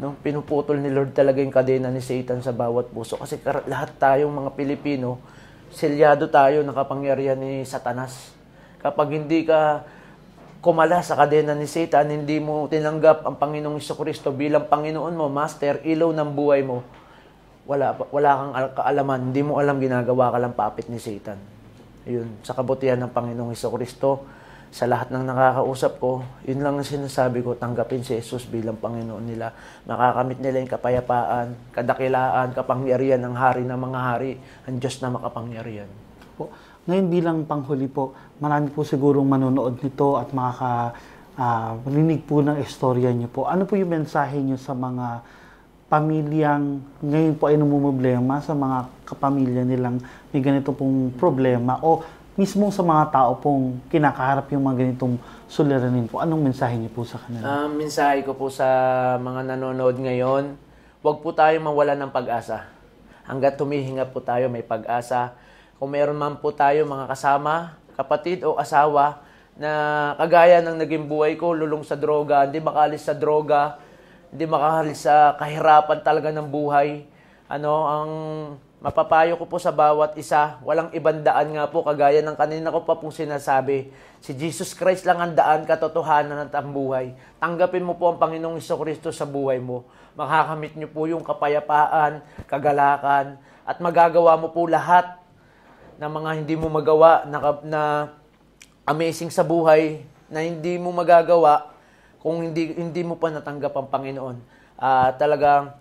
No? 0.00 0.16
Pinuputol 0.24 0.80
ni 0.80 0.88
Lord 0.88 1.12
talaga 1.12 1.44
yung 1.44 1.52
kadena 1.52 1.92
ni 1.92 2.00
Satan 2.00 2.40
sa 2.40 2.56
bawat 2.56 2.88
puso. 2.88 3.20
Kasi 3.20 3.36
lahat 3.68 3.94
tayong 4.00 4.32
mga 4.32 4.50
Pilipino, 4.56 5.20
selyado 5.68 6.24
tayo 6.32 6.64
ng 6.64 6.72
kapangyarihan 6.72 7.36
ni 7.36 7.68
Satanas. 7.68 8.32
Kapag 8.80 9.12
hindi 9.12 9.44
ka 9.44 9.84
kumala 10.64 11.04
sa 11.04 11.20
kadena 11.20 11.52
ni 11.52 11.68
Satan, 11.68 12.08
hindi 12.08 12.40
mo 12.40 12.64
tinanggap 12.64 13.28
ang 13.28 13.36
Panginoong 13.36 13.84
Kristo 13.84 14.32
bilang 14.32 14.64
Panginoon 14.64 15.12
mo, 15.12 15.28
Master, 15.28 15.84
ilaw 15.84 16.08
ng 16.16 16.30
buhay 16.32 16.64
mo, 16.64 16.80
wala, 17.68 17.92
wala 18.08 18.30
kang 18.32 18.52
al- 18.56 18.72
kaalaman, 18.72 19.20
hindi 19.28 19.44
mo 19.44 19.60
alam 19.60 19.76
ginagawa 19.76 20.32
ka 20.32 20.38
lang 20.40 20.56
papit 20.56 20.88
ni 20.88 20.96
Satan. 20.96 21.36
Yun, 22.08 22.40
sa 22.40 22.56
kabutihan 22.56 22.96
ng 22.96 23.12
Panginoong 23.12 23.52
Kristo, 23.52 24.24
sa 24.74 24.90
lahat 24.90 25.14
ng 25.14 25.22
nakakausap 25.22 26.02
ko, 26.02 26.26
yun 26.42 26.58
lang 26.58 26.74
ang 26.74 26.82
sinasabi 26.82 27.46
ko, 27.46 27.54
tanggapin 27.54 28.02
si 28.02 28.18
Jesus 28.18 28.42
bilang 28.50 28.74
Panginoon 28.74 29.22
nila. 29.22 29.54
Makakamit 29.86 30.42
nila 30.42 30.66
yung 30.66 30.72
kapayapaan, 30.74 31.46
kadakilaan, 31.70 32.50
kapangyarihan 32.58 33.22
ng 33.22 33.38
hari 33.38 33.62
ng 33.62 33.78
mga 33.78 34.00
hari, 34.02 34.34
ang 34.66 34.82
Diyos 34.82 34.98
na 34.98 35.14
makapangyarihan. 35.14 35.86
po. 36.34 36.50
Ngayon 36.90 37.06
bilang 37.06 37.38
panghuli 37.46 37.86
po, 37.86 38.18
marami 38.42 38.74
po 38.74 38.82
sigurong 38.82 39.22
manonood 39.22 39.78
nito 39.78 40.18
at 40.18 40.34
makaka 40.34 40.98
ah, 41.38 41.78
marinig 41.86 42.26
po 42.26 42.42
ng 42.42 42.58
istorya 42.58 43.14
niyo 43.14 43.30
po. 43.30 43.46
Ano 43.46 43.70
po 43.70 43.78
yung 43.78 43.94
mensahe 43.94 44.42
niyo 44.42 44.58
sa 44.58 44.74
mga 44.74 45.22
pamilyang 45.86 46.82
ngayon 46.98 47.34
po 47.38 47.46
ay 47.46 47.54
namumblema 47.54 48.42
sa 48.42 48.58
mga 48.58 48.90
kapamilya 49.06 49.62
nilang 49.62 50.02
may 50.34 50.42
ganito 50.42 50.74
pong 50.74 51.14
problema 51.14 51.78
o 51.78 52.02
mismo 52.34 52.66
sa 52.74 52.82
mga 52.82 53.14
tao 53.14 53.38
pong 53.38 53.78
kinakaharap 53.86 54.50
yung 54.50 54.66
mga 54.66 54.76
ganitong 54.82 55.14
suliranin 55.46 56.10
po. 56.10 56.18
Anong 56.18 56.50
mensahe 56.50 56.74
niyo 56.74 56.90
po 56.90 57.06
sa 57.06 57.22
kanila? 57.22 57.46
Ang 57.46 57.78
mensahe 57.78 58.26
ko 58.26 58.34
po 58.34 58.50
sa 58.50 58.66
mga 59.22 59.54
nanonood 59.54 59.94
ngayon, 60.02 60.58
huwag 60.98 61.18
po 61.22 61.30
tayo 61.30 61.54
mawala 61.62 61.94
ng 61.94 62.10
pag-asa. 62.10 62.66
Hanggat 63.22 63.54
tumihinga 63.54 64.10
po 64.10 64.18
tayo, 64.18 64.50
may 64.50 64.66
pag-asa. 64.66 65.38
Kung 65.78 65.94
meron 65.94 66.18
man 66.18 66.42
po 66.42 66.50
tayo 66.50 66.82
mga 66.82 67.06
kasama, 67.06 67.78
kapatid 67.94 68.42
o 68.42 68.58
asawa, 68.58 69.22
na 69.54 69.70
kagaya 70.18 70.58
ng 70.58 70.74
naging 70.82 71.06
buhay 71.06 71.38
ko, 71.38 71.54
lulong 71.54 71.86
sa 71.86 71.94
droga, 71.94 72.42
hindi 72.42 72.58
makalis 72.58 73.06
sa 73.06 73.14
droga, 73.14 73.78
hindi 74.34 74.50
makalis 74.50 75.06
sa 75.06 75.38
kahirapan 75.38 76.02
talaga 76.02 76.34
ng 76.34 76.50
buhay. 76.50 77.06
Ano, 77.46 77.86
ang 77.86 78.10
mapapayo 78.84 79.40
ko 79.40 79.48
po 79.48 79.56
sa 79.56 79.72
bawat 79.72 80.12
isa, 80.20 80.60
walang 80.60 80.92
ibang 80.92 81.24
daan 81.24 81.56
nga 81.56 81.64
po, 81.72 81.80
kagaya 81.80 82.20
ng 82.20 82.36
kanina 82.36 82.68
ko 82.68 82.84
pa 82.84 82.92
pong 83.00 83.16
sinasabi, 83.16 83.88
si 84.20 84.36
Jesus 84.36 84.76
Christ 84.76 85.08
lang 85.08 85.24
ang 85.24 85.32
daan, 85.32 85.64
katotohanan 85.64 86.44
at 86.44 86.52
ang 86.52 86.68
buhay. 86.68 87.16
Tanggapin 87.40 87.80
mo 87.80 87.96
po 87.96 88.12
ang 88.12 88.20
Panginoong 88.20 88.60
Iso 88.60 88.76
Kristo 88.76 89.08
sa 89.08 89.24
buhay 89.24 89.56
mo. 89.56 89.88
Makakamit 90.20 90.76
niyo 90.76 90.92
po 90.92 91.08
yung 91.08 91.24
kapayapaan, 91.24 92.20
kagalakan, 92.44 93.40
at 93.64 93.80
magagawa 93.80 94.36
mo 94.36 94.52
po 94.52 94.68
lahat 94.68 95.16
ng 95.96 96.10
mga 96.12 96.30
hindi 96.44 96.52
mo 96.52 96.68
magawa 96.68 97.24
na, 97.24 97.38
na 97.64 97.82
amazing 98.84 99.32
sa 99.32 99.40
buhay 99.40 100.04
na 100.28 100.44
hindi 100.44 100.76
mo 100.76 100.92
magagawa 100.92 101.72
kung 102.20 102.44
hindi 102.44 102.76
hindi 102.76 103.00
mo 103.00 103.16
pa 103.16 103.32
natanggap 103.32 103.72
ang 103.72 103.88
Panginoon. 103.88 104.36
Ah, 104.76 105.08
talagang 105.16 105.72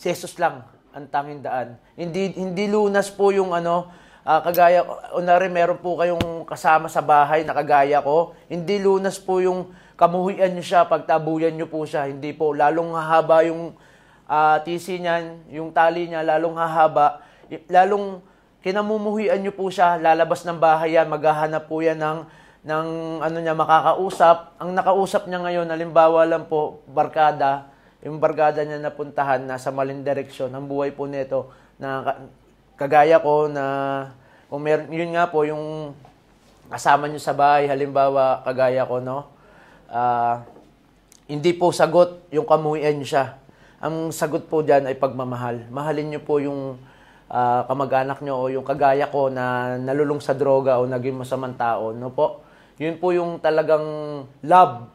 si 0.00 0.08
Jesus 0.08 0.32
lang 0.40 0.64
ang 0.94 1.06
tanging 1.06 1.42
daan. 1.42 1.78
Hindi 1.94 2.34
hindi 2.34 2.66
lunas 2.66 3.10
po 3.10 3.30
yung 3.30 3.54
ano 3.54 3.90
ah, 4.26 4.42
kagaya 4.42 4.84
unari 5.14 5.48
meron 5.48 5.78
po 5.78 5.98
kayong 5.98 6.44
kasama 6.44 6.90
sa 6.90 7.00
bahay 7.00 7.46
na 7.46 7.54
kagaya 7.54 8.02
ko. 8.02 8.34
Hindi 8.50 8.82
lunas 8.82 9.18
po 9.18 9.38
yung 9.38 9.70
kamuhian 9.94 10.56
niyo 10.56 10.64
siya 10.64 10.88
pagtabuyan 10.88 11.54
niyo 11.54 11.70
po 11.70 11.86
siya. 11.86 12.10
Hindi 12.10 12.34
po 12.34 12.52
lalong 12.56 12.94
hahaba 12.96 13.46
yung 13.46 13.74
ah, 14.30 14.62
tisi 14.62 15.02
niyan, 15.02 15.50
yung 15.50 15.74
tali 15.74 16.06
niya 16.06 16.22
lalong 16.22 16.54
hahaba, 16.54 17.26
lalong 17.66 18.22
kinamumuhian 18.62 19.42
niyo 19.42 19.50
po 19.58 19.66
siya, 19.66 19.98
lalabas 19.98 20.46
ng 20.46 20.62
bahay 20.62 20.94
yan, 20.94 21.10
maghahanap 21.10 21.66
po 21.66 21.82
yan 21.82 21.98
ng, 21.98 22.18
ng 22.62 22.86
ano 23.24 23.36
niya, 23.42 23.58
makakausap. 23.58 24.54
Ang 24.62 24.78
nakausap 24.78 25.26
niya 25.26 25.42
ngayon, 25.42 25.66
halimbawa 25.66 26.22
lang 26.28 26.46
po, 26.46 26.86
barkada, 26.86 27.69
yung 28.00 28.16
barkada 28.16 28.64
niya 28.64 28.80
napuntahan, 28.80 29.44
nasa 29.44 29.68
maling 29.68 30.00
direksyon. 30.00 30.48
Ang 30.56 30.64
buhay 30.68 30.96
po 30.96 31.04
nito, 31.04 31.52
na 31.76 32.00
ka- 32.00 32.20
kagaya 32.80 33.20
ko 33.20 33.48
na, 33.48 33.64
kung 34.48 34.64
meron, 34.64 34.88
yun 34.88 35.12
nga 35.12 35.28
po, 35.28 35.44
yung 35.44 35.92
kasama 36.72 37.10
niyo 37.10 37.20
sa 37.20 37.36
bahay, 37.36 37.68
halimbawa, 37.68 38.40
kagaya 38.46 38.88
ko, 38.88 39.04
no? 39.04 39.28
Ah, 39.90 40.46
hindi 41.30 41.52
po 41.54 41.70
sagot 41.70 42.24
yung 42.32 42.48
kamuhian 42.48 43.02
siya. 43.04 43.36
Ang 43.84 44.10
sagot 44.10 44.48
po 44.48 44.64
diyan 44.64 44.88
ay 44.88 44.96
pagmamahal. 44.96 45.68
Mahalin 45.68 46.10
niyo 46.10 46.20
po 46.24 46.40
yung 46.40 46.78
ah, 47.30 47.62
kamag-anak 47.68 48.18
niyo 48.24 48.34
o 48.34 48.50
yung 48.50 48.66
kagaya 48.66 49.06
ko 49.12 49.28
na 49.30 49.76
nalulung 49.78 50.18
sa 50.18 50.34
droga 50.34 50.80
o 50.80 50.88
naging 50.88 51.20
masamang 51.20 51.54
tao, 51.54 51.92
no 51.94 52.10
po? 52.10 52.42
Yun 52.80 52.96
po 52.96 53.12
yung 53.12 53.38
talagang 53.38 53.84
love. 54.40 54.88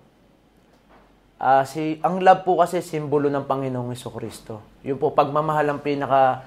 Ah, 1.45 1.61
si 1.61 2.01
ang 2.01 2.25
love 2.25 2.41
po 2.41 2.57
kasi 2.57 2.81
simbolo 2.81 3.29
ng 3.29 3.45
Panginoong 3.45 3.93
Kristo. 3.93 4.65
Yun 4.81 4.97
po 4.97 5.13
pagmamahal 5.13 5.69
ang 5.69 5.77
pinaka 5.77 6.41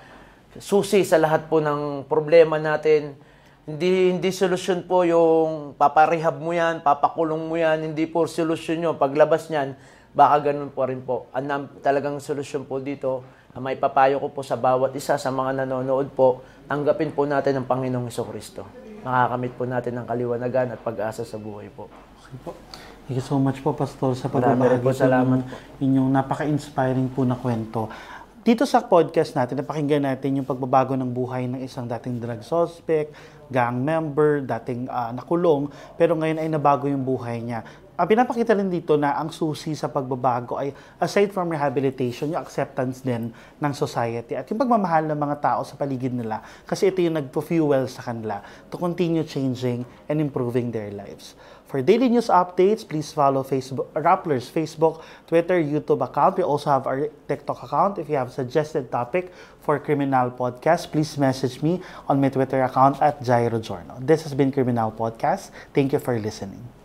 susi 0.58 1.06
sa 1.06 1.22
lahat 1.22 1.46
po 1.46 1.62
ng 1.62 2.02
problema 2.10 2.58
natin. 2.58 3.14
Hindi 3.62 4.18
hindi 4.18 4.34
solusyon 4.34 4.90
po 4.90 5.06
yung 5.06 5.78
paparehab 5.78 6.42
mo 6.42 6.50
yan, 6.50 6.82
papakulong 6.82 7.46
mo 7.46 7.54
yan, 7.54 7.86
hindi 7.86 8.10
po 8.10 8.26
solusyon 8.26 8.90
yun. 8.90 8.94
Paglabas 8.98 9.46
niyan, 9.46 9.78
baka 10.18 10.50
ganun 10.50 10.74
po 10.74 10.82
rin 10.82 10.98
po. 11.06 11.30
Ang 11.30 11.78
talagang 11.78 12.18
solusyon 12.18 12.66
po 12.66 12.82
dito, 12.82 13.22
ang 13.54 13.62
may 13.62 13.78
papayo 13.78 14.18
ko 14.18 14.34
po 14.34 14.42
sa 14.42 14.58
bawat 14.58 14.90
isa 14.98 15.14
sa 15.14 15.30
mga 15.30 15.62
nanonood 15.62 16.10
po, 16.10 16.42
tanggapin 16.66 17.14
po 17.14 17.22
natin 17.22 17.54
ang 17.54 17.70
Panginoong 17.70 18.10
Kristo. 18.10 18.66
Makakamit 19.06 19.54
po 19.54 19.62
natin 19.62 19.94
ang 19.94 20.10
kaliwanagan 20.10 20.74
at 20.74 20.82
pag-asa 20.82 21.22
sa 21.22 21.38
buhay 21.38 21.70
po. 21.70 21.86
Okay 22.18 22.38
po. 22.42 22.50
Thank 23.08 23.24
you 23.24 23.28
so 23.32 23.40
much 23.40 23.64
po, 23.64 23.72
Pastor, 23.72 24.12
sa 24.12 24.28
pagbabahagi 24.28 24.84
po 24.84 24.92
salamat 24.92 25.40
ng 25.40 25.48
inyong 25.80 26.12
napaka-inspiring 26.12 27.08
po 27.08 27.24
na 27.24 27.40
kwento. 27.40 27.88
Dito 28.44 28.68
sa 28.68 28.84
podcast 28.84 29.32
natin, 29.32 29.64
napakinggan 29.64 30.04
natin 30.04 30.36
yung 30.36 30.44
pagbabago 30.44 30.92
ng 30.92 31.08
buhay 31.08 31.48
ng 31.48 31.64
isang 31.64 31.88
dating 31.88 32.20
drug 32.20 32.44
suspect, 32.44 33.16
gang 33.48 33.80
member, 33.80 34.44
dating 34.44 34.92
ah, 34.92 35.08
nakulong, 35.08 35.72
pero 35.96 36.20
ngayon 36.20 36.36
ay 36.36 36.52
nabago 36.52 36.84
yung 36.84 37.00
buhay 37.00 37.40
niya. 37.40 37.64
Ang 37.98 38.12
pinapakita 38.12 38.54
rin 38.54 38.68
dito 38.68 38.94
na 38.94 39.16
ang 39.16 39.32
susi 39.32 39.74
sa 39.74 39.88
pagbabago 39.88 40.60
ay 40.60 40.70
aside 41.02 41.32
from 41.32 41.50
rehabilitation, 41.50 42.30
yung 42.30 42.44
acceptance 42.44 43.02
din 43.02 43.32
ng 43.58 43.72
society 43.74 44.36
at 44.36 44.46
yung 44.52 44.60
pagmamahal 44.60 45.08
ng 45.08 45.18
mga 45.18 45.36
tao 45.42 45.60
sa 45.66 45.80
paligid 45.80 46.14
nila 46.14 46.44
kasi 46.62 46.92
ito 46.92 47.02
yung 47.02 47.18
nagpo-fuel 47.18 47.90
sa 47.90 48.06
kanila 48.06 48.38
to 48.70 48.78
continue 48.78 49.26
changing 49.26 49.82
and 50.06 50.22
improving 50.22 50.70
their 50.70 50.94
lives. 50.94 51.34
For 51.68 51.82
daily 51.82 52.08
news 52.08 52.32
updates, 52.32 52.80
please 52.80 53.12
follow 53.12 53.44
Facebook, 53.44 53.92
Rappler's 53.92 54.48
Facebook, 54.48 55.04
Twitter, 55.28 55.60
YouTube 55.60 56.00
account. 56.00 56.38
We 56.38 56.42
also 56.42 56.70
have 56.70 56.86
our 56.86 57.12
TikTok 57.28 57.62
account. 57.62 57.98
If 57.98 58.08
you 58.08 58.16
have 58.16 58.32
suggested 58.32 58.90
topic 58.90 59.30
for 59.60 59.78
Criminal 59.78 60.30
Podcast, 60.30 60.90
please 60.90 61.18
message 61.18 61.60
me 61.60 61.82
on 62.08 62.22
my 62.22 62.30
Twitter 62.30 62.62
account 62.62 63.02
at 63.02 63.20
Jairo 63.20 63.60
Giorno. 63.60 64.00
This 64.00 64.22
has 64.22 64.32
been 64.32 64.50
Criminal 64.50 64.90
Podcast. 64.90 65.50
Thank 65.74 65.92
you 65.92 65.98
for 65.98 66.18
listening. 66.18 66.77